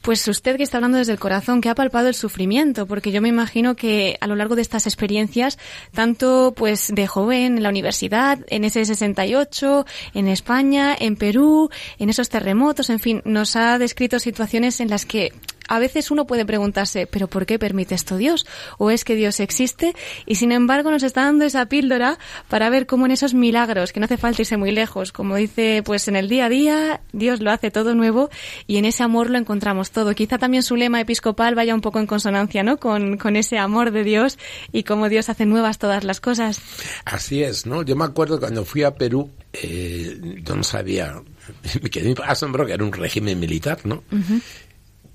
pues 0.00 0.26
usted 0.28 0.56
que 0.56 0.62
está 0.62 0.78
hablando 0.78 0.98
desde 0.98 1.12
el 1.12 1.18
corazón, 1.18 1.60
que 1.60 1.68
ha 1.68 1.74
palpado 1.74 2.08
el 2.08 2.14
sufrimiento, 2.14 2.86
porque 2.86 3.12
yo 3.12 3.22
me 3.22 3.28
imagino 3.28 3.76
que 3.76 4.16
a 4.20 4.26
lo 4.26 4.36
largo 4.36 4.56
de 4.56 4.62
estas 4.62 4.86
experiencias, 4.86 5.58
tanto 5.92 6.52
pues 6.56 6.92
de 6.94 7.06
joven 7.06 7.56
en 7.58 7.62
la 7.62 7.68
universidad, 7.68 8.38
en 8.48 8.64
ese 8.64 8.84
68, 8.84 9.86
en 10.14 10.28
España, 10.28 10.96
en 10.98 11.16
Perú, 11.16 11.70
en 11.98 12.10
esos 12.10 12.28
terremotos, 12.28 12.90
en 12.90 12.98
fin, 12.98 13.22
nos 13.24 13.56
ha 13.56 13.78
descrito 13.78 14.18
situaciones 14.18 14.80
en 14.80 14.88
las 14.88 15.06
que 15.06 15.32
a 15.68 15.78
veces 15.78 16.10
uno 16.10 16.26
puede 16.26 16.44
preguntarse, 16.44 17.06
¿pero 17.06 17.28
por 17.28 17.46
qué 17.46 17.58
permite 17.58 17.94
esto 17.94 18.16
Dios? 18.16 18.46
¿O 18.78 18.90
es 18.90 19.04
que 19.04 19.14
Dios 19.14 19.40
existe? 19.40 19.94
Y 20.26 20.36
sin 20.36 20.52
embargo 20.52 20.90
nos 20.90 21.02
está 21.02 21.24
dando 21.24 21.44
esa 21.44 21.66
píldora 21.66 22.18
para 22.48 22.70
ver 22.70 22.86
cómo 22.86 23.06
en 23.06 23.12
esos 23.12 23.34
milagros, 23.34 23.92
que 23.92 24.00
no 24.00 24.04
hace 24.04 24.16
falta 24.16 24.42
irse 24.42 24.56
muy 24.56 24.70
lejos, 24.70 25.12
como 25.12 25.36
dice, 25.36 25.82
pues 25.84 26.08
en 26.08 26.16
el 26.16 26.28
día 26.28 26.46
a 26.46 26.48
día 26.48 27.00
Dios 27.12 27.40
lo 27.40 27.50
hace 27.50 27.70
todo 27.70 27.94
nuevo 27.94 28.30
y 28.66 28.76
en 28.76 28.84
ese 28.84 29.02
amor 29.02 29.30
lo 29.30 29.38
encontramos 29.38 29.90
todo. 29.90 30.14
Quizá 30.14 30.38
también 30.38 30.62
su 30.62 30.76
lema 30.76 31.00
episcopal 31.00 31.54
vaya 31.54 31.74
un 31.74 31.80
poco 31.80 31.98
en 31.98 32.06
consonancia, 32.06 32.62
¿no? 32.62 32.78
Con, 32.78 33.16
con 33.16 33.36
ese 33.36 33.58
amor 33.58 33.90
de 33.90 34.04
Dios 34.04 34.38
y 34.72 34.82
cómo 34.82 35.08
Dios 35.08 35.28
hace 35.28 35.46
nuevas 35.46 35.78
todas 35.78 36.04
las 36.04 36.20
cosas. 36.20 36.60
Así 37.04 37.42
es, 37.42 37.66
¿no? 37.66 37.82
Yo 37.82 37.96
me 37.96 38.04
acuerdo 38.04 38.38
cuando 38.38 38.64
fui 38.64 38.82
a 38.82 38.94
Perú, 38.94 39.30
eh, 39.52 40.40
yo 40.42 40.56
no 40.56 40.64
sabía, 40.64 41.22
me 41.82 41.90
quedé 41.90 42.14
asombrado 42.24 42.66
que 42.66 42.74
era 42.74 42.84
un 42.84 42.92
régimen 42.92 43.38
militar, 43.38 43.78
¿no? 43.84 44.02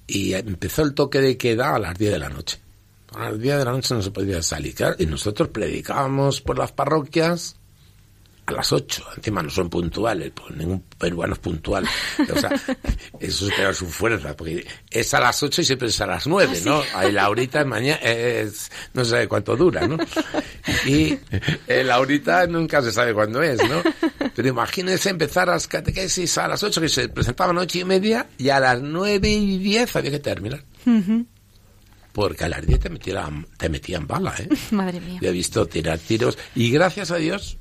Y 0.08 0.34
empezó 0.34 0.84
el 0.84 0.94
toque 0.94 1.20
de 1.20 1.38
queda 1.38 1.76
a 1.76 1.80
las 1.80 1.98
10 1.98 2.14
de 2.14 2.20
la 2.20 2.30
noche. 2.30 2.60
A 3.14 3.30
las 3.30 3.40
10 3.40 3.58
de 3.58 3.66
la 3.66 3.72
noche 3.72 3.94
no 3.94 4.02
se 4.02 4.12
podía 4.12 4.42
salir. 4.42 4.76
y 4.98 5.06
nosotros 5.06 5.50
predicábamos 5.50 6.42
por 6.42 6.58
las 6.58 6.72
parroquias 6.72 7.58
a 8.48 8.52
las 8.54 8.72
8. 8.72 9.04
Encima 9.18 9.44
no 9.44 9.50
son 9.50 9.70
puntuales, 9.70 10.32
pues 10.34 10.56
ningún 10.56 10.82
peruano 10.98 11.34
es 11.34 11.40
puntual. 11.40 11.86
O 12.34 12.40
sea, 12.40 12.50
eso 13.20 13.50
es 13.50 13.78
su 13.78 13.86
fuerza, 13.86 14.36
porque 14.36 14.66
es 14.90 15.14
a 15.14 15.20
las 15.20 15.44
8 15.44 15.62
y 15.62 15.66
siempre 15.66 15.90
es 15.90 16.00
a 16.00 16.08
las 16.08 16.26
9, 16.26 16.62
¿no? 16.66 16.82
Ahí 16.96 17.12
la 17.12 17.30
horita 17.30 17.64
mañana 17.66 18.00
es, 18.02 18.72
no 18.94 19.04
se 19.04 19.12
sabe 19.12 19.28
cuánto 19.28 19.56
dura, 19.56 19.86
¿no? 19.86 19.98
Y 20.86 21.18
eh, 21.68 21.84
la 21.84 22.00
horita 22.00 22.48
nunca 22.48 22.82
se 22.82 22.92
sabe 22.92 23.14
cuándo 23.14 23.42
es, 23.44 23.58
¿no? 23.70 23.84
Pero 24.34 24.48
imagínense 24.48 25.10
empezar 25.10 25.50
las 25.50 25.68
catequesis 25.68 26.38
a 26.38 26.48
las 26.48 26.64
8, 26.64 26.80
que 26.80 26.90
se 26.90 27.10
presentaban 27.10 27.58
a 27.58 27.62
8 27.62 27.80
y 27.80 27.84
media, 27.84 28.28
y 28.38 28.50
a 28.50 28.62
las 28.62 28.82
9 28.82 29.30
y 29.30 29.58
10 29.58 29.96
había 29.98 30.12
que 30.12 30.20
terminar. 30.20 30.64
Porque 32.14 32.46
a 32.46 32.50
las 32.50 32.66
10 32.66 32.80
te 32.80 32.90
metían, 32.90 33.46
te 33.58 33.68
metían 33.68 34.08
bala, 34.08 34.34
¿eh? 34.40 34.48
Madre 34.72 35.02
mía. 35.02 35.20
Yo 35.22 35.30
he 35.30 35.34
visto 35.34 35.66
tirar 35.66 36.00
tiros, 36.00 36.38
y 36.56 36.72
gracias 36.72 37.12
a 37.12 37.18
Dios, 37.18 37.58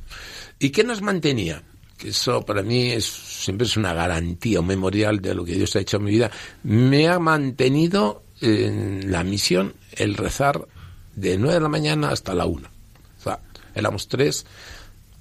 ¿Y 0.59 0.71
qué 0.71 0.85
nos 0.85 1.03
mantenía? 1.03 1.63
Que 1.99 2.11
eso 2.11 2.45
para 2.45 2.63
mí 2.63 2.93
es, 2.93 3.05
siempre 3.05 3.67
es 3.67 3.77
una 3.77 3.93
garantía, 3.93 4.61
un 4.61 4.67
memorial 4.67 5.21
de 5.21 5.35
lo 5.35 5.45
que 5.45 5.55
Dios 5.55 5.77
ha 5.77 5.81
hecho 5.81 5.99
en 5.99 6.05
mi 6.05 6.11
vida. 6.13 6.31
Me 6.63 7.09
ha 7.09 7.19
mantenido 7.19 8.23
en 8.41 9.11
la 9.11 9.25
misión 9.25 9.75
el 9.93 10.15
rezar 10.15 10.67
de 11.15 11.39
nueve 11.39 11.55
de 11.55 11.61
la 11.61 11.69
mañana 11.69 12.11
hasta 12.11 12.35
la 12.35 12.47
una. 12.47 12.71
O 13.19 13.23
sea, 13.23 13.41
éramos 13.75 14.09
tres, 14.09 14.47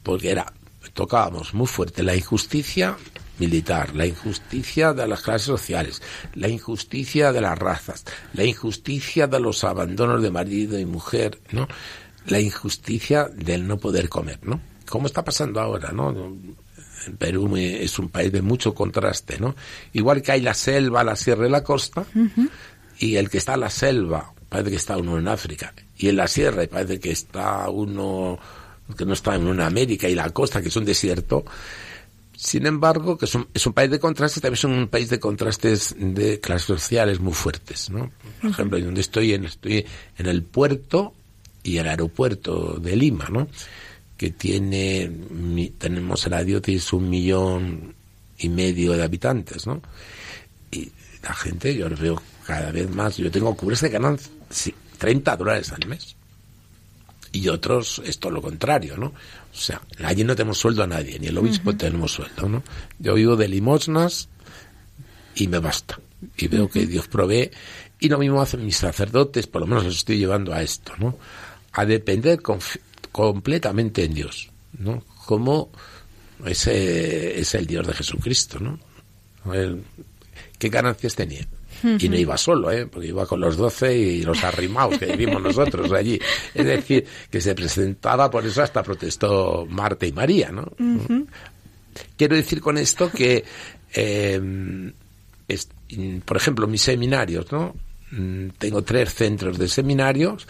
porque 0.04 0.32
era, 0.32 0.52
tocábamos 0.94 1.54
muy 1.54 1.68
fuerte 1.68 2.04
la 2.04 2.16
injusticia 2.16 2.98
militar, 3.40 3.96
la 3.96 4.06
injusticia 4.06 4.94
de 4.94 5.08
las 5.08 5.22
clases 5.22 5.48
sociales, 5.48 6.02
la 6.36 6.48
injusticia 6.48 7.34
de 7.34 7.42
las 7.42 7.58
razas, 7.58 8.06
la 8.34 8.46
injusticia 8.46 9.28
de 9.28 9.40
los 9.40 9.64
abandonos 9.64 10.22
de 10.22 10.32
marido 10.32 10.80
y 10.80 10.86
mujer, 10.86 11.40
¿no? 11.52 11.68
La 12.28 12.40
injusticia 12.40 13.26
del 13.26 13.68
no 13.68 13.78
poder 13.78 14.10
comer, 14.10 14.40
¿no? 14.44 14.62
Como 14.86 15.08
está 15.08 15.24
pasando 15.24 15.60
ahora, 15.60 15.92
¿no? 15.92 16.36
Perú 17.18 17.56
es 17.58 18.00
un 18.00 18.10
país 18.10 18.32
de 18.32 18.42
mucho 18.42 18.74
contraste, 18.74 19.40
¿no? 19.40 19.56
Igual 19.94 20.22
que 20.22 20.32
hay 20.32 20.42
la 20.42 20.54
selva, 20.54 21.04
la 21.04 21.16
sierra 21.16 21.48
y 21.48 21.52
la 21.52 21.64
costa, 21.64 22.06
y 23.00 23.16
el 23.16 23.30
que 23.30 23.38
está 23.38 23.56
en 23.56 23.62
la 23.62 23.70
selva 23.70 24.34
parece 24.50 24.72
que 24.72 24.78
está 24.78 24.98
uno 24.98 25.18
en 25.18 25.28
África, 25.28 25.74
y 25.98 26.10
en 26.10 26.18
la 26.18 26.28
sierra 26.28 26.66
parece 26.68 27.00
que 27.00 27.12
está 27.12 27.70
uno 27.70 28.40
que 28.98 29.06
no 29.06 29.14
está 29.14 29.36
en 29.36 29.48
una 29.48 29.66
América 29.66 30.08
y 30.08 30.16
la 30.16 30.30
costa 30.30 30.62
que 30.62 30.68
es 30.68 30.76
un 30.76 30.86
desierto. 30.86 31.44
Sin 32.38 32.66
embargo, 32.66 33.18
que 33.18 33.26
es 33.26 33.34
un, 33.34 33.48
es 33.54 33.66
un 33.66 33.74
país 33.74 33.90
de 33.90 34.00
contrastes, 34.00 34.42
también 34.42 34.56
es 34.56 34.64
un 34.66 34.88
país 34.90 35.10
de 35.10 35.20
contrastes 35.20 35.96
de 35.98 36.40
clases 36.40 36.68
sociales 36.68 37.20
muy 37.20 37.34
fuertes, 37.34 37.90
¿no? 37.90 38.12
Por 38.42 38.52
ejemplo, 38.52 38.80
donde 38.80 39.02
estoy, 39.02 39.34
en, 39.34 39.46
estoy 39.46 39.86
en 40.18 40.26
el 40.26 40.44
puerto 40.44 41.14
y 41.64 41.78
el 41.78 41.88
aeropuerto 41.88 42.78
de 42.78 42.96
Lima, 42.96 43.30
¿no? 43.32 43.48
Que 44.18 44.32
tiene, 44.32 45.12
tenemos 45.78 46.26
en 46.26 46.32
la 46.32 46.44
diócesis 46.44 46.94
un 46.94 47.10
millón 47.10 47.94
y 48.38 48.50
medio 48.50 48.94
de 48.94 49.04
habitantes, 49.04 49.68
¿no? 49.68 49.82
Y 50.72 50.90
la 51.24 51.34
gente, 51.34 51.76
yo 51.76 51.90
lo 51.90 51.98
veo 51.98 52.22
cada 52.46 52.72
vez 52.72 52.90
más, 52.90 53.18
yo 53.18 53.30
tengo 53.32 53.56
cubres 53.56 53.80
que 53.82 53.90
ganan 53.90 54.18
30 54.98 55.36
dólares 55.38 55.72
al 55.72 55.88
mes. 55.88 56.16
Y 57.32 57.50
otros, 57.50 58.02
esto 58.06 58.30
lo 58.32 58.42
contrario, 58.42 58.96
¿no? 58.96 59.08
O 59.08 59.58
sea, 59.58 59.82
allí 60.04 60.24
no 60.24 60.36
tenemos 60.36 60.58
sueldo 60.58 60.84
a 60.84 60.88
nadie, 60.88 61.20
ni 61.20 61.28
el 61.28 61.38
obispo 61.38 61.76
tenemos 61.76 62.14
sueldo, 62.14 62.48
¿no? 62.48 62.64
Yo 63.00 63.14
vivo 63.16 63.36
de 63.36 63.48
limosnas 63.50 64.30
y 65.36 65.48
me 65.48 65.60
basta. 65.60 66.00
y 66.38 66.48
veo 66.48 66.70
que 66.70 66.86
Dios 66.88 67.08
provee 67.10 67.52
y 68.00 68.08
lo 68.10 68.18
mismo 68.18 68.42
hacen 68.42 68.66
mis 68.66 68.78
sacerdotes, 68.78 69.48
por 69.48 69.62
lo 69.62 69.68
menos 69.68 69.84
los 69.84 69.98
estoy 69.98 70.18
llevando 70.18 70.54
a 70.54 70.62
esto, 70.62 70.94
¿no? 70.98 71.18
A 71.74 71.86
depender 71.86 72.40
conf- 72.42 72.80
completamente 73.16 74.04
en 74.04 74.14
Dios, 74.14 74.50
¿no? 74.78 75.02
Como 75.26 75.70
ese 76.46 77.40
es 77.40 77.56
el 77.56 77.66
Dios 77.66 77.88
de 77.88 77.94
Jesucristo, 77.94 78.60
¿no? 78.60 78.78
El- 79.54 79.84
¿Qué 80.60 80.68
ganancias 80.68 81.16
tenía? 81.16 81.48
Y 81.98 82.10
no 82.10 82.18
iba 82.18 82.38
solo, 82.38 82.72
¿eh? 82.72 82.88
porque 82.88 83.08
iba 83.08 83.26
con 83.26 83.40
los 83.40 83.56
doce 83.56 83.96
y 83.98 84.24
los 84.24 84.44
arrimados 84.44 84.98
que 84.98 85.06
vivimos 85.06 85.42
nosotros 85.42 85.92
allí. 85.94 86.20
Es 86.54 86.66
decir, 86.66 87.06
que 87.30 87.40
se 87.40 87.56
presentaba, 87.56 88.30
por 88.30 88.46
eso 88.46 88.62
hasta 88.64 88.84
protestó 88.84 89.66
Marta 89.70 90.06
y 90.06 90.12
María, 90.12 90.52
¿no? 90.52 90.70
Quiero 92.18 92.36
decir 92.36 92.60
con 92.60 92.78
esto 92.78 93.10
que, 93.12 93.46
eh, 93.94 94.92
es- 95.48 95.70
mm, 95.96 96.18
por 96.20 96.36
ejemplo, 96.36 96.68
mis 96.68 96.82
seminarios, 96.82 97.50
¿no? 97.52 97.76
Mm, 98.12 98.50
Tengo 98.58 98.82
tres 98.84 99.14
centros 99.14 99.58
de 99.58 99.68
seminarios 99.70 100.48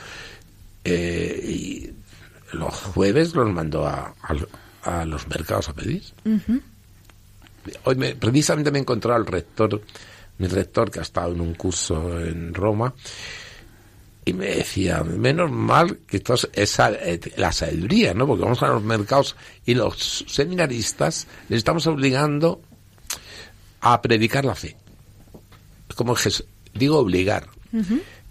eh, 0.83 1.41
y 1.43 1.89
los 2.55 2.73
jueves 2.73 3.33
los 3.35 3.49
mando 3.51 3.85
a, 3.85 4.13
a- 4.21 4.99
a 5.01 5.05
los 5.05 5.27
mercados 5.27 5.69
a 5.69 5.73
pedir. 5.73 6.03
Hoy 7.83 7.95
me- 7.95 8.15
precisamente 8.15 8.71
me 8.71 8.77
he 8.79 8.81
encontrado 8.81 9.17
al 9.17 9.25
rector, 9.25 9.81
mi 10.37 10.47
rector 10.47 10.91
que 10.91 10.99
ha 10.99 11.03
estado 11.03 11.31
en 11.33 11.41
un 11.41 11.53
curso 11.55 12.19
en 12.21 12.53
Roma, 12.53 12.93
y 14.23 14.33
me 14.33 14.47
decía, 14.47 15.03
menos 15.03 15.51
mal 15.51 15.99
que 16.07 16.17
esto 16.17 16.33
es 16.33 16.49
esa, 16.53 16.91
eh, 16.91 17.19
la 17.37 17.51
sabiduría, 17.51 18.13
¿no? 18.13 18.25
Porque 18.27 18.43
vamos 18.43 18.61
a 18.63 18.67
los 18.67 18.83
mercados 18.83 19.35
y 19.65 19.75
los 19.75 20.25
seminaristas 20.27 21.27
les 21.49 21.59
estamos 21.59 21.85
obligando 21.87 22.61
a 23.81 24.01
predicar 24.01 24.45
la 24.45 24.55
fe. 24.55 24.75
Como 25.95 26.15
Jes- 26.15 26.43
digo 26.73 26.97
obligar. 26.99 27.47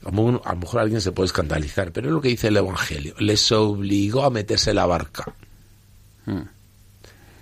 A 0.06 0.52
lo 0.52 0.58
mejor 0.58 0.80
alguien 0.80 1.00
se 1.00 1.12
puede 1.12 1.26
escandalizar, 1.26 1.92
pero 1.92 2.08
es 2.08 2.12
lo 2.14 2.20
que 2.20 2.28
dice 2.28 2.48
el 2.48 2.56
Evangelio. 2.56 3.14
Les 3.18 3.50
obligó 3.52 4.24
a 4.24 4.30
meterse 4.30 4.70
en 4.70 4.76
la 4.76 4.86
barca. 4.86 5.34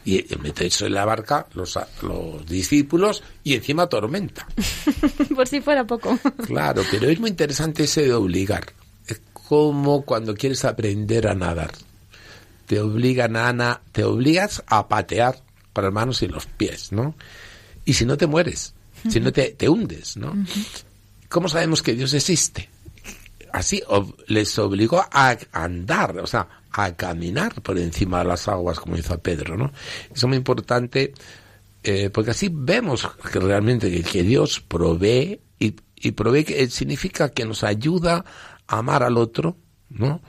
Y 0.04 0.32
en 0.34 0.42
meterse 0.42 0.86
en 0.86 0.94
la 0.94 1.04
barca 1.04 1.46
los, 1.54 1.78
los 2.02 2.44
discípulos 2.46 3.22
y 3.44 3.54
encima 3.54 3.86
tormenta. 3.88 4.46
Por 5.34 5.46
si 5.46 5.60
fuera 5.60 5.86
poco. 5.86 6.18
Claro, 6.46 6.82
pero 6.90 7.08
es 7.08 7.20
muy 7.20 7.30
interesante 7.30 7.84
ese 7.84 8.02
de 8.02 8.14
obligar. 8.14 8.64
Es 9.06 9.20
como 9.32 10.02
cuando 10.02 10.34
quieres 10.34 10.64
aprender 10.64 11.28
a 11.28 11.34
nadar. 11.34 11.70
Te 12.66 12.80
obligan 12.80 13.36
a 13.36 13.52
na- 13.52 13.80
te 13.92 14.02
obligas 14.04 14.62
a 14.66 14.88
patear 14.88 15.40
con 15.72 15.84
las 15.84 15.92
manos 15.92 16.22
y 16.22 16.28
los 16.28 16.46
pies, 16.46 16.90
¿no? 16.92 17.14
Y 17.84 17.94
si 17.94 18.04
no 18.04 18.16
te 18.16 18.26
mueres, 18.26 18.74
si 19.08 19.20
no 19.20 19.32
te, 19.32 19.50
te 19.50 19.68
hundes, 19.68 20.16
¿no? 20.16 20.34
¿Cómo 21.32 21.48
sabemos 21.48 21.82
que 21.82 21.94
Dios 21.94 22.12
existe? 22.12 22.68
Así 23.52 23.82
les 24.26 24.58
obligó 24.58 25.02
a 25.10 25.36
andar, 25.52 26.18
o 26.18 26.26
sea, 26.26 26.46
a 26.70 26.94
caminar 26.94 27.62
por 27.62 27.78
encima 27.78 28.18
de 28.18 28.26
las 28.26 28.48
aguas, 28.48 28.78
como 28.78 28.98
hizo 28.98 29.18
Pedro, 29.18 29.56
¿no? 29.56 29.72
Eso 30.04 30.12
es 30.14 30.24
muy 30.24 30.36
importante 30.36 31.14
eh, 31.82 32.10
porque 32.10 32.32
así 32.32 32.50
vemos 32.52 33.08
que 33.32 33.40
realmente 33.40 34.02
que, 34.02 34.22
Dios 34.22 34.60
provee 34.60 35.40
y, 35.58 36.10
provee 36.12 36.44
que, 36.44 36.68
significa 36.68 37.30
que 37.30 37.46
nos 37.46 37.64
ayuda 37.64 38.24
a 38.66 38.78
amar 38.78 39.02
al 39.02 39.16
otro, 39.16 39.56
¿no? 39.88 40.20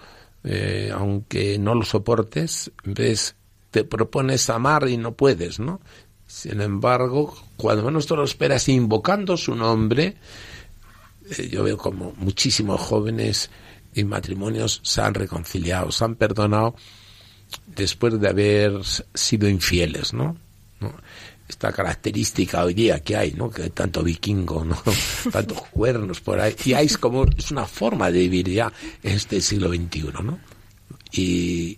Eh, 0.46 0.89
aunque 0.94 1.60
no 1.60 1.76
lo 1.76 1.84
soportes, 1.84 2.72
ves, 2.86 3.36
te 3.72 3.84
propones 3.84 4.50
amar 4.50 4.88
y 4.88 4.96
no 4.96 5.16
puedes, 5.16 5.60
¿no? 5.60 5.82
Sin 6.28 6.62
embargo, 6.62 7.36
cuando 7.58 7.84
menos 7.84 8.08
te 8.08 8.16
lo 8.16 8.24
esperas 8.24 8.70
invocando 8.70 9.36
su 9.36 9.54
nombre, 9.54 10.16
eh, 11.38 11.50
yo 11.50 11.63
veo 11.63 11.78
como 11.78 12.13
muchísimos 12.17 12.80
jóvenes 12.82 13.50
y 13.93 14.04
matrimonios 14.04 14.82
se 14.84 15.02
han 15.02 15.13
reconciliado, 15.13 15.91
se 15.91 16.04
han 16.04 16.15
perdonado 16.15 16.76
después 17.67 18.19
de 18.19 18.28
haber 18.28 18.74
sido 19.13 19.48
infieles, 19.48 20.13
¿no? 20.13 20.38
Esta 21.48 21.72
característica 21.72 22.63
hoy 22.63 22.74
día 22.74 23.00
que 23.02 23.15
hay, 23.15 23.34
¿no? 23.34 23.50
Que 23.50 23.63
hay 23.63 23.69
tanto 23.69 24.04
vikingo, 24.04 24.65
¿no? 24.65 24.82
Tantos 25.32 25.62
cuernos 25.69 26.19
por 26.22 26.39
ahí. 26.39 26.56
Y 26.65 26.74
hay 26.74 26.88
como, 26.89 27.26
es 27.26 27.52
una 27.52 27.65
forma 27.65 28.12
de 28.12 28.19
vivir 28.19 28.50
ya 28.50 28.72
en 29.04 29.13
este 29.13 29.41
siglo 29.41 29.69
XXI, 29.69 30.12
¿no? 30.24 30.39
Y, 31.12 31.78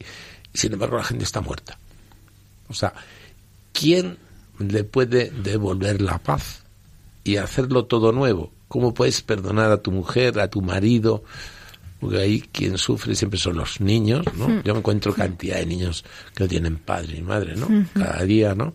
sin 0.54 0.74
embargo 0.74 0.98
la 0.98 1.04
gente 1.04 1.24
está 1.24 1.42
muerta. 1.42 1.78
O 2.70 2.74
sea, 2.74 2.94
¿quién 3.74 4.18
le 4.60 4.84
puede 4.84 5.30
devolver 5.32 6.02
la 6.02 6.18
paz 6.20 6.64
y 7.24 7.38
hacerlo 7.38 7.86
todo 7.86 8.12
nuevo? 8.12 8.52
¿Cómo 8.68 8.94
puedes 8.94 9.22
perdonar 9.22 9.72
a 9.72 9.78
tu 9.78 9.92
mujer, 9.92 10.40
a 10.40 10.50
tu 10.50 10.62
marido? 10.62 11.24
Porque 12.00 12.20
ahí 12.20 12.42
quien 12.42 12.78
sufre 12.78 13.16
siempre 13.16 13.40
son 13.40 13.58
los 13.58 13.80
niños, 13.80 14.26
¿no? 14.36 14.62
Yo 14.64 14.74
me 14.74 14.80
encuentro 14.80 15.14
cantidad 15.14 15.58
de 15.58 15.66
niños 15.66 16.04
que 16.36 16.44
no 16.44 16.48
tienen 16.48 16.78
padre 16.78 17.18
y 17.18 17.22
madre, 17.22 17.56
¿no? 17.56 17.68
Cada 17.94 18.24
día, 18.24 18.54
¿no? 18.54 18.74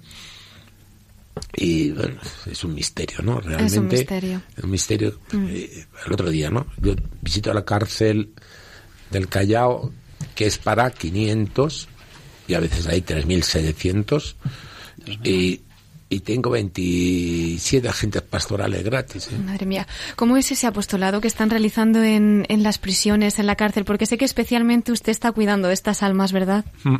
Y 1.54 1.90
bueno, 1.90 2.20
es 2.50 2.64
un 2.64 2.74
misterio, 2.74 3.18
¿no? 3.22 3.40
Realmente. 3.40 3.96
misterio. 3.96 4.42
es 4.56 4.64
un 4.64 4.70
misterio. 4.70 5.18
Eh, 5.32 5.86
el 6.06 6.12
otro 6.12 6.30
día, 6.30 6.50
¿no? 6.50 6.66
Yo 6.78 6.94
visito 7.20 7.52
la 7.52 7.64
cárcel 7.64 8.32
del 9.10 9.28
Callao, 9.28 9.92
que 10.34 10.46
es 10.46 10.58
para 10.58 10.90
500, 10.90 11.88
y 12.48 12.54
a 12.54 12.60
veces 12.60 12.86
hay 12.86 13.02
3.700, 13.02 14.34
y, 15.24 15.60
y 16.10 16.20
tengo 16.20 16.50
27 16.50 17.88
agentes 17.88 18.20
pastorales 18.22 18.82
gratis. 18.82 19.28
¿eh? 19.28 19.38
Madre 19.38 19.64
mía, 19.64 19.86
¿cómo 20.16 20.36
es 20.36 20.50
ese 20.50 20.66
apostolado 20.66 21.20
que 21.20 21.28
están 21.28 21.50
realizando 21.50 22.02
en, 22.02 22.44
en 22.48 22.62
las 22.64 22.78
prisiones, 22.78 23.38
en 23.38 23.46
la 23.46 23.54
cárcel? 23.54 23.84
Porque 23.84 24.06
sé 24.06 24.18
que 24.18 24.24
especialmente 24.24 24.90
usted 24.90 25.12
está 25.12 25.30
cuidando 25.30 25.68
de 25.68 25.74
estas 25.74 26.02
almas, 26.02 26.32
¿verdad? 26.32 26.64
Mm. 26.82 26.96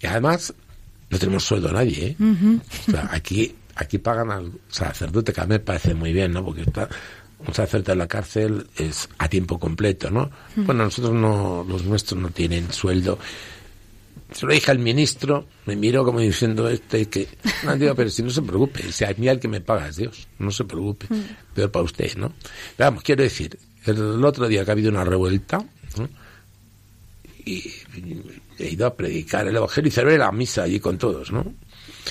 Y 0.00 0.06
además, 0.06 0.54
no 1.10 1.18
tenemos 1.18 1.44
sueldo 1.44 1.68
a 1.70 1.72
nadie, 1.72 2.06
¿eh? 2.06 2.16
O 2.88 2.90
sea, 2.92 3.10
aquí, 3.12 3.54
aquí 3.74 3.98
pagan 3.98 4.30
al 4.30 4.52
sacerdote, 4.68 5.32
que 5.32 5.40
a 5.40 5.44
mí 5.44 5.50
me 5.50 5.60
parece 5.60 5.94
muy 5.94 6.12
bien, 6.12 6.32
¿no? 6.32 6.44
Porque 6.44 6.62
está, 6.62 6.88
un 7.44 7.54
sacerdote 7.54 7.92
en 7.92 7.98
la 7.98 8.06
cárcel 8.06 8.68
es 8.76 9.08
a 9.18 9.28
tiempo 9.28 9.58
completo, 9.58 10.10
¿no? 10.10 10.30
Bueno, 10.54 10.84
nosotros 10.84 11.14
no, 11.14 11.66
los 11.68 11.84
nuestros 11.84 12.20
no 12.20 12.30
tienen 12.30 12.72
sueldo. 12.72 13.18
Se 14.32 14.46
lo 14.46 14.52
dije 14.52 14.70
al 14.70 14.78
ministro, 14.78 15.46
me 15.66 15.74
miró 15.74 16.04
como 16.04 16.20
diciendo 16.20 16.68
este 16.68 17.06
que, 17.06 17.28
no, 17.64 17.76
digo, 17.76 17.94
pero 17.94 18.10
si 18.10 18.22
no 18.22 18.30
se 18.30 18.42
preocupe, 18.42 18.92
si 18.92 19.04
a 19.04 19.14
mí 19.16 19.28
el 19.28 19.40
que 19.40 19.48
me 19.48 19.60
paga 19.60 19.88
es 19.88 19.96
Dios, 19.96 20.28
no 20.38 20.50
se 20.50 20.64
preocupe, 20.64 21.06
peor 21.54 21.70
para 21.70 21.84
usted, 21.84 22.14
¿no? 22.16 22.32
Pero 22.76 22.90
vamos, 22.90 23.02
quiero 23.02 23.22
decir, 23.22 23.58
el 23.86 24.24
otro 24.24 24.46
día 24.48 24.64
que 24.64 24.70
ha 24.70 24.72
habido 24.72 24.90
una 24.90 25.04
revuelta, 25.04 25.64
¿no? 25.96 26.08
y 27.48 27.72
he 28.58 28.70
ido 28.70 28.86
a 28.86 28.94
predicar 28.94 29.46
el 29.46 29.56
evangelio 29.56 29.88
y 29.88 29.90
celebré 29.90 30.18
la 30.18 30.30
misa 30.32 30.64
allí 30.64 30.80
con 30.80 30.98
todos, 30.98 31.32
¿no? 31.32 31.54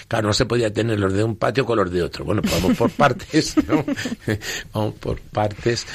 Claro, 0.07 0.27
no 0.27 0.33
se 0.33 0.45
podía 0.45 0.71
tener 0.71 0.99
los 0.99 1.13
de 1.13 1.23
un 1.23 1.35
patio 1.35 1.65
con 1.65 1.77
los 1.77 1.91
de 1.91 2.03
otro. 2.03 2.25
Bueno, 2.25 2.41
pues 2.41 2.61
vamos 2.61 2.77
por 2.77 2.89
partes, 2.97 3.55
¿no? 3.67 3.85
vamos 4.73 4.95
por 4.95 5.19
partes. 5.19 5.85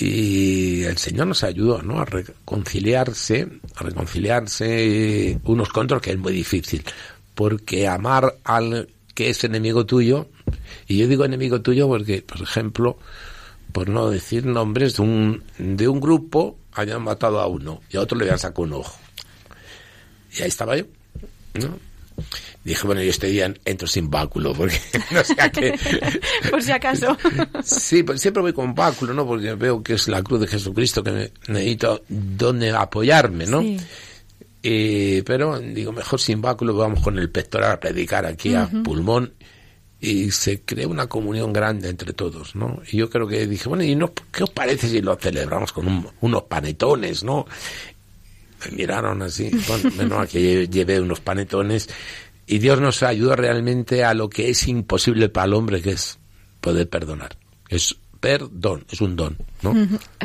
Y 0.00 0.84
el 0.84 0.96
Señor 0.96 1.26
nos 1.26 1.44
ayudó, 1.44 1.82
¿no? 1.82 2.00
A 2.00 2.06
reconciliarse, 2.06 3.46
a 3.76 3.82
reconciliarse 3.82 5.38
unos 5.44 5.68
con 5.68 5.84
otros, 5.84 6.00
que 6.00 6.12
es 6.12 6.18
muy 6.18 6.32
difícil. 6.32 6.82
Porque 7.34 7.86
amar 7.86 8.36
al 8.44 8.88
que 9.14 9.30
es 9.30 9.44
enemigo 9.44 9.84
tuyo, 9.84 10.28
y 10.88 10.96
yo 10.96 11.06
digo 11.06 11.24
enemigo 11.24 11.60
tuyo 11.60 11.86
porque, 11.86 12.22
por 12.22 12.40
ejemplo, 12.40 12.98
por 13.72 13.88
no 13.88 14.08
decir 14.08 14.46
nombres, 14.46 14.96
de 14.96 15.02
un, 15.02 15.44
de 15.58 15.86
un 15.86 16.00
grupo 16.00 16.56
hayan 16.72 17.02
matado 17.02 17.40
a 17.40 17.46
uno 17.46 17.82
y 17.90 17.96
a 17.96 18.00
otro 18.00 18.16
le 18.16 18.24
habían 18.24 18.38
sacado 18.38 18.62
un 18.62 18.72
ojo. 18.72 18.98
Y 20.32 20.42
ahí 20.42 20.48
estaba 20.48 20.76
yo, 20.76 20.84
¿no? 21.54 21.89
Dije, 22.64 22.86
bueno, 22.86 23.02
yo 23.02 23.10
este 23.10 23.28
día 23.28 23.52
entro 23.64 23.86
sin 23.88 24.10
báculo, 24.10 24.52
porque 24.54 24.78
no 25.10 25.24
sé 25.24 25.34
a 25.38 25.50
qué. 25.50 25.78
Por 26.50 26.62
si 26.62 26.72
acaso. 26.72 27.16
Sí, 27.62 28.02
pero 28.02 28.18
siempre 28.18 28.42
voy 28.42 28.52
con 28.52 28.74
báculo, 28.74 29.14
¿no? 29.14 29.26
Porque 29.26 29.54
veo 29.54 29.82
que 29.82 29.94
es 29.94 30.08
la 30.08 30.22
cruz 30.22 30.40
de 30.40 30.46
Jesucristo 30.46 31.02
que 31.02 31.10
me- 31.10 31.32
necesito 31.48 32.02
donde 32.08 32.70
apoyarme, 32.70 33.46
¿no? 33.46 33.60
Sí. 33.62 33.78
Eh, 34.62 35.22
pero 35.24 35.58
digo, 35.58 35.90
mejor 35.92 36.20
sin 36.20 36.42
báculo, 36.42 36.74
vamos 36.76 37.00
con 37.00 37.18
el 37.18 37.30
pectoral 37.30 37.72
a 37.72 37.80
predicar 37.80 38.26
aquí 38.26 38.54
a 38.54 38.68
pulmón 38.82 39.32
y 40.02 40.30
se 40.30 40.60
crea 40.62 40.86
una 40.88 41.06
comunión 41.06 41.52
grande 41.52 41.88
entre 41.88 42.12
todos, 42.12 42.54
¿no? 42.56 42.80
Y 42.90 42.98
yo 42.98 43.08
creo 43.08 43.26
que 43.26 43.46
dije, 43.46 43.68
bueno, 43.68 43.84
¿y 43.84 43.94
no, 43.94 44.12
qué 44.32 44.44
os 44.44 44.50
parece 44.50 44.88
si 44.88 45.00
lo 45.00 45.16
celebramos 45.16 45.72
con 45.72 45.86
un- 45.86 46.08
unos 46.20 46.42
panetones, 46.44 47.22
¿no? 47.24 47.46
Me 48.64 48.76
miraron 48.76 49.22
así, 49.22 49.50
bueno, 49.68 49.90
menos 49.96 50.28
que 50.28 50.38
lle- 50.66 50.70
llevé 50.70 51.00
unos 51.00 51.20
panetones 51.20 51.88
y 52.46 52.58
Dios 52.58 52.80
nos 52.80 53.02
ayuda 53.02 53.36
realmente 53.36 54.04
a 54.04 54.12
lo 54.14 54.28
que 54.28 54.50
es 54.50 54.66
imposible 54.68 55.28
para 55.28 55.46
el 55.46 55.54
hombre, 55.54 55.80
que 55.80 55.90
es 55.92 56.18
poder 56.60 56.88
perdonar. 56.88 57.36
Es 57.68 57.96
perdón, 58.20 58.84
es 58.90 59.00
un 59.00 59.16
don, 59.16 59.38
¿no? 59.62 59.74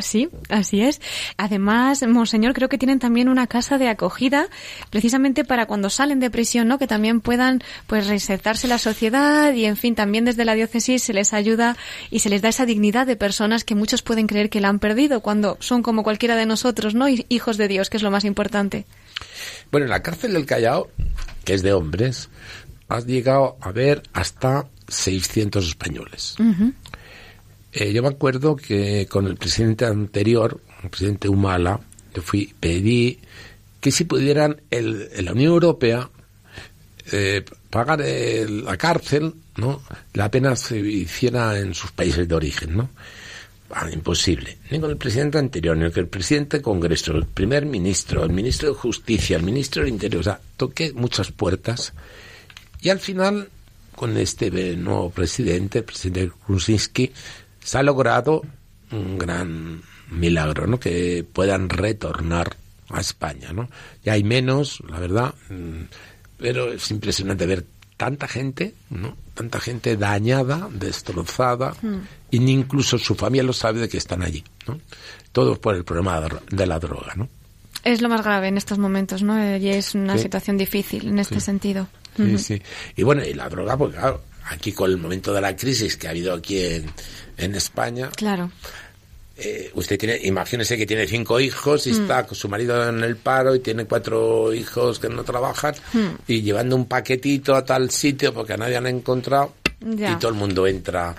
Sí, 0.00 0.28
así 0.50 0.82
es. 0.82 1.00
Además, 1.38 2.06
Monseñor, 2.06 2.52
creo 2.52 2.68
que 2.68 2.76
tienen 2.76 2.98
también 2.98 3.28
una 3.28 3.46
casa 3.46 3.78
de 3.78 3.88
acogida 3.88 4.48
precisamente 4.90 5.44
para 5.44 5.66
cuando 5.66 5.88
salen 5.88 6.20
de 6.20 6.30
prisión, 6.30 6.68
¿no? 6.68 6.78
Que 6.78 6.86
también 6.86 7.20
puedan 7.20 7.62
pues 7.86 8.06
reinsertarse 8.06 8.68
la 8.68 8.78
sociedad 8.78 9.52
y, 9.54 9.64
en 9.64 9.76
fin, 9.76 9.94
también 9.94 10.26
desde 10.26 10.44
la 10.44 10.54
diócesis 10.54 11.02
se 11.02 11.14
les 11.14 11.32
ayuda 11.32 11.76
y 12.10 12.18
se 12.18 12.28
les 12.28 12.42
da 12.42 12.50
esa 12.50 12.66
dignidad 12.66 13.06
de 13.06 13.16
personas 13.16 13.64
que 13.64 13.74
muchos 13.74 14.02
pueden 14.02 14.26
creer 14.26 14.50
que 14.50 14.60
la 14.60 14.68
han 14.68 14.78
perdido 14.78 15.20
cuando 15.20 15.56
son 15.60 15.82
como 15.82 16.02
cualquiera 16.02 16.36
de 16.36 16.44
nosotros, 16.44 16.94
¿no? 16.94 17.06
Hijos 17.08 17.56
de 17.56 17.68
Dios, 17.68 17.88
que 17.88 17.96
es 17.96 18.02
lo 18.02 18.10
más 18.10 18.24
importante. 18.24 18.84
Bueno, 19.72 19.86
en 19.86 19.90
la 19.90 20.02
cárcel 20.02 20.34
del 20.34 20.44
Callao, 20.44 20.90
que 21.44 21.54
es 21.54 21.62
de 21.62 21.72
hombres, 21.72 22.28
has 22.88 23.06
llegado 23.06 23.56
a 23.60 23.72
ver 23.72 24.02
hasta 24.12 24.68
600 24.88 25.66
españoles. 25.66 26.36
Eh, 27.78 27.92
yo 27.92 28.02
me 28.02 28.08
acuerdo 28.08 28.56
que 28.56 29.06
con 29.06 29.26
el 29.26 29.36
presidente 29.36 29.84
anterior, 29.84 30.60
el 30.82 30.88
presidente 30.88 31.28
Humala, 31.28 31.78
le 32.14 32.22
fui, 32.22 32.54
pedí 32.58 33.18
que 33.80 33.90
si 33.90 34.04
pudieran 34.04 34.62
el, 34.70 35.10
la 35.22 35.32
Unión 35.32 35.52
Europea 35.52 36.08
eh, 37.12 37.44
pagar 37.70 38.00
el- 38.00 38.64
la 38.64 38.76
cárcel, 38.78 39.34
¿no? 39.58 39.82
La 40.14 40.30
pena 40.30 40.56
se 40.56 40.78
hiciera 40.78 41.58
en 41.58 41.74
sus 41.74 41.92
países 41.92 42.26
de 42.26 42.34
origen, 42.34 42.76
¿no? 42.78 42.88
Ah, 43.70 43.88
imposible. 43.92 44.56
Ni 44.70 44.80
con 44.80 44.90
el 44.90 44.96
presidente 44.96 45.38
anterior, 45.38 45.76
ni 45.76 45.90
con 45.90 46.00
el 46.04 46.08
presidente 46.08 46.56
del 46.56 46.64
Congreso, 46.64 47.12
el 47.12 47.26
primer 47.26 47.66
ministro, 47.66 48.24
el 48.24 48.30
ministro 48.30 48.68
de 48.70 48.74
Justicia, 48.74 49.36
el 49.36 49.42
ministro 49.42 49.82
del 49.82 49.92
Interior. 49.92 50.20
O 50.20 50.24
sea, 50.24 50.40
toqué 50.56 50.92
muchas 50.94 51.30
puertas. 51.30 51.92
Y 52.80 52.88
al 52.88 53.00
final, 53.00 53.48
con 53.94 54.16
este 54.16 54.46
eh, 54.46 54.76
nuevo 54.76 55.10
presidente, 55.10 55.78
el 55.80 55.84
presidente 55.84 56.32
Kuczynski, 56.46 57.12
se 57.66 57.78
ha 57.78 57.82
logrado 57.82 58.42
un 58.92 59.18
gran 59.18 59.82
milagro, 60.10 60.68
¿no? 60.68 60.78
Que 60.78 61.26
puedan 61.30 61.68
retornar 61.68 62.56
a 62.90 63.00
España, 63.00 63.52
¿no? 63.52 63.68
Ya 64.04 64.12
hay 64.12 64.22
menos, 64.22 64.80
la 64.88 65.00
verdad, 65.00 65.34
mm, 65.50 65.82
pero 66.38 66.72
es 66.72 66.88
impresionante 66.92 67.44
ver 67.44 67.64
tanta 67.96 68.28
gente, 68.28 68.74
¿no? 68.90 69.16
Tanta 69.34 69.58
gente 69.58 69.96
dañada, 69.96 70.68
destrozada, 70.72 71.74
y 72.30 72.38
ni 72.38 72.52
incluso 72.52 72.98
su 72.98 73.16
familia 73.16 73.42
lo 73.42 73.52
sabe 73.52 73.80
de 73.80 73.88
que 73.88 73.96
están 73.98 74.22
allí, 74.22 74.44
¿no? 74.68 74.78
Todo 75.32 75.60
por 75.60 75.74
el 75.74 75.82
problema 75.84 76.22
de 76.50 76.66
la 76.66 76.78
droga, 76.78 77.14
¿no? 77.16 77.28
Es 77.82 78.00
lo 78.02 78.08
más 78.08 78.22
grave 78.22 78.48
en 78.48 78.56
estos 78.58 78.78
momentos, 78.78 79.22
¿no? 79.22 79.36
Eh, 79.42 79.58
Y 79.58 79.68
es 79.70 79.94
una 79.94 80.16
Sí. 80.16 80.22
situación 80.24 80.56
difícil 80.56 81.08
en 81.08 81.18
este 81.18 81.40
sentido. 81.40 81.88
Sí, 82.16 82.38
sí. 82.38 82.62
Y 82.96 83.02
bueno, 83.02 83.24
y 83.24 83.34
la 83.34 83.48
droga, 83.48 83.76
pues 83.76 83.92
claro, 83.94 84.22
aquí 84.48 84.72
con 84.72 84.90
el 84.90 84.96
momento 84.96 85.32
de 85.34 85.40
la 85.40 85.54
crisis 85.56 85.96
que 85.96 86.06
ha 86.06 86.10
habido 86.10 86.32
aquí 86.34 86.62
en, 86.64 86.90
en 87.36 87.54
España, 87.54 88.10
Claro. 88.16 88.50
eh, 89.36 89.70
usted 89.74 89.98
tiene, 89.98 90.18
imagínese 90.24 90.76
que 90.76 90.86
tiene 90.86 91.06
cinco 91.06 91.38
hijos 91.40 91.86
y 91.86 91.90
está 91.90 92.26
con 92.26 92.34
su 92.36 92.48
marido 92.48 92.88
en 92.88 93.02
el 93.02 93.16
paro 93.16 93.54
y 93.54 93.60
tiene 93.60 93.84
cuatro 93.84 94.52
hijos 94.54 94.98
que 94.98 95.08
no 95.08 95.24
trabajan 95.24 95.74
y 96.26 96.42
llevando 96.42 96.76
un 96.76 96.86
paquetito 96.86 97.54
a 97.54 97.64
tal 97.64 97.90
sitio 97.90 98.32
porque 98.32 98.54
a 98.54 98.56
nadie 98.56 98.76
han 98.76 98.86
encontrado 98.86 99.54
Ya. 99.80 100.12
y 100.12 100.16
todo 100.16 100.30
el 100.30 100.36
mundo 100.38 100.66
entra 100.66 101.14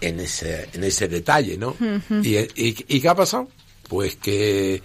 en 0.00 0.20
ese, 0.20 0.68
en 0.74 0.84
ese 0.84 1.08
detalle, 1.08 1.56
¿no? 1.58 1.74
y, 2.22 2.36
y, 2.36 2.84
¿Y 2.88 3.00
qué 3.00 3.08
ha 3.08 3.14
pasado? 3.14 3.48
Pues 3.88 4.16
que 4.16 4.82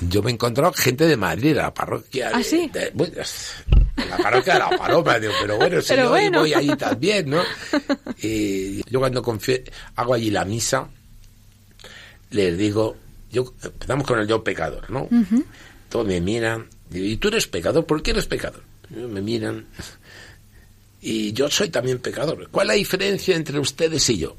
yo 0.00 0.22
me 0.22 0.30
he 0.30 0.34
encontrado 0.34 0.72
gente 0.72 1.06
de 1.06 1.16
Madrid, 1.16 1.50
de 1.54 1.62
la 1.62 1.74
parroquia. 1.74 2.30
¿Ah, 2.32 2.38
de- 2.38 2.44
sí? 2.44 2.70
de- 2.72 2.90
bueno, 2.94 3.14
de 3.14 3.24
la 4.06 4.16
parroquia 4.18 4.54
de 4.54 4.58
la 4.60 4.70
Paloma, 4.70 5.18
digo, 5.18 5.32
pero 5.40 5.56
bueno, 5.56 5.80
si 5.80 5.88
Pero 5.88 6.04
yo 6.04 6.10
bueno. 6.10 6.40
voy 6.40 6.54
allí 6.54 6.76
también, 6.76 7.30
¿no? 7.30 7.42
Y 8.22 8.82
yo 8.90 8.98
cuando 9.00 9.22
confie- 9.22 9.64
hago 9.96 10.14
allí 10.14 10.30
la 10.30 10.44
misa, 10.44 10.88
les 12.30 12.56
digo, 12.58 12.96
yo 13.30 13.54
empezamos 13.62 14.06
con 14.06 14.18
el 14.18 14.26
yo 14.28 14.42
pecador, 14.44 14.90
¿no? 14.90 15.08
Todos 15.88 16.06
me 16.06 16.20
miran, 16.20 16.68
digo, 16.90 17.06
¿y 17.06 17.16
tú 17.16 17.28
eres 17.28 17.46
pecador? 17.46 17.86
¿Por 17.86 18.02
qué 18.02 18.10
eres 18.10 18.26
pecador? 18.26 18.62
Y 18.90 18.96
me 19.00 19.20
miran, 19.22 19.66
y 21.00 21.32
yo 21.32 21.50
soy 21.50 21.68
también 21.70 21.98
pecador. 21.98 22.48
¿Cuál 22.50 22.66
es 22.66 22.68
la 22.68 22.74
diferencia 22.74 23.36
entre 23.36 23.58
ustedes 23.58 24.08
y 24.10 24.18
yo? 24.18 24.36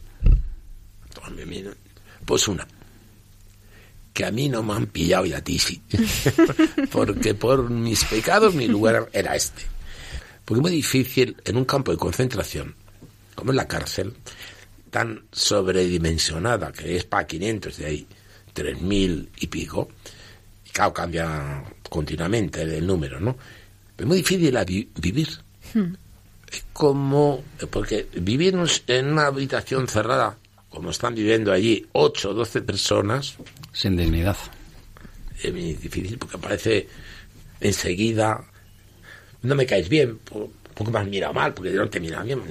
Todos 1.14 1.32
me 1.32 1.46
miran, 1.46 1.76
pues 2.26 2.48
una, 2.48 2.68
que 4.20 4.26
a 4.26 4.32
mí 4.32 4.50
no 4.50 4.62
me 4.62 4.74
han 4.74 4.86
pillado 4.88 5.26
y 5.26 5.32
a 5.32 5.42
ti 5.42 5.58
sí. 5.58 5.82
Porque 6.92 7.34
por 7.36 7.70
mis 7.70 8.04
pecados 8.04 8.54
mi 8.54 8.68
lugar 8.68 9.08
era 9.14 9.34
este. 9.34 9.62
Porque 10.44 10.60
es 10.60 10.62
muy 10.64 10.72
difícil 10.72 11.38
en 11.46 11.56
un 11.56 11.64
campo 11.64 11.94
de 11.94 11.98
concentración, 11.98 12.76
como 13.34 13.52
es 13.52 13.56
la 13.56 13.66
cárcel, 13.66 14.14
tan 14.90 15.24
sobredimensionada, 15.32 16.74
que 16.74 16.98
es 16.98 17.06
para 17.06 17.26
500 17.26 17.78
de 17.78 17.86
ahí, 17.86 18.08
3.000 18.54 19.30
y 19.40 19.48
pico, 19.48 19.88
y 20.66 20.70
claro, 20.72 20.94
cambia 20.94 21.64
continuamente 21.90 22.64
el 22.64 22.86
número, 22.86 23.22
¿no? 23.22 23.38
Es 23.98 24.06
muy 24.06 24.18
difícil 24.18 24.58
vi- 24.68 24.90
vivir. 25.00 25.30
Es 26.52 26.66
como, 26.74 27.42
porque 27.70 28.10
vivir 28.16 28.54
en 28.56 28.66
en 28.88 29.14
una 29.14 29.28
habitación 29.28 29.88
cerrada, 29.88 30.38
como 30.70 30.92
están 30.92 31.16
viviendo 31.16 31.52
allí 31.52 31.86
8 31.94 32.30
o 32.30 32.34
12 32.34 32.62
personas, 32.62 33.36
Sin 33.74 33.98
dignidad. 33.98 34.38
es 35.42 35.52
muy 35.54 35.74
difícil 35.74 36.18
porque 36.18 36.38
aparece 36.38 36.88
enseguida 37.62 38.44
no 39.42 39.56
me 39.56 39.66
caes 39.66 39.90
bien 39.90 40.18
po- 40.20 40.52
porque 40.74 40.92
me 40.92 41.00
has 41.00 41.08
mirado 41.08 41.34
mal 41.34 41.54
porque 41.54 41.72
yo 41.74 41.82
no 41.82 41.90
te 41.90 42.00
mira 42.00 42.22
bien 42.24 42.42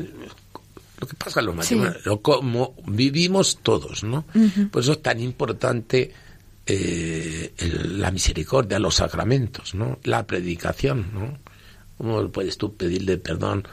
lo 1.00 1.06
que 1.06 1.14
pasa 1.16 1.40
en 1.40 1.46
los 1.46 1.54
matrimonios 1.56 2.04
lo 2.06 2.20
como 2.20 2.74
vivimos 2.86 3.58
todos 3.62 4.04
no 4.04 4.24
por 4.70 4.82
eso 4.82 4.92
es 4.92 5.02
tan 5.02 5.20
importante 5.20 6.12
eh, 6.66 7.52
el- 7.58 8.00
la 8.00 8.10
misericordia 8.10 8.78
los 8.78 8.96
sacramentos 8.96 9.74
no 9.74 9.98
la 10.04 10.26
predicación 10.26 11.10
no 11.14 11.38
cómo 11.96 12.28
puedes 12.30 12.58
tú 12.58 12.74
pedirle 12.74 13.16
perdón 13.18 13.66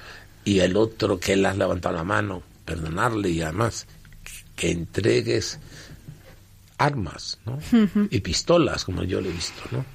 y 0.45 0.59
el 0.59 0.77
otro 0.77 1.19
que 1.19 1.33
él 1.33 1.45
has 1.45 1.57
levantado 1.57 1.95
la 1.95 2.03
mano 2.03 2.43
perdonarle 2.65 3.29
y 3.29 3.41
además 3.41 3.87
que 4.55 4.71
entregues 4.71 5.59
armas, 6.77 7.37
¿no? 7.45 7.59
Y 8.09 8.19
pistolas, 8.19 8.85
como 8.85 9.03
yo 9.03 9.21
lo 9.21 9.29
he 9.29 9.33
visto, 9.33 9.61
¿no? 9.71 9.85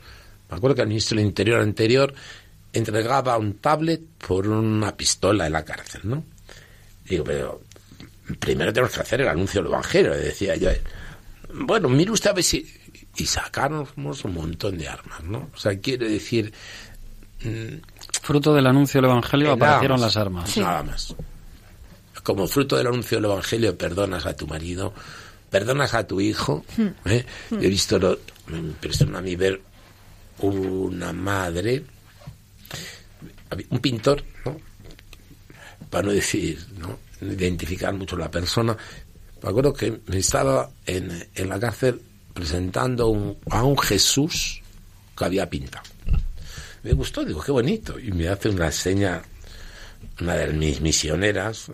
Me 0.51 0.57
acuerdo 0.57 0.77
que 0.77 0.83
el 0.83 0.89
ministro 0.89 1.17
del 1.17 1.27
Interior 1.27 1.61
anterior 1.61 2.15
entregaba 2.73 3.37
un 3.39 3.55
tablet 3.55 4.01
por 4.27 4.49
una 4.49 4.97
pistola 4.97 5.47
en 5.47 5.53
la 5.53 5.65
cárcel, 5.65 6.03
¿no? 6.05 6.25
Digo, 7.05 7.25
pero 7.25 7.63
primero 8.39 8.73
tenemos 8.73 8.95
que 8.95 9.01
hacer 9.01 9.21
el 9.21 9.29
anuncio 9.29 9.63
del 9.63 9.71
Evangelio, 9.71 10.11
le 10.11 10.19
decía 10.19 10.57
yo. 10.57 10.71
Bueno, 11.53 11.89
mire 11.89 12.11
usted 12.11 12.31
a 12.31 12.35
ver 12.35 12.45
si... 12.45 12.67
Y 13.17 13.27
sacarnos 13.27 13.91
un 13.97 14.35
montón 14.35 14.79
de 14.79 14.89
armas, 14.89 15.23
¿no? 15.25 15.51
O 15.55 15.59
sea, 15.59 15.79
quiere 15.79 16.09
decir... 16.09 16.53
Fruto 18.23 18.55
del 18.55 18.67
anuncio 18.67 19.01
del 19.01 19.11
Evangelio 19.11 19.53
aparecieron 19.53 20.01
más, 20.01 20.15
las 20.15 20.17
armas. 20.17 20.57
Nada 20.57 20.83
más. 20.83 21.15
Como 22.31 22.47
fruto 22.47 22.77
del 22.77 22.87
anuncio 22.87 23.19
del 23.19 23.25
Evangelio, 23.25 23.77
perdonas 23.77 24.25
a 24.25 24.37
tu 24.37 24.47
marido, 24.47 24.95
perdonas 25.51 25.95
a 25.95 26.07
tu 26.07 26.21
hijo. 26.21 26.65
¿eh? 27.05 27.25
Yo 27.51 27.59
he 27.61 27.69
visto, 27.69 27.99
lo- 27.99 28.21
me 28.47 28.59
impresiona 28.59 29.19
a 29.19 29.21
mí 29.21 29.35
ver 29.35 29.61
una 30.39 31.13
madre, 31.13 31.85
un 33.71 33.79
pintor, 33.81 34.23
¿no? 34.45 34.57
para 35.91 36.07
no 36.07 36.13
decir, 36.13 36.65
¿no? 36.79 36.99
identificar 37.21 37.93
mucho 37.95 38.17
la 38.17 38.31
persona. 38.31 38.77
Me 39.43 39.49
acuerdo 39.49 39.73
que 39.73 40.01
me 40.07 40.19
estaba 40.19 40.71
en, 40.87 41.29
en 41.35 41.49
la 41.49 41.59
cárcel 41.59 42.01
presentando 42.33 43.09
un- 43.09 43.37
a 43.51 43.65
un 43.65 43.77
Jesús 43.77 44.63
que 45.19 45.25
había 45.25 45.51
pintado. 45.51 45.83
Me 46.85 46.93
gustó, 46.93 47.25
digo, 47.25 47.43
qué 47.43 47.51
bonito. 47.51 47.99
Y 47.99 48.13
me 48.13 48.29
hace 48.29 48.49
una 48.51 48.71
seña 48.71 49.21
una 50.21 50.37
de 50.37 50.53
mis 50.53 50.81
misioneras. 50.81 51.73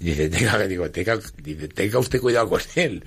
Dice, 0.00 0.28
tenga, 0.30 0.58
digo, 0.66 0.90
tenga, 0.90 1.18
dice, 1.42 1.68
tenga 1.68 1.98
usted 1.98 2.20
cuidado 2.20 2.48
con 2.48 2.60
él. 2.74 3.02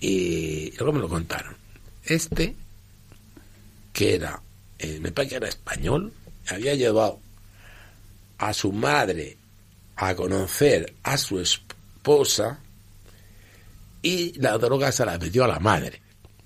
Y 0.00 0.72
luego 0.78 0.92
me 0.94 1.00
lo 1.00 1.08
contaron. 1.08 1.54
Este, 2.04 2.56
que 3.92 4.14
era, 4.14 4.40
eh, 4.78 4.98
me 5.00 5.12
parece 5.12 5.30
que 5.30 5.36
era 5.36 5.48
español, 5.48 6.12
había 6.48 6.74
llevado 6.74 7.20
a 8.38 8.52
su 8.54 8.72
madre 8.72 9.36
a 9.96 10.14
conocer 10.14 10.94
a 11.02 11.18
su 11.18 11.40
esposa 11.40 12.60
y 14.00 14.38
la 14.40 14.56
droga 14.56 14.92
se 14.92 15.04
la 15.04 15.18
metió 15.18 15.44
a 15.44 15.48
la 15.48 15.58
madre 15.58 16.00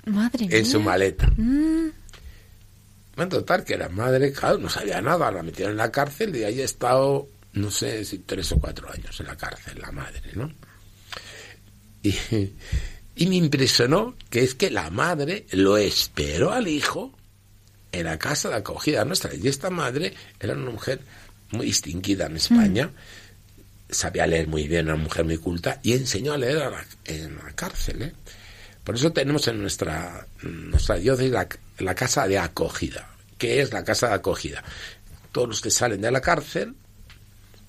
Madre 0.06 0.46
mía. 0.48 0.56
en 0.56 0.64
su 0.66 0.80
maleta. 0.80 1.30
En 1.36 3.28
total, 3.28 3.62
que 3.62 3.76
la 3.76 3.90
madre, 3.90 4.32
claro, 4.32 4.56
no 4.58 4.70
sabía 4.70 5.02
nada, 5.02 5.30
la 5.30 5.42
metieron 5.42 5.72
en 5.72 5.76
la 5.76 5.92
cárcel 5.92 6.34
y 6.34 6.44
ahí 6.44 6.60
ha 6.62 6.64
estado, 6.64 7.28
no 7.54 7.70
sé 7.70 8.04
si 8.04 8.18
tres 8.20 8.50
o 8.52 8.58
cuatro 8.58 8.90
años 8.90 9.18
en 9.20 9.26
la 9.26 9.36
cárcel, 9.36 9.78
la 9.80 9.92
madre, 9.92 10.22
¿no? 10.34 10.52
Y, 12.02 12.14
y 13.14 13.26
me 13.26 13.36
impresionó 13.36 14.16
que 14.30 14.42
es 14.42 14.54
que 14.54 14.70
la 14.70 14.90
madre 14.90 15.46
lo 15.52 15.76
esperó 15.76 16.52
al 16.52 16.66
hijo 16.68 17.16
en 17.92 18.04
la 18.06 18.18
casa 18.18 18.48
de 18.48 18.56
acogida 18.56 19.04
nuestra. 19.04 19.34
Y 19.34 19.46
esta 19.48 19.70
madre 19.70 20.14
era 20.40 20.54
una 20.54 20.70
mujer 20.70 21.00
muy 21.50 21.66
distinguida 21.66 22.26
en 22.26 22.36
España. 22.36 22.90
sabía 23.90 24.26
leer 24.26 24.48
muy 24.48 24.66
bien, 24.66 24.86
una 24.86 24.96
mujer 24.96 25.24
muy 25.26 25.36
culta, 25.36 25.78
y 25.82 25.92
enseñó 25.92 26.32
a 26.32 26.38
leer 26.38 26.62
a 26.62 26.70
la- 26.70 26.86
en 27.04 27.36
la 27.36 27.52
cárcel. 27.52 28.00
¿eh? 28.02 28.12
Por 28.82 28.94
eso 28.94 29.12
tenemos 29.12 29.46
en 29.48 29.60
nuestra, 29.60 30.26
nuestra 30.42 30.96
diócesis 30.96 31.30
la, 31.30 31.46
la 31.78 31.94
casa 31.94 32.26
de 32.26 32.38
acogida. 32.38 33.10
¿Qué 33.36 33.60
es 33.60 33.70
la 33.72 33.84
casa 33.84 34.08
de 34.08 34.14
acogida? 34.14 34.64
Todos 35.30 35.46
los 35.48 35.60
que 35.60 35.70
salen 35.70 36.00
de 36.00 36.10
la 36.10 36.22
cárcel, 36.22 36.74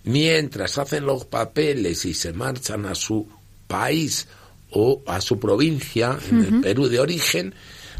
mientras 0.03 0.77
hacen 0.77 1.05
los 1.05 1.25
papeles 1.25 2.05
y 2.05 2.13
se 2.13 2.33
marchan 2.33 2.85
a 2.85 2.95
su 2.95 3.27
país 3.67 4.27
o 4.71 5.01
a 5.07 5.21
su 5.21 5.39
provincia, 5.39 6.17
en 6.29 6.43
el 6.43 6.61
Perú 6.61 6.87
de 6.87 6.99
origen, 6.99 7.53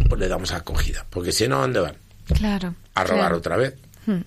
pues 0.10 0.20
le 0.20 0.28
damos 0.28 0.52
acogida. 0.52 1.06
Porque 1.10 1.32
si 1.32 1.48
no, 1.48 1.58
¿a 1.58 1.62
dónde 1.62 1.80
van? 1.82 1.96
Claro. 2.34 2.74
A 2.96 3.04
robar 3.04 3.20
claro. 3.26 3.38
otra 3.38 3.58
vez. 3.58 3.74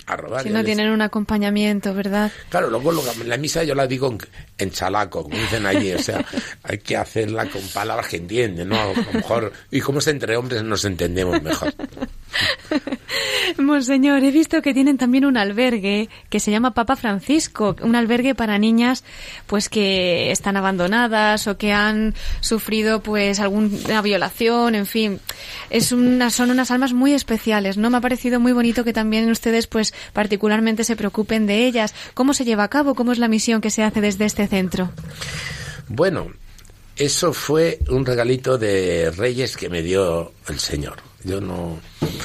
A 0.06 0.16
robar. 0.16 0.42
Si 0.42 0.48
no 0.48 0.56
les- 0.58 0.64
tienen 0.64 0.88
un 0.90 1.02
acompañamiento, 1.02 1.92
¿verdad? 1.92 2.32
Claro, 2.48 2.70
luego 2.70 2.92
lo- 2.92 3.02
la 3.26 3.36
misa 3.36 3.62
yo 3.62 3.74
la 3.74 3.86
digo 3.86 4.08
en, 4.10 4.18
en 4.56 4.70
chalaco, 4.70 5.24
como 5.24 5.36
dicen 5.36 5.66
allí, 5.66 5.92
o 5.92 5.98
sea, 5.98 6.24
hay 6.62 6.78
que 6.78 6.96
hacerla 6.96 7.46
con 7.50 7.60
palabras 7.74 8.08
que 8.08 8.16
entienden, 8.16 8.70
¿no? 8.70 8.80
A 8.80 8.86
lo 8.94 9.12
mejor, 9.12 9.52
y 9.70 9.80
como 9.80 9.98
es 9.98 10.06
entre 10.06 10.34
hombres 10.36 10.62
nos 10.62 10.84
entendemos 10.86 11.42
mejor. 11.42 11.74
Monseñor, 13.58 14.24
he 14.24 14.30
visto 14.30 14.62
que 14.62 14.74
tienen 14.74 14.98
también 14.98 15.24
un 15.24 15.36
albergue 15.36 16.08
que 16.30 16.40
se 16.40 16.50
llama 16.50 16.74
Papa 16.74 16.96
Francisco, 16.96 17.76
un 17.82 17.94
albergue 17.94 18.34
para 18.34 18.58
niñas 18.58 19.04
pues 19.46 19.68
que 19.68 20.30
están 20.30 20.56
abandonadas 20.56 21.46
o 21.46 21.56
que 21.56 21.72
han 21.72 22.14
sufrido 22.40 23.00
pues 23.00 23.40
alguna 23.40 24.02
violación, 24.02 24.74
en 24.74 24.86
fin. 24.86 25.20
Es 25.70 25.92
una, 25.92 26.30
son 26.30 26.50
unas 26.50 26.70
almas 26.70 26.92
muy 26.92 27.12
especiales, 27.12 27.76
¿no? 27.76 27.90
Me 27.90 27.98
ha 27.98 28.00
parecido 28.00 28.40
muy 28.40 28.52
bonito 28.52 28.84
que 28.84 28.92
también 28.92 29.30
ustedes 29.30 29.66
pues 29.66 29.94
particularmente 30.12 30.84
se 30.84 30.96
preocupen 30.96 31.46
de 31.46 31.66
ellas. 31.66 31.94
¿Cómo 32.14 32.34
se 32.34 32.44
lleva 32.44 32.64
a 32.64 32.68
cabo? 32.68 32.94
¿Cómo 32.94 33.12
es 33.12 33.18
la 33.18 33.28
misión 33.28 33.60
que 33.60 33.70
se 33.70 33.82
hace 33.82 34.00
desde 34.00 34.24
este 34.24 34.46
centro? 34.46 34.90
Bueno, 35.88 36.28
eso 36.96 37.32
fue 37.32 37.78
un 37.88 38.04
regalito 38.04 38.58
de 38.58 39.10
Reyes 39.10 39.56
que 39.56 39.68
me 39.68 39.82
dio 39.82 40.32
el 40.48 40.58
Señor. 40.58 40.96
Yo 41.26 41.40
no. 41.40 41.80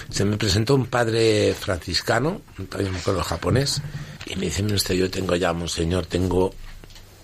Se 0.09 0.23
me 0.23 0.37
presentó 0.37 0.75
un 0.75 0.85
padre 0.85 1.55
franciscano, 1.59 2.41
todavía 2.69 2.91
me 2.91 2.99
acuerdo 2.99 3.23
japonés, 3.23 3.81
y 4.27 4.35
me 4.35 4.45
dice: 4.45 4.61
"Mire 4.61 4.75
usted, 4.75 4.93
yo 4.93 5.09
tengo 5.09 5.35
ya, 5.35 5.53
monseñor, 5.53 6.05
tengo 6.05 6.53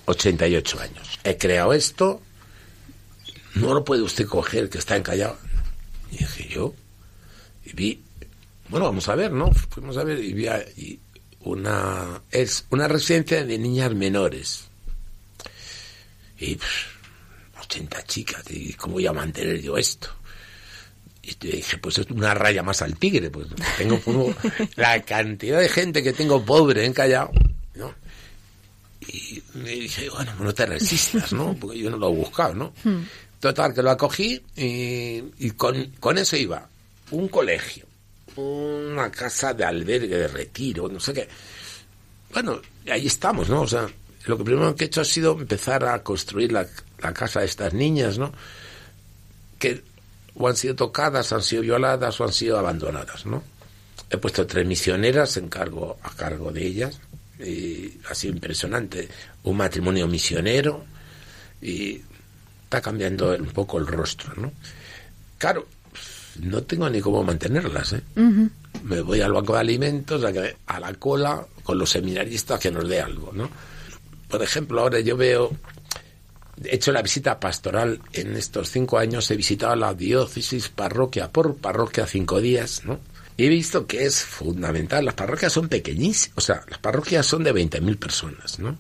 88 0.06 0.80
años. 0.80 1.20
He 1.24 1.38
creado 1.38 1.74
esto, 1.74 2.20
no 3.56 3.76
lo 3.76 3.86
puede 3.86 4.02
usted 4.02 4.26
coger, 4.26 4.70
que 4.70 4.80
está 4.80 4.96
encallado. 4.96 5.38
Y 6.12 6.18
dije 6.18 6.48
yo, 6.50 6.74
y 7.64 7.74
vi, 7.74 8.04
bueno, 8.70 8.88
vamos 8.88 9.08
a 9.10 9.16
ver, 9.16 9.32
¿no? 9.32 9.52
Fuimos 9.52 9.98
a 9.98 10.04
ver 10.04 10.18
y 10.18 10.34
vi 10.34 10.48
una, 11.42 12.22
es 12.32 12.66
una 12.72 12.88
residencia 12.88 13.46
de 13.46 13.58
niñas 13.60 13.94
menores. 13.94 14.64
Y 16.40 16.56
pff, 16.56 17.62
80 17.62 18.04
chicas, 18.06 18.44
y 18.50 18.74
¿cómo 18.74 18.94
voy 18.94 19.06
a 19.06 19.14
mantener 19.14 19.62
yo 19.62 19.78
esto? 19.78 20.17
Y 21.28 21.36
dije, 21.48 21.78
pues 21.78 21.98
es 21.98 22.10
una 22.10 22.34
raya 22.34 22.64
más 22.64 22.82
al 22.82 22.98
tigre, 22.98 23.30
pues 23.30 23.48
tengo 23.78 24.00
como 24.00 24.34
la 24.78 25.02
cantidad 25.04 25.60
de 25.60 25.68
gente 25.68 26.02
que 26.02 26.14
tengo 26.14 26.44
pobre 26.46 26.86
encallado, 26.86 27.32
¿no? 27.76 27.94
Y 29.02 29.44
me 29.56 29.72
dije, 29.72 30.10
bueno, 30.10 30.34
no 30.40 30.54
te 30.54 30.66
resistas, 30.66 31.34
¿no? 31.34 31.54
Porque 31.60 31.80
yo 31.80 31.90
no 31.90 31.98
lo 31.98 32.10
he 32.10 32.16
buscado, 32.16 32.54
¿no? 32.54 32.74
Total, 33.42 33.74
que 33.74 33.84
lo 33.84 33.92
acogí 33.92 34.42
y, 34.56 35.22
y 35.38 35.52
con, 35.52 35.92
con 36.00 36.18
eso 36.18 36.38
iba 36.38 36.68
un 37.12 37.28
colegio, 37.28 37.86
una 38.38 39.12
casa 39.12 39.54
de 39.54 39.66
albergue, 39.66 40.18
de 40.18 40.28
retiro, 40.28 40.88
no 40.88 41.00
sé 41.00 41.14
qué. 41.14 41.28
Bueno, 42.32 42.62
ahí 42.90 43.08
estamos, 43.08 43.50
¿no? 43.50 43.62
O 43.62 43.68
sea, 43.68 43.88
lo 44.26 44.38
que 44.38 44.44
primero 44.46 44.76
que 44.76 44.86
he 44.86 44.88
hecho 44.88 45.02
ha 45.02 45.06
sido 45.06 45.34
empezar 45.34 45.84
a 45.86 46.04
construir 46.04 46.52
la, 46.52 46.66
la 47.00 47.14
casa 47.14 47.42
de 47.42 47.48
estas 47.48 47.74
niñas, 47.74 48.18
¿no? 48.18 48.32
Que 49.60 49.84
o 50.38 50.48
han 50.48 50.56
sido 50.56 50.76
tocadas, 50.76 51.34
han 51.34 51.42
sido 51.42 51.64
violadas 51.64 52.20
o 52.20 52.24
han 52.24 52.34
sido 52.34 52.58
abandonadas, 52.58 53.26
¿no? 53.26 53.44
He 54.10 54.18
puesto 54.18 54.46
tres 54.48 54.66
misioneras 54.66 55.36
en 55.38 55.50
cargo, 55.50 55.98
a 56.04 56.10
cargo 56.12 56.52
de 56.52 56.66
ellas 56.66 57.00
y 57.40 58.00
ha 58.10 58.16
sido 58.16 58.34
impresionante. 58.34 59.08
Un 59.44 59.58
matrimonio 59.58 60.08
misionero 60.08 60.86
y 61.62 62.02
está 62.64 62.82
cambiando 62.82 63.36
un 63.36 63.48
poco 63.48 63.80
el 63.80 63.88
rostro, 63.88 64.34
¿no? 64.36 64.52
Claro, 65.38 65.68
no 66.42 66.64
tengo 66.64 66.90
ni 66.90 67.02
cómo 67.02 67.24
mantenerlas, 67.24 67.94
¿eh? 67.94 68.02
Me 68.84 69.02
voy 69.02 69.22
al 69.22 69.34
banco 69.34 69.54
de 69.54 69.60
alimentos, 69.60 70.24
a, 70.24 70.80
la 70.80 70.94
cola, 70.94 71.46
con 71.64 71.78
los 71.78 71.90
seminaristas 71.90 72.60
que 72.60 72.72
nos 72.72 72.88
dé 72.88 73.02
algo, 73.02 73.32
¿no? 73.34 73.50
Por 74.28 74.44
ejemplo, 74.44 74.82
ahora 74.82 75.00
yo 75.00 75.18
veo, 75.18 75.52
he 76.64 76.76
hecho 76.76 76.92
la 76.92 77.02
visita 77.02 77.40
pastoral 77.40 78.00
en 78.14 78.36
estos 78.36 78.70
cinco 78.70 78.98
años, 78.98 79.30
he 79.32 79.36
visitado 79.36 79.76
la 79.76 79.94
diócesis 79.94 80.70
parroquia 80.70 81.32
por 81.32 81.56
parroquia 81.58 82.08
cinco 82.08 82.42
días, 82.42 82.84
¿no? 82.86 83.00
Y 83.38 83.46
he 83.46 83.50
visto 83.50 83.86
que 83.86 84.06
es 84.06 84.24
fundamental, 84.24 85.06
las 85.06 85.14
parroquias 85.14 85.54
son 85.54 85.70
pequeñísimas, 85.70 86.38
o 86.38 86.42
sea, 86.42 86.64
las 86.68 86.80
parroquias 86.80 87.26
son 87.26 87.44
de 87.44 87.54
20.000 87.54 88.00
personas, 88.00 88.58
¿no? 88.58 88.78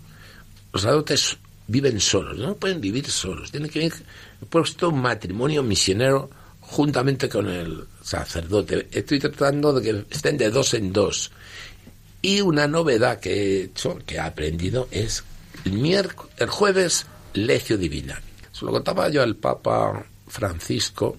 Los 0.73 0.85
adultos 0.85 1.37
viven 1.67 1.99
solos, 1.99 2.37
no 2.37 2.55
pueden 2.55 2.81
vivir 2.81 3.09
solos, 3.09 3.51
tiene 3.51 3.69
que 3.69 3.79
vivir, 3.79 3.93
he 4.41 4.45
puesto 4.45 4.89
un 4.89 5.01
matrimonio 5.01 5.61
misionero 5.61 6.29
juntamente 6.61 7.29
con 7.29 7.47
el 7.47 7.85
sacerdote. 8.01 8.87
Estoy 8.91 9.19
tratando 9.19 9.73
de 9.73 9.81
que 9.81 10.05
estén 10.09 10.37
de 10.37 10.49
dos 10.49 10.73
en 10.73 10.91
dos. 10.91 11.31
Y 12.21 12.41
una 12.41 12.67
novedad 12.67 13.19
que 13.19 13.33
he 13.33 13.63
hecho, 13.65 13.99
que 14.05 14.15
he 14.15 14.19
aprendido, 14.19 14.87
es 14.91 15.23
el, 15.65 15.73
miércoles, 15.73 16.33
el 16.37 16.49
jueves 16.49 17.05
Lección 17.45 17.79
Divina. 17.79 18.21
Se 18.51 18.65
lo 18.65 18.71
contaba 18.71 19.09
yo 19.09 19.21
al 19.21 19.35
Papa 19.35 20.05
Francisco. 20.27 21.17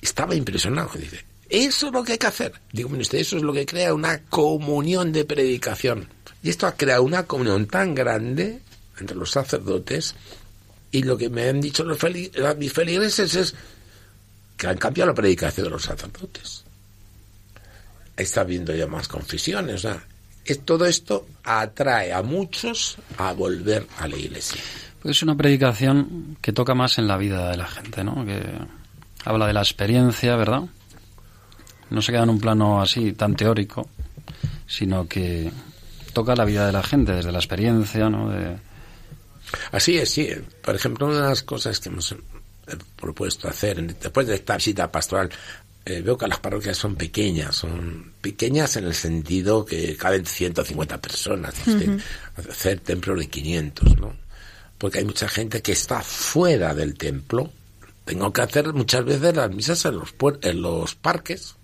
Estaba 0.00 0.34
impresionado. 0.34 0.90
Dice, 0.94 1.24
eso 1.48 1.88
es 1.88 1.92
lo 1.92 2.02
que 2.02 2.12
hay 2.12 2.18
que 2.18 2.26
hacer. 2.26 2.52
Digo, 2.72 2.88
mire 2.88 3.02
usted, 3.02 3.18
eso 3.18 3.36
es 3.36 3.42
lo 3.42 3.52
que 3.52 3.66
crea 3.66 3.92
una 3.92 4.22
comunión 4.24 5.12
de 5.12 5.24
predicación. 5.24 6.08
Y 6.42 6.48
esto 6.48 6.66
ha 6.66 6.76
creado 6.76 7.02
una 7.02 7.24
comunión 7.24 7.66
tan 7.66 7.94
grande 7.94 8.60
entre 8.98 9.16
los 9.16 9.30
sacerdotes. 9.30 10.14
Y 10.90 11.02
lo 11.02 11.16
que 11.16 11.28
me 11.28 11.48
han 11.48 11.60
dicho 11.60 11.84
los 11.84 11.98
mis 12.56 12.72
feligreses 12.72 13.34
es 13.34 13.54
que 14.56 14.66
han 14.66 14.78
cambiado 14.78 15.10
la 15.10 15.14
predicación 15.14 15.64
de 15.64 15.70
los 15.70 15.82
sacerdotes. 15.82 16.64
Está 18.16 18.42
habiendo 18.42 18.74
ya 18.74 18.86
más 18.86 19.08
confesiones. 19.08 19.76
O 19.76 19.78
sea, 19.78 19.94
es, 19.94 20.11
todo 20.64 20.86
esto 20.86 21.26
atrae 21.44 22.12
a 22.12 22.22
muchos 22.22 22.96
a 23.18 23.32
volver 23.32 23.86
a 23.98 24.08
la 24.08 24.16
iglesia. 24.16 24.60
Es 25.04 25.22
una 25.22 25.36
predicación 25.36 26.36
que 26.40 26.52
toca 26.52 26.74
más 26.74 26.98
en 26.98 27.08
la 27.08 27.16
vida 27.16 27.50
de 27.50 27.56
la 27.56 27.66
gente, 27.66 28.04
¿no? 28.04 28.24
Que 28.24 28.42
habla 29.24 29.46
de 29.46 29.52
la 29.52 29.60
experiencia, 29.60 30.36
¿verdad? 30.36 30.62
No 31.90 32.02
se 32.02 32.12
queda 32.12 32.22
en 32.22 32.30
un 32.30 32.40
plano 32.40 32.80
así 32.80 33.12
tan 33.12 33.34
teórico, 33.34 33.88
sino 34.66 35.08
que 35.08 35.50
toca 36.12 36.36
la 36.36 36.44
vida 36.44 36.66
de 36.66 36.72
la 36.72 36.82
gente 36.82 37.12
desde 37.12 37.32
la 37.32 37.38
experiencia, 37.38 38.08
¿no? 38.08 38.30
De, 38.30 38.56
Así 39.70 39.98
es, 39.98 40.10
sí. 40.10 40.28
Por 40.62 40.74
ejemplo, 40.74 41.06
una 41.06 41.16
de 41.16 41.28
las 41.28 41.42
cosas 41.42 41.78
que 41.78 41.88
hemos 41.88 42.12
eh, 42.12 42.16
propuesto 42.96 43.48
hacer 43.48 43.82
después 43.98 44.26
de 44.26 44.36
esta 44.36 44.56
visita 44.56 44.90
pastoral, 44.90 45.30
eh, 45.84 46.00
veo 46.02 46.16
que 46.16 46.28
las 46.28 46.38
parroquias 46.38 46.76
son 46.76 46.94
pequeñas, 46.96 47.56
son 47.56 48.12
pequeñas 48.20 48.76
en 48.76 48.84
el 48.84 48.94
sentido 48.94 49.64
que 49.64 49.96
caben 49.96 50.24
150 50.26 51.00
personas, 51.00 51.54
este, 51.66 51.98
hacer 52.50 52.80
templos 52.80 53.18
de 53.18 53.28
500, 53.28 53.98
¿no? 54.00 54.16
Porque 54.78 54.98
hay 54.98 55.04
mucha 55.04 55.28
gente 55.28 55.62
que 55.62 55.72
está 55.72 56.02
fuera 56.02 56.74
del 56.74 56.94
templo. 56.94 57.50
Tengo 58.04 58.32
que 58.32 58.42
hacer 58.42 58.72
muchas 58.72 59.04
veces 59.04 59.34
las 59.36 59.50
misas 59.54 59.84
en 59.84 59.96
los, 59.96 60.16
puer- 60.18 60.38
en 60.42 60.60
los 60.62 60.94
parques. 60.96 61.54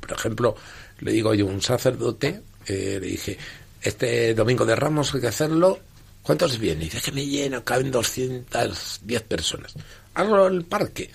Por 0.00 0.12
ejemplo, 0.12 0.56
le 1.00 1.12
digo 1.12 1.34
yo 1.34 1.46
a 1.48 1.52
un 1.52 1.62
sacerdote, 1.62 2.42
eh, 2.66 2.98
le 3.00 3.06
dije, 3.06 3.38
este 3.80 4.34
domingo 4.34 4.66
de 4.66 4.74
Ramos 4.76 5.14
hay 5.14 5.20
que 5.20 5.28
hacerlo. 5.28 5.78
¿Cuántos 6.22 6.58
vienen? 6.58 6.82
Y 6.82 6.84
dice 6.86 7.00
que 7.00 7.12
me 7.12 7.24
lleno, 7.24 7.62
caben 7.64 7.90
210 7.92 9.22
personas. 9.22 9.74
Hazlo 10.14 10.48
en 10.48 10.54
el 10.54 10.64
parque. 10.64 11.10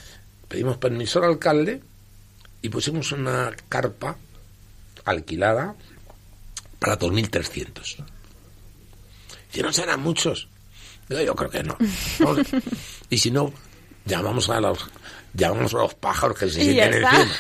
Pedimos 0.48 0.78
permiso 0.78 1.20
al 1.20 1.32
alcalde 1.32 1.82
y 2.64 2.70
pusimos 2.70 3.12
una 3.12 3.52
carpa 3.70 4.18
alquilada 5.06 5.76
para 6.80 6.98
2.300. 6.98 8.04
Y 9.54 9.62
no 9.62 9.72
serán 9.72 10.00
muchos. 10.02 10.48
Digo, 11.08 11.22
yo 11.22 11.36
creo 11.36 11.50
que 11.52 11.62
no. 11.64 11.78
Vamos. 12.20 12.48
y 13.10 13.18
si 13.20 13.30
no, 13.30 13.54
llamamos 14.06 14.50
a 14.50 14.60
los 14.60 14.80
llamamos 15.36 15.74
a 15.74 15.78
los 15.80 15.94
pájaros 15.96 16.38
que 16.38 16.50
se 16.50 16.62
sienten 16.64 16.94
encima. 17.04 17.28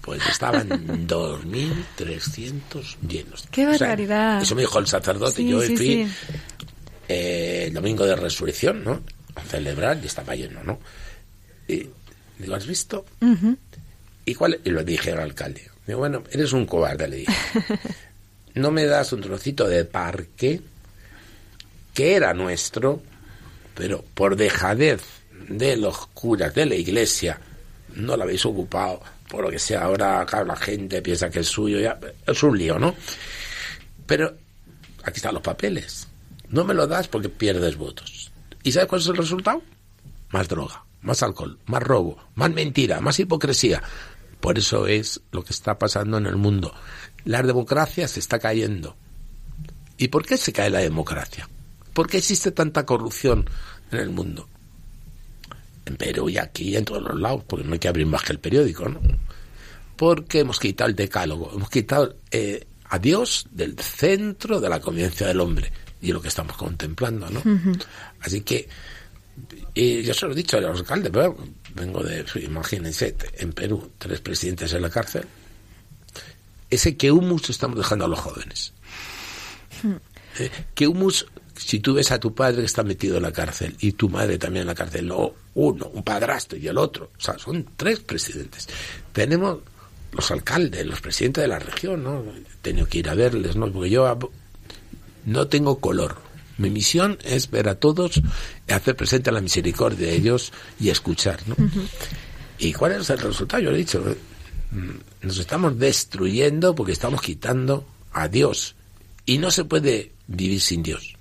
Pues 0.00 0.26
estaban 0.26 0.68
2.300 1.06 2.96
llenos. 3.06 3.46
¡Qué 3.50 3.66
O 3.66 3.74
sea, 3.74 3.88
barbaridad! 3.88 4.42
eso 4.42 4.54
me 4.54 4.62
dijo 4.62 4.78
el 4.78 4.86
sacerdote. 4.86 5.36
Sí, 5.36 5.48
yo 5.48 5.60
sí, 5.62 5.76
fui 5.76 5.86
sí. 5.86 6.06
eh, 7.08 7.64
el 7.68 7.74
domingo 7.74 8.04
de 8.06 8.16
resurrección, 8.16 8.82
¿no? 8.82 9.02
A 9.36 9.42
celebrar 9.42 10.00
y 10.02 10.06
estaba 10.06 10.34
lleno, 10.34 10.64
¿no? 10.64 10.80
Y 11.68 11.86
digo, 12.38 12.54
¿has 12.54 12.66
visto? 12.66 13.04
¿Y 14.30 14.34
cuál? 14.36 14.60
Y 14.62 14.70
lo 14.70 14.84
dije 14.84 15.10
al 15.10 15.18
alcalde. 15.18 15.68
Digo, 15.84 15.98
bueno, 15.98 16.22
eres 16.30 16.52
un 16.52 16.64
cobarde, 16.64 17.08
le 17.08 17.16
dije. 17.16 17.32
No 18.54 18.72
me 18.72 18.84
das 18.84 19.12
un 19.12 19.20
trocito 19.20 19.68
de 19.68 19.84
parque 19.84 20.60
que 21.94 22.16
era 22.16 22.34
nuestro, 22.34 23.00
pero 23.76 24.04
por 24.14 24.34
dejadez 24.34 25.02
de 25.48 25.76
los 25.76 26.08
curas 26.08 26.52
de 26.52 26.66
la 26.66 26.74
iglesia, 26.74 27.40
no 27.94 28.16
lo 28.16 28.24
habéis 28.24 28.44
ocupado, 28.44 29.00
por 29.28 29.44
lo 29.44 29.50
que 29.50 29.60
sea, 29.60 29.82
ahora 29.82 30.20
acá 30.20 30.42
la 30.42 30.56
gente 30.56 31.00
piensa 31.00 31.30
que 31.30 31.40
es 31.40 31.46
suyo, 31.46 31.78
ya, 31.78 31.98
es 32.26 32.42
un 32.42 32.58
lío, 32.58 32.76
¿no? 32.76 32.94
Pero 34.04 34.36
aquí 35.04 35.18
están 35.18 35.34
los 35.34 35.44
papeles. 35.44 36.08
No 36.48 36.64
me 36.64 36.74
lo 36.74 36.88
das 36.88 37.06
porque 37.06 37.28
pierdes 37.28 37.76
votos. 37.76 38.32
¿Y 38.64 38.72
sabes 38.72 38.88
cuál 38.88 39.00
es 39.00 39.06
el 39.06 39.16
resultado? 39.16 39.62
Más 40.30 40.48
droga, 40.48 40.84
más 41.02 41.22
alcohol, 41.22 41.56
más 41.66 41.82
robo, 41.82 42.18
más 42.34 42.50
mentira, 42.50 43.00
más 43.00 43.18
hipocresía. 43.20 43.80
Por 44.40 44.58
eso 44.58 44.86
es 44.86 45.20
lo 45.32 45.44
que 45.44 45.52
está 45.52 45.78
pasando 45.78 46.18
en 46.18 46.26
el 46.26 46.36
mundo. 46.36 46.74
La 47.24 47.42
democracia 47.42 48.08
se 48.08 48.20
está 48.20 48.38
cayendo. 48.38 48.96
¿Y 49.98 50.08
por 50.08 50.24
qué 50.24 50.36
se 50.38 50.52
cae 50.52 50.70
la 50.70 50.78
democracia? 50.78 51.48
¿Por 51.92 52.08
qué 52.08 52.18
existe 52.18 52.52
tanta 52.52 52.86
corrupción 52.86 53.48
en 53.90 53.98
el 53.98 54.10
mundo? 54.10 54.48
En 55.84 55.96
Perú 55.96 56.30
y 56.30 56.38
aquí, 56.38 56.76
en 56.76 56.84
todos 56.84 57.02
los 57.02 57.20
lados, 57.20 57.44
porque 57.46 57.66
no 57.66 57.74
hay 57.74 57.78
que 57.78 57.88
abrir 57.88 58.06
más 58.06 58.22
que 58.22 58.32
el 58.32 58.38
periódico, 58.38 58.88
¿no? 58.88 59.00
Porque 59.96 60.40
hemos 60.40 60.58
quitado 60.58 60.88
el 60.88 60.96
decálogo, 60.96 61.52
hemos 61.54 61.68
quitado 61.68 62.16
eh, 62.30 62.66
a 62.88 62.98
Dios 62.98 63.46
del 63.50 63.78
centro 63.78 64.60
de 64.60 64.68
la 64.68 64.80
convivencia 64.80 65.26
del 65.26 65.40
hombre 65.40 65.70
y 66.00 66.08
es 66.08 66.14
lo 66.14 66.22
que 66.22 66.28
estamos 66.28 66.56
contemplando, 66.56 67.28
¿no? 67.28 67.42
Así 68.20 68.40
que, 68.40 68.68
y 69.74 70.02
yo 70.02 70.14
se 70.14 70.26
lo 70.26 70.32
he 70.32 70.36
dicho 70.36 70.56
a 70.56 70.60
los 70.60 70.80
alcaldes, 70.80 71.10
pero 71.12 71.36
vengo 71.74 72.02
de, 72.02 72.24
imagínense, 72.42 73.16
en 73.38 73.52
Perú, 73.52 73.90
tres 73.98 74.20
presidentes 74.20 74.72
en 74.72 74.82
la 74.82 74.90
cárcel. 74.90 75.24
Ese 76.68 76.96
que 76.96 77.10
humus 77.10 77.50
estamos 77.50 77.76
dejando 77.76 78.04
a 78.04 78.08
los 78.08 78.18
jóvenes. 78.18 78.72
Eh, 80.38 80.50
que 80.74 80.86
humus, 80.86 81.26
si 81.56 81.80
tú 81.80 81.94
ves 81.94 82.12
a 82.12 82.20
tu 82.20 82.34
padre 82.34 82.60
que 82.60 82.66
está 82.66 82.82
metido 82.82 83.16
en 83.16 83.24
la 83.24 83.32
cárcel 83.32 83.76
y 83.80 83.92
tu 83.92 84.08
madre 84.08 84.38
también 84.38 84.62
en 84.62 84.68
la 84.68 84.74
cárcel, 84.74 85.08
no 85.08 85.34
uno, 85.54 85.90
un 85.92 86.02
padrastro 86.02 86.56
y 86.56 86.68
el 86.68 86.78
otro, 86.78 87.10
o 87.16 87.20
sea, 87.20 87.38
son 87.38 87.66
tres 87.76 88.00
presidentes. 88.00 88.68
Tenemos 89.12 89.58
los 90.12 90.30
alcaldes, 90.30 90.86
los 90.86 91.00
presidentes 91.00 91.42
de 91.42 91.48
la 91.48 91.58
región, 91.58 92.04
¿no? 92.04 92.20
He 92.20 92.62
tenido 92.62 92.86
que 92.86 92.98
ir 92.98 93.08
a 93.08 93.14
verles, 93.14 93.56
¿no? 93.56 93.70
Porque 93.72 93.90
yo 93.90 94.18
no 95.26 95.48
tengo 95.48 95.80
color. 95.80 96.29
Mi 96.60 96.68
misión 96.68 97.16
es 97.24 97.50
ver 97.50 97.70
a 97.70 97.76
todos, 97.76 98.20
hacer 98.68 98.94
presente 98.94 99.32
la 99.32 99.40
misericordia 99.40 100.08
de 100.08 100.14
ellos 100.14 100.52
y 100.78 100.90
escuchar, 100.90 101.40
¿no? 101.46 101.56
¿Y 102.58 102.74
cuál 102.74 102.92
es 102.92 103.08
el 103.08 103.18
resultado? 103.18 103.62
Yo 103.62 103.70
le 103.70 103.76
he 103.76 103.78
dicho, 103.78 104.04
mm, 104.70 105.26
nos 105.26 105.38
estamos 105.38 105.78
destruyendo 105.78 106.74
porque 106.74 106.92
estamos 106.92 107.22
quitando 107.22 107.86
a 108.12 108.28
Dios. 108.28 108.74
Y 109.24 109.38
no 109.38 109.50
se 109.50 109.64
puede 109.64 110.12
vivir 110.26 110.60
sin 110.60 110.82
Dios. 110.82 111.16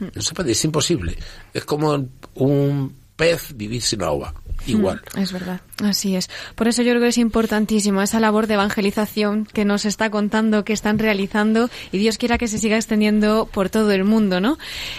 No 0.00 0.20
se 0.20 0.34
puede, 0.34 0.50
es 0.50 0.64
imposible. 0.64 1.16
Es 1.54 1.64
como 1.64 2.04
un 2.34 2.96
pez 3.14 3.56
vivir 3.56 3.82
sin 3.82 4.02
agua 4.02 4.34
igual. 4.66 5.00
Es 5.16 5.30
verdad, 5.30 5.60
así 5.82 6.16
es. 6.16 6.30
Por 6.54 6.68
eso 6.68 6.82
yo 6.82 6.92
creo 6.92 7.02
que 7.02 7.08
es 7.08 7.18
importantísimo 7.18 8.02
esa 8.02 8.20
labor 8.20 8.46
de 8.46 8.54
evangelización 8.54 9.46
que 9.46 9.64
nos 9.64 9.84
está 9.84 10.10
contando 10.10 10.64
que 10.64 10.72
están 10.72 10.98
realizando 10.98 11.68
y 11.92 11.98
Dios 11.98 12.18
quiera 12.18 12.38
que 12.38 12.48
se 12.48 12.58
siga 12.58 12.76
extendiendo 12.76 13.48
por 13.52 13.68
todo 13.68 13.92
el 13.92 14.04
mundo, 14.04 14.40
¿no? 14.40 14.58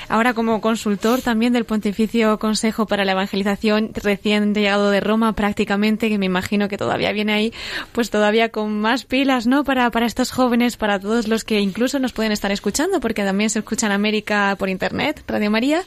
Ahora 0.09 0.33
como 0.33 0.61
consultor 0.61 1.21
también 1.21 1.53
del 1.53 1.65
Pontificio 1.65 2.37
Consejo 2.39 2.85
para 2.85 3.05
la 3.05 3.13
Evangelización 3.13 3.91
recién 3.93 4.53
llegado 4.53 4.91
de 4.91 4.99
Roma 4.99 5.33
prácticamente, 5.33 6.09
que 6.09 6.17
me 6.17 6.25
imagino 6.25 6.67
que 6.67 6.77
todavía 6.77 7.11
viene 7.11 7.33
ahí, 7.33 7.53
pues 7.91 8.09
todavía 8.09 8.49
con 8.49 8.79
más 8.79 9.05
pilas, 9.05 9.47
¿no? 9.47 9.63
Para, 9.63 9.89
para 9.91 10.05
estos 10.05 10.31
jóvenes, 10.31 10.77
para 10.77 10.99
todos 10.99 11.27
los 11.27 11.43
que 11.43 11.59
incluso 11.59 11.99
nos 11.99 12.13
pueden 12.13 12.31
estar 12.31 12.51
escuchando, 12.51 12.99
porque 12.99 13.23
también 13.23 13.49
se 13.49 13.59
escucha 13.59 13.87
en 13.87 13.93
América 13.93 14.55
por 14.57 14.69
Internet, 14.69 15.23
Radio 15.27 15.51
María, 15.51 15.81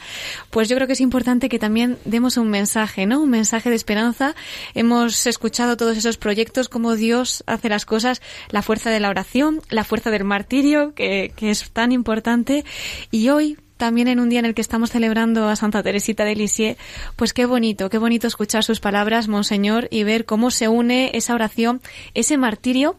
pues 0.50 0.68
yo 0.68 0.76
creo 0.76 0.86
que 0.86 0.94
es 0.94 1.00
importante 1.00 1.48
que 1.48 1.58
también 1.58 1.98
demos 2.04 2.36
un 2.36 2.50
mensaje, 2.50 3.06
¿no? 3.06 3.20
Un 3.20 3.30
mensaje 3.30 3.70
de 3.70 3.76
esperanza. 3.76 4.34
Hemos 4.80 5.26
escuchado 5.26 5.76
todos 5.76 5.98
esos 5.98 6.16
proyectos, 6.16 6.70
cómo 6.70 6.96
Dios 6.96 7.44
hace 7.46 7.68
las 7.68 7.84
cosas, 7.84 8.22
la 8.48 8.62
fuerza 8.62 8.88
de 8.88 8.98
la 8.98 9.10
oración, 9.10 9.60
la 9.68 9.84
fuerza 9.84 10.10
del 10.10 10.24
martirio, 10.24 10.94
que, 10.94 11.34
que 11.36 11.50
es 11.50 11.70
tan 11.70 11.92
importante. 11.92 12.64
Y 13.10 13.28
hoy, 13.28 13.58
también 13.76 14.08
en 14.08 14.20
un 14.20 14.30
día 14.30 14.38
en 14.38 14.46
el 14.46 14.54
que 14.54 14.62
estamos 14.62 14.90
celebrando 14.90 15.50
a 15.50 15.56
Santa 15.56 15.82
Teresita 15.82 16.24
de 16.24 16.34
Lisieux, 16.34 16.78
pues 17.16 17.34
qué 17.34 17.44
bonito, 17.44 17.90
qué 17.90 17.98
bonito 17.98 18.26
escuchar 18.26 18.64
sus 18.64 18.80
palabras, 18.80 19.28
Monseñor, 19.28 19.86
y 19.90 20.02
ver 20.04 20.24
cómo 20.24 20.50
se 20.50 20.66
une 20.66 21.10
esa 21.12 21.34
oración, 21.34 21.82
ese 22.14 22.38
martirio 22.38 22.96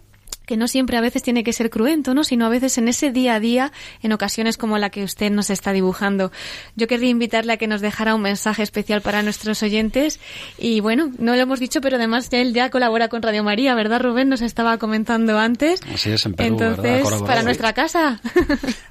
que 0.52 0.58
no 0.58 0.68
siempre 0.68 0.97
a 0.97 1.02
veces 1.02 1.24
tiene 1.24 1.45
que 1.45 1.54
ser 1.54 1.70
cruento, 1.70 2.14
¿no? 2.14 2.26
Sino 2.26 2.45
a 2.45 2.49
veces 2.49 2.78
en 2.78 2.89
ese 2.89 3.10
día 3.10 3.36
a 3.36 3.39
día, 3.39 3.72
en 4.02 4.12
ocasiones 4.12 4.58
como 4.58 4.78
la 4.78 4.89
que 4.89 5.06
usted 5.06 5.32
nos 5.32 5.49
está 5.49 5.72
dibujando. 5.72 6.30
Yo 6.76 6.88
querría 6.88 7.10
invitarle 7.10 7.54
a 7.54 7.58
que 7.58 7.68
nos 7.68 7.80
dejara 7.80 8.16
un 8.16 8.22
mensaje 8.22 8.62
especial 8.62 9.02
para 9.02 9.24
nuestros 9.24 9.64
oyentes. 9.64 10.20
Y 10.58 10.82
bueno, 10.82 11.10
no 11.20 11.38
lo 11.38 11.41
hemos 11.41 11.62
dicho, 11.62 11.80
pero 11.80 11.95
además 11.95 12.30
ya 12.30 12.39
él 12.39 12.54
ya 12.54 12.70
colabora 12.70 13.08
con 13.08 13.22
Radio 13.22 13.45
María, 13.45 13.76
¿verdad, 13.76 14.02
Rubén? 14.02 14.28
Nos 14.28 14.41
estaba 14.41 14.78
comentando 14.78 15.39
antes. 15.39 15.80
Así 15.93 16.12
es, 16.12 16.26
en 16.26 16.34
Perú, 16.34 16.49
Entonces, 16.49 17.10
¿verdad? 17.10 17.26
para 17.26 17.43
nuestra 17.43 17.72
casa. 17.72 18.20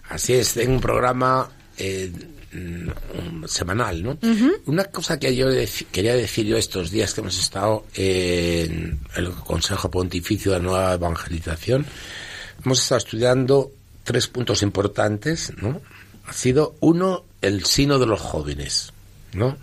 Así 0.08 0.32
es, 0.32 0.54
tengo 0.54 0.72
un 0.72 0.80
programa 0.80 1.50
eh, 1.76 2.10
mm, 2.52 3.44
semanal, 3.46 4.02
¿no? 4.02 4.18
Una 4.66 4.84
cosa 4.84 5.18
que 5.18 5.34
yo 5.34 5.48
dec- 5.50 5.86
quería 5.92 6.14
decir 6.14 6.46
yo 6.46 6.56
estos 6.56 6.90
días 6.90 7.14
que 7.14 7.20
hemos 7.20 7.38
estado 7.38 7.86
en 7.94 9.00
el 9.16 9.30
Consejo 9.32 9.90
Pontificio 9.90 10.52
de 10.52 10.58
la 10.58 10.64
Nueva 10.64 10.94
Evangelización, 10.94 11.86
hemos 12.64 12.80
estado 12.82 12.98
estudiando 12.98 13.72
tres 14.04 14.26
puntos 14.26 14.62
importantes, 14.62 15.52
¿no? 15.60 15.80
Ha 16.26 16.32
sido 16.32 16.74
uno, 16.80 17.24
el 17.40 17.64
sino 17.64 17.98
de 17.98 18.06
los 18.06 18.20
jóvenes, 18.20 18.92
¿no? 19.32 19.56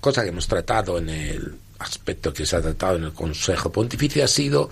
Cosa 0.00 0.22
que 0.22 0.28
hemos 0.30 0.46
tratado 0.48 0.98
en 0.98 1.08
el 1.08 1.54
aspecto 1.78 2.32
que 2.32 2.46
se 2.46 2.56
ha 2.56 2.62
tratado 2.62 2.96
en 2.96 3.04
el 3.04 3.12
Consejo 3.12 3.70
Pontificio 3.72 4.24
ha 4.24 4.28
sido 4.28 4.70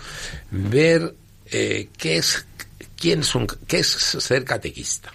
ver 0.51 1.15
eh, 1.51 1.89
qué 1.97 2.19
es 2.19 2.45
quién 2.99 3.21
es 3.21 3.35
un, 3.35 3.47
qué 3.47 3.79
es 3.81 3.87
ser 3.89 4.45
catequista. 4.45 5.13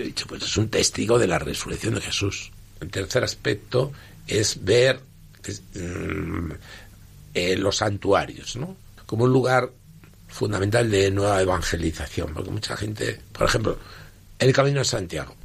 Yo 0.00 0.04
he 0.04 0.08
dicho, 0.08 0.26
pues 0.26 0.42
es 0.44 0.56
un 0.56 0.70
testigo 0.70 1.18
de 1.18 1.26
la 1.26 1.38
resurrección 1.38 1.94
de 1.94 2.00
Jesús. 2.00 2.50
El 2.80 2.88
tercer 2.88 3.22
aspecto 3.22 3.92
es 4.26 4.64
ver 4.64 4.98
mm, 5.74 6.52
eh, 7.34 7.56
los 7.58 7.76
santuarios, 7.76 8.56
¿no? 8.56 8.78
Como 9.04 9.24
un 9.24 9.32
lugar 9.34 9.70
fundamental 10.26 10.90
de 10.90 11.10
nueva 11.10 11.42
evangelización, 11.42 12.32
porque 12.32 12.50
mucha 12.50 12.78
gente, 12.78 13.20
por 13.30 13.46
ejemplo, 13.46 13.78
el 14.38 14.54
Camino 14.54 14.78
de 14.78 14.86
Santiago. 14.86 15.36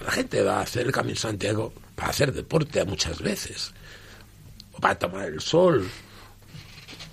La 0.00 0.12
gente 0.12 0.40
va 0.40 0.60
a 0.60 0.62
hacer 0.62 0.86
el 0.86 0.92
Camino 0.92 1.12
de 1.12 1.20
Santiago 1.20 1.74
para 1.94 2.08
hacer 2.08 2.32
deporte 2.32 2.82
muchas 2.86 3.20
veces, 3.20 3.74
o 4.72 4.80
para 4.80 4.98
tomar 4.98 5.26
el 5.26 5.42
sol. 5.42 5.86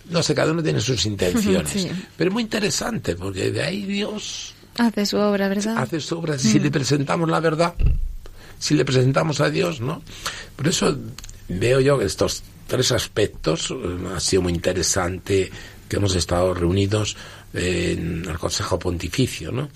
No 0.05 0.23
sé, 0.23 0.33
cada 0.33 0.53
uno 0.53 0.63
tiene 0.63 0.79
sus 0.79 1.05
intenciones. 1.05 1.69
Sí. 1.69 1.91
Pero 2.15 2.29
es 2.29 2.33
muy 2.33 2.43
interesante, 2.43 3.17
porque 3.17 3.51
de 3.51 3.61
ahí 3.61 3.83
Dios 3.83 4.55
Hace 4.79 5.05
su 5.05 5.17
obra, 5.17 5.47
¿verdad? 5.49 5.77
hace 5.77 5.99
su 5.99 6.17
obra. 6.17 6.39
Si 6.39 6.59
le 6.59 6.71
presentamos 6.71 7.29
la 7.29 7.39
verdad, 7.39 7.75
si 8.57 8.75
le 8.75 8.85
presentamos 8.85 9.41
a 9.41 9.49
Dios, 9.49 9.81
¿no? 9.81 10.01
Por 10.55 10.67
eso 10.67 10.97
veo 11.49 11.79
yo 11.81 11.99
que 11.99 12.05
estos 12.05 12.43
tres 12.65 12.91
aspectos 12.91 13.71
eh, 13.71 13.75
ha 14.15 14.19
sido 14.19 14.43
muy 14.43 14.53
interesante 14.53 15.51
que 15.87 15.95
hemos 15.97 16.15
estado 16.15 16.53
reunidos 16.53 17.17
en 17.53 18.25
el 18.25 18.37
Consejo 18.39 18.79
Pontificio, 18.79 19.51
¿no? 19.51 19.69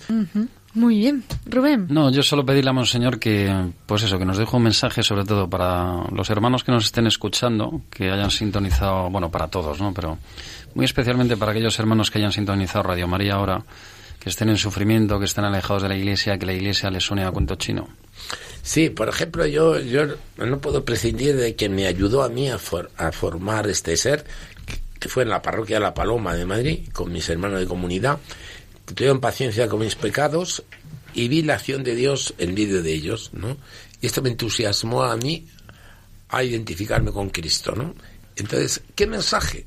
Muy 0.74 0.98
bien. 0.98 1.22
Rubén. 1.46 1.86
No, 1.88 2.10
yo 2.10 2.22
solo 2.22 2.44
pedirle 2.44 2.70
a 2.70 2.72
Monseñor 2.72 3.18
que, 3.18 3.52
pues 3.86 4.02
eso, 4.02 4.18
que 4.18 4.24
nos 4.24 4.38
deje 4.38 4.56
un 4.56 4.62
mensaje 4.62 5.02
sobre 5.02 5.24
todo 5.24 5.48
para 5.48 6.04
los 6.10 6.30
hermanos 6.30 6.64
que 6.64 6.72
nos 6.72 6.86
estén 6.86 7.06
escuchando, 7.06 7.82
que 7.90 8.10
hayan 8.10 8.30
sintonizado, 8.30 9.08
bueno, 9.10 9.30
para 9.30 9.48
todos, 9.48 9.80
¿no? 9.80 9.92
Pero 9.92 10.18
muy 10.74 10.84
especialmente 10.84 11.36
para 11.36 11.52
aquellos 11.52 11.78
hermanos 11.78 12.10
que 12.10 12.18
hayan 12.18 12.32
sintonizado 12.32 12.82
Radio 12.82 13.06
María 13.06 13.34
ahora, 13.34 13.62
que 14.24 14.30
estén 14.30 14.48
en 14.48 14.56
sufrimiento, 14.56 15.18
que 15.20 15.26
estén 15.26 15.44
alejados 15.44 15.82
de 15.82 15.88
la 15.90 15.96
iglesia, 15.96 16.38
que 16.38 16.46
la 16.46 16.54
iglesia 16.54 16.90
les 16.90 17.04
suene 17.04 17.24
a 17.24 17.30
cuento 17.30 17.54
chino. 17.56 17.88
Sí, 18.62 18.88
por 18.88 19.08
ejemplo, 19.10 19.44
yo, 19.46 19.78
yo 19.78 20.06
no 20.38 20.58
puedo 20.60 20.84
prescindir 20.84 21.36
de 21.36 21.54
quien 21.54 21.74
me 21.74 21.86
ayudó 21.86 22.22
a 22.22 22.30
mí 22.30 22.48
a, 22.50 22.58
for- 22.58 22.90
a 22.96 23.12
formar 23.12 23.68
este 23.68 23.96
ser, 23.98 24.24
que- 24.98 25.08
fue 25.10 25.24
en 25.24 25.28
la 25.28 25.42
parroquia 25.42 25.78
La 25.78 25.92
Paloma 25.92 26.34
de 26.34 26.46
Madrid, 26.46 26.88
con 26.94 27.12
mis 27.12 27.28
hermanos 27.28 27.60
de 27.60 27.66
comunidad, 27.66 28.18
que 28.86 28.94
tuvieron 28.94 29.20
paciencia 29.20 29.68
con 29.68 29.80
mis 29.80 29.94
pecados 29.96 30.62
y 31.12 31.28
vi 31.28 31.42
la 31.42 31.54
acción 31.56 31.84
de 31.84 31.94
Dios 31.94 32.32
en 32.38 32.54
medio 32.54 32.82
de 32.82 32.92
ellos, 32.94 33.28
¿no? 33.34 33.58
Y 34.00 34.06
esto 34.06 34.22
me 34.22 34.30
entusiasmó 34.30 35.02
a 35.02 35.14
mí 35.18 35.46
a 36.30 36.42
identificarme 36.42 37.12
con 37.12 37.28
Cristo, 37.28 37.74
¿no? 37.76 37.94
Entonces, 38.36 38.80
¿qué 38.94 39.06
mensaje? 39.06 39.66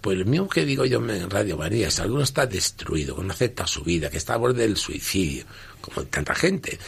Pues 0.00 0.16
el 0.18 0.26
mismo 0.26 0.48
que 0.48 0.64
digo 0.64 0.84
yo 0.84 0.98
en 1.10 1.28
Radio 1.30 1.56
María, 1.56 1.90
si 1.90 2.00
alguno 2.00 2.22
está 2.22 2.46
destruido, 2.46 3.16
que 3.16 3.22
no 3.24 3.32
acepta 3.32 3.66
su 3.66 3.82
vida, 3.82 4.10
que 4.10 4.16
está 4.16 4.34
a 4.34 4.38
borde 4.38 4.62
del 4.62 4.76
suicidio, 4.76 5.44
como 5.80 6.04
tanta 6.04 6.34
gente, 6.34 6.78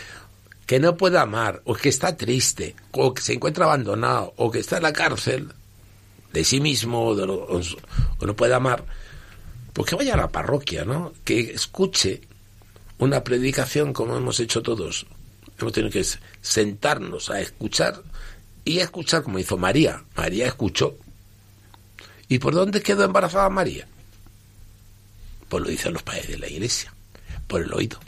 que 0.67 0.79
no 0.79 0.97
puede 0.97 1.19
amar, 1.19 1.61
o 1.65 1.75
que 1.75 1.89
está 1.89 2.17
triste, 2.17 2.77
o 2.93 3.13
que 3.13 3.23
se 3.23 3.33
encuentra 3.33 3.65
abandonado, 3.65 4.33
o 4.37 4.51
que 4.51 4.61
está 4.61 4.77
en 4.77 4.85
la 4.85 4.93
cárcel 4.93 5.49
de 6.33 6.45
sí 6.45 6.61
mismo, 6.61 7.07
o, 7.09 7.17
de 7.17 7.27
lo- 7.27 7.47
o 7.47 8.27
no 8.27 8.37
puede 8.37 8.55
amar, 8.55 8.85
pues 9.73 9.89
que 9.91 9.97
vaya 9.97 10.15
a 10.15 10.19
la 10.19 10.29
parroquia, 10.29 10.85
¿no? 10.85 11.13
Que 11.25 11.41
escuche 11.53 12.21
una 12.99 13.25
predicación 13.25 13.93
como 13.93 14.17
hemos 14.17 14.39
hecho 14.41 14.63
todos, 14.63 15.07
Hemos 15.59 15.75
tenido 15.75 15.93
que 15.93 16.05
sentarnos 16.41 17.29
a 17.29 17.39
escuchar 17.41 18.03
y 18.65 18.79
a 18.81 18.85
escuchar 18.85 19.23
como 19.23 19.39
hizo 19.39 19.59
María. 19.59 20.05
María 20.17 20.47
escuchó. 20.47 20.97
¿Y 22.31 22.39
por 22.39 22.55
dónde 22.55 22.81
quedó 22.81 23.05
embarazada 23.05 23.51
María? 23.51 23.89
Pues 25.49 25.64
lo 25.64 25.68
dicen 25.68 25.93
los 25.93 26.05
padres 26.05 26.28
de 26.28 26.39
la 26.39 26.49
iglesia, 26.49 26.95
por 27.49 27.61
el 27.61 27.74
oído. 27.74 27.99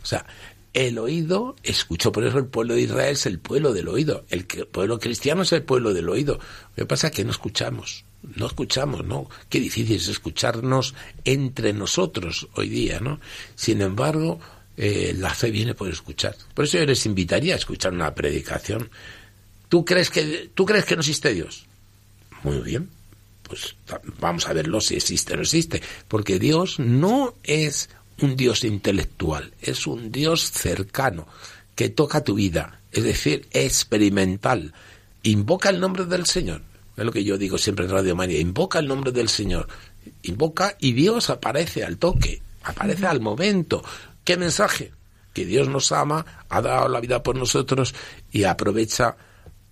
O 0.00 0.06
sea, 0.06 0.24
el 0.72 0.98
oído 0.98 1.56
escuchó, 1.64 2.12
por 2.12 2.24
eso 2.24 2.38
el 2.38 2.46
pueblo 2.46 2.74
de 2.74 2.82
Israel 2.82 3.14
es 3.14 3.26
el 3.26 3.40
pueblo 3.40 3.72
del 3.72 3.88
oído, 3.88 4.24
el 4.30 4.44
pueblo 4.44 5.00
cristiano 5.00 5.42
es 5.42 5.50
el 5.52 5.64
pueblo 5.64 5.92
del 5.92 6.08
oído. 6.08 6.38
Lo 6.76 6.84
que 6.84 6.86
pasa 6.86 7.08
es 7.08 7.12
que 7.12 7.24
no 7.24 7.32
escuchamos, 7.32 8.04
no 8.36 8.46
escuchamos, 8.46 9.04
¿no? 9.04 9.28
Qué 9.48 9.58
difícil 9.58 9.96
es 9.96 10.06
escucharnos 10.06 10.94
entre 11.24 11.72
nosotros 11.72 12.46
hoy 12.54 12.68
día, 12.68 13.00
¿no? 13.00 13.18
Sin 13.56 13.82
embargo, 13.82 14.38
eh, 14.76 15.12
la 15.18 15.34
fe 15.34 15.50
viene 15.50 15.74
por 15.74 15.90
escuchar. 15.90 16.36
Por 16.54 16.66
eso 16.66 16.78
yo 16.78 16.86
les 16.86 17.04
invitaría 17.04 17.54
a 17.54 17.58
escuchar 17.58 17.92
una 17.92 18.14
predicación. 18.14 18.88
¿Tú 19.68 19.84
crees 19.84 20.08
que, 20.08 20.52
tú 20.54 20.64
crees 20.64 20.84
que 20.84 20.94
no 20.94 21.00
existe 21.00 21.34
Dios? 21.34 21.66
Muy 22.44 22.58
bien, 22.58 22.88
pues 23.48 23.76
vamos 24.20 24.46
a 24.46 24.52
verlo 24.52 24.80
si 24.80 24.96
existe 24.96 25.32
o 25.32 25.36
no 25.36 25.42
existe, 25.42 25.82
porque 26.06 26.38
Dios 26.38 26.78
no 26.78 27.34
es 27.42 27.88
un 28.20 28.36
Dios 28.36 28.64
intelectual, 28.64 29.52
es 29.60 29.86
un 29.86 30.12
Dios 30.12 30.50
cercano, 30.50 31.26
que 31.74 31.88
toca 31.88 32.24
tu 32.24 32.34
vida, 32.34 32.80
es 32.92 33.04
decir, 33.04 33.48
experimental. 33.52 34.74
Invoca 35.22 35.70
el 35.70 35.80
nombre 35.80 36.04
del 36.04 36.26
Señor. 36.26 36.62
Es 36.96 37.04
lo 37.04 37.12
que 37.12 37.22
yo 37.22 37.38
digo 37.38 37.58
siempre 37.58 37.84
en 37.84 37.92
Radio 37.92 38.16
María, 38.16 38.40
invoca 38.40 38.80
el 38.80 38.88
nombre 38.88 39.12
del 39.12 39.28
Señor. 39.28 39.68
Invoca 40.22 40.76
y 40.80 40.92
Dios 40.92 41.30
aparece 41.30 41.84
al 41.84 41.98
toque, 41.98 42.42
aparece 42.64 43.06
al 43.06 43.20
momento. 43.20 43.84
¿Qué 44.24 44.36
mensaje? 44.36 44.92
Que 45.32 45.46
Dios 45.46 45.68
nos 45.68 45.92
ama, 45.92 46.44
ha 46.48 46.60
dado 46.60 46.88
la 46.88 47.00
vida 47.00 47.22
por 47.22 47.36
nosotros 47.36 47.94
y 48.32 48.44
aprovecha 48.44 49.16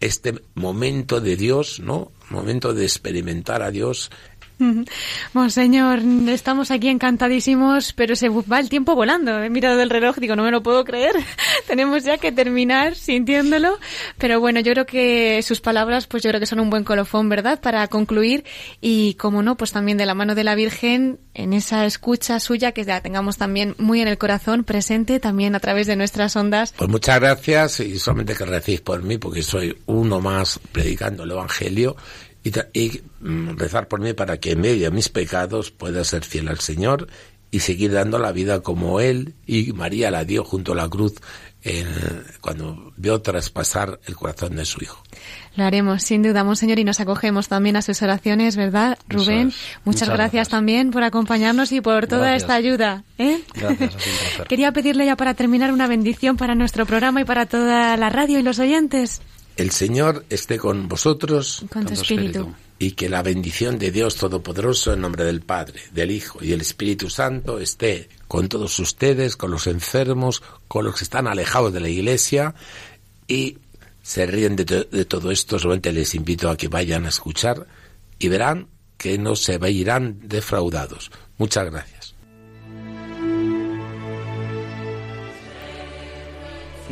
este 0.00 0.42
momento 0.54 1.20
de 1.20 1.36
Dios, 1.36 1.80
¿no? 1.80 2.12
Momento 2.30 2.74
de 2.74 2.84
experimentar 2.84 3.62
a 3.62 3.70
Dios 3.70 4.10
Monseñor, 5.32 6.00
estamos 6.28 6.70
aquí 6.70 6.88
encantadísimos, 6.88 7.92
pero 7.92 8.16
se 8.16 8.28
va 8.28 8.58
el 8.58 8.68
tiempo 8.68 8.94
volando. 8.94 9.42
He 9.42 9.50
mirado 9.50 9.80
el 9.80 9.90
reloj, 9.90 10.16
digo, 10.16 10.36
no 10.36 10.44
me 10.44 10.50
lo 10.50 10.62
puedo 10.62 10.84
creer. 10.84 11.14
Tenemos 11.66 12.04
ya 12.04 12.18
que 12.18 12.32
terminar 12.32 12.94
sintiéndolo. 12.94 13.78
Pero 14.18 14.40
bueno, 14.40 14.60
yo 14.60 14.72
creo 14.72 14.86
que 14.86 15.42
sus 15.42 15.60
palabras, 15.60 16.06
pues 16.06 16.22
yo 16.22 16.30
creo 16.30 16.40
que 16.40 16.46
son 16.46 16.60
un 16.60 16.70
buen 16.70 16.84
colofón, 16.84 17.28
¿verdad? 17.28 17.60
Para 17.60 17.86
concluir. 17.88 18.44
Y 18.80 19.14
como 19.14 19.42
no, 19.42 19.56
pues 19.56 19.72
también 19.72 19.98
de 19.98 20.06
la 20.06 20.14
mano 20.14 20.34
de 20.34 20.44
la 20.44 20.54
Virgen, 20.54 21.18
en 21.34 21.52
esa 21.52 21.84
escucha 21.84 22.40
suya, 22.40 22.72
que 22.72 22.84
la 22.84 23.00
tengamos 23.00 23.36
también 23.36 23.74
muy 23.78 24.00
en 24.00 24.08
el 24.08 24.18
corazón, 24.18 24.64
presente 24.64 25.20
también 25.20 25.54
a 25.54 25.60
través 25.60 25.86
de 25.86 25.96
nuestras 25.96 26.34
ondas. 26.36 26.72
Pues 26.76 26.90
muchas 26.90 27.20
gracias 27.20 27.80
y 27.80 27.98
solamente 27.98 28.34
que 28.34 28.44
recibís 28.46 28.80
por 28.80 29.02
mí, 29.02 29.18
porque 29.18 29.42
soy 29.42 29.76
uno 29.86 30.20
más 30.20 30.58
predicando 30.72 31.24
el 31.24 31.30
Evangelio 31.30 31.96
y, 32.72 33.02
mm, 33.20 33.56
rezar 33.56 33.88
por 33.88 34.00
mí 34.00 34.12
para 34.12 34.38
que 34.38 34.52
en 34.52 34.60
medio 34.60 34.84
de 34.84 34.90
mis 34.90 35.08
pecados 35.08 35.70
pueda 35.70 36.04
ser 36.04 36.24
fiel 36.24 36.48
al 36.48 36.60
Señor 36.60 37.08
y 37.50 37.60
seguir 37.60 37.92
dando 37.92 38.18
la 38.18 38.32
vida 38.32 38.60
como 38.60 39.00
Él 39.00 39.34
y 39.46 39.72
María 39.72 40.10
la 40.10 40.24
dio 40.24 40.44
junto 40.44 40.72
a 40.72 40.76
la 40.76 40.88
cruz 40.88 41.14
cuando 42.40 42.92
vio 42.96 43.20
traspasar 43.20 43.98
el 44.06 44.14
corazón 44.14 44.54
de 44.56 44.64
su 44.64 44.82
Hijo. 44.82 45.02
Lo 45.56 45.64
haremos, 45.64 46.02
sin 46.02 46.22
duda, 46.22 46.44
Monseñor, 46.44 46.78
y 46.78 46.84
nos 46.84 47.00
acogemos 47.00 47.48
también 47.48 47.76
a 47.76 47.82
sus 47.82 48.02
oraciones, 48.02 48.56
¿verdad, 48.56 48.98
Rubén? 49.08 49.52
Muchas, 49.84 50.08
gracias, 50.08 50.48
también 50.48 50.90
por 50.90 51.02
acompañarnos 51.02 51.72
y 51.72 51.80
por 51.80 52.06
toda 52.06 52.36
esta 52.36 52.54
ayuda. 52.54 53.04
¿eh? 53.18 53.40
Gracias, 53.54 53.96
Quería 54.48 54.70
pedirle 54.72 55.06
ya 55.06 55.16
para 55.16 55.34
terminar 55.34 55.72
una 55.72 55.88
bendición 55.88 56.36
para 56.36 56.54
nuestro 56.54 56.86
programa 56.86 57.22
y 57.22 57.24
para 57.24 57.46
toda 57.46 57.96
la 57.96 58.10
radio 58.10 58.38
y 58.38 58.42
los 58.42 58.58
oyentes. 58.58 59.22
El 59.56 59.70
Señor 59.70 60.24
esté 60.28 60.58
con 60.58 60.88
vosotros. 60.88 61.64
Con 61.72 61.86
tu 61.86 61.94
espíritu. 61.94 62.54
Y 62.78 62.92
que 62.92 63.08
la 63.08 63.22
bendición 63.22 63.78
de 63.78 63.90
Dios 63.90 64.16
Todopoderoso 64.16 64.92
en 64.92 65.00
nombre 65.00 65.24
del 65.24 65.40
Padre, 65.40 65.80
del 65.92 66.10
Hijo 66.10 66.40
y 66.42 66.48
del 66.48 66.60
Espíritu 66.60 67.08
Santo 67.08 67.58
esté 67.58 68.10
con 68.28 68.48
todos 68.48 68.78
ustedes, 68.78 69.36
con 69.36 69.50
los 69.50 69.66
enfermos, 69.66 70.42
con 70.68 70.84
los 70.84 70.96
que 70.96 71.04
están 71.04 71.26
alejados 71.26 71.72
de 71.72 71.80
la 71.80 71.88
Iglesia 71.88 72.54
y 73.26 73.58
se 74.02 74.26
ríen 74.26 74.56
de, 74.56 74.64
de 74.64 75.04
todo 75.06 75.30
esto. 75.30 75.58
Solamente 75.58 75.90
les 75.90 76.14
invito 76.14 76.50
a 76.50 76.56
que 76.56 76.68
vayan 76.68 77.06
a 77.06 77.08
escuchar 77.08 77.66
y 78.18 78.28
verán 78.28 78.68
que 78.98 79.16
no 79.16 79.36
se 79.36 79.58
irán 79.70 80.18
defraudados. 80.22 81.10
Muchas 81.38 81.70
gracias. 81.70 81.95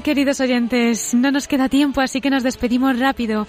Queridos 0.05 0.39
oyentes, 0.41 1.15
no 1.15 1.31
nos 1.31 1.49
queda 1.49 1.71
tiempo, 1.71 2.03
así 2.03 2.21
que 2.21 2.29
nos 2.29 2.43
despedimos 2.43 2.99
rápido. 2.99 3.47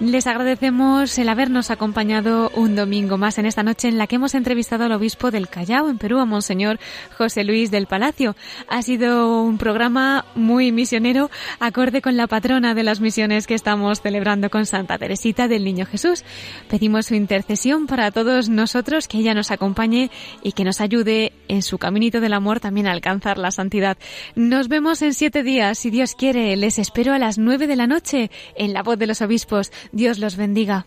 Les 0.00 0.26
agradecemos 0.26 1.16
el 1.16 1.30
habernos 1.30 1.70
acompañado 1.70 2.50
un 2.54 2.76
domingo 2.76 3.16
más 3.16 3.38
en 3.38 3.46
esta 3.46 3.62
noche 3.62 3.88
en 3.88 3.96
la 3.96 4.06
que 4.06 4.16
hemos 4.16 4.34
entrevistado 4.34 4.84
al 4.84 4.92
obispo 4.92 5.30
del 5.30 5.48
Callao, 5.48 5.88
en 5.88 5.96
Perú, 5.96 6.18
a 6.18 6.26
Monseñor 6.26 6.78
José 7.16 7.42
Luis 7.42 7.70
del 7.70 7.86
Palacio. 7.86 8.36
Ha 8.68 8.82
sido 8.82 9.40
un 9.40 9.56
programa 9.56 10.26
muy 10.34 10.72
misionero, 10.72 11.30
acorde 11.58 12.02
con 12.02 12.18
la 12.18 12.26
patrona 12.26 12.74
de 12.74 12.82
las 12.82 13.00
misiones 13.00 13.46
que 13.46 13.54
estamos 13.54 14.02
celebrando 14.02 14.50
con 14.50 14.66
Santa 14.66 14.98
Teresita 14.98 15.48
del 15.48 15.64
Niño 15.64 15.86
Jesús. 15.86 16.22
Pedimos 16.68 17.06
su 17.06 17.14
intercesión 17.14 17.86
para 17.86 18.10
todos 18.10 18.50
nosotros, 18.50 19.08
que 19.08 19.16
ella 19.16 19.32
nos 19.32 19.50
acompañe 19.50 20.10
y 20.42 20.52
que 20.52 20.64
nos 20.64 20.82
ayude 20.82 21.32
en 21.48 21.62
su 21.62 21.78
caminito 21.78 22.20
del 22.20 22.34
amor 22.34 22.60
también 22.60 22.88
a 22.88 22.92
alcanzar 22.92 23.38
la 23.38 23.50
santidad. 23.50 23.96
Nos 24.34 24.68
vemos 24.68 25.00
en 25.00 25.14
siete 25.14 25.42
días 25.42 25.78
si 25.78 25.93
Dios 25.94 26.16
quiere, 26.16 26.56
les 26.56 26.80
espero 26.80 27.12
a 27.12 27.20
las 27.20 27.38
nueve 27.38 27.68
de 27.68 27.76
la 27.76 27.86
noche 27.86 28.28
en 28.56 28.72
la 28.72 28.82
voz 28.82 28.98
de 28.98 29.06
los 29.06 29.22
obispos. 29.22 29.70
Dios 29.92 30.18
los 30.18 30.34
bendiga. 30.36 30.86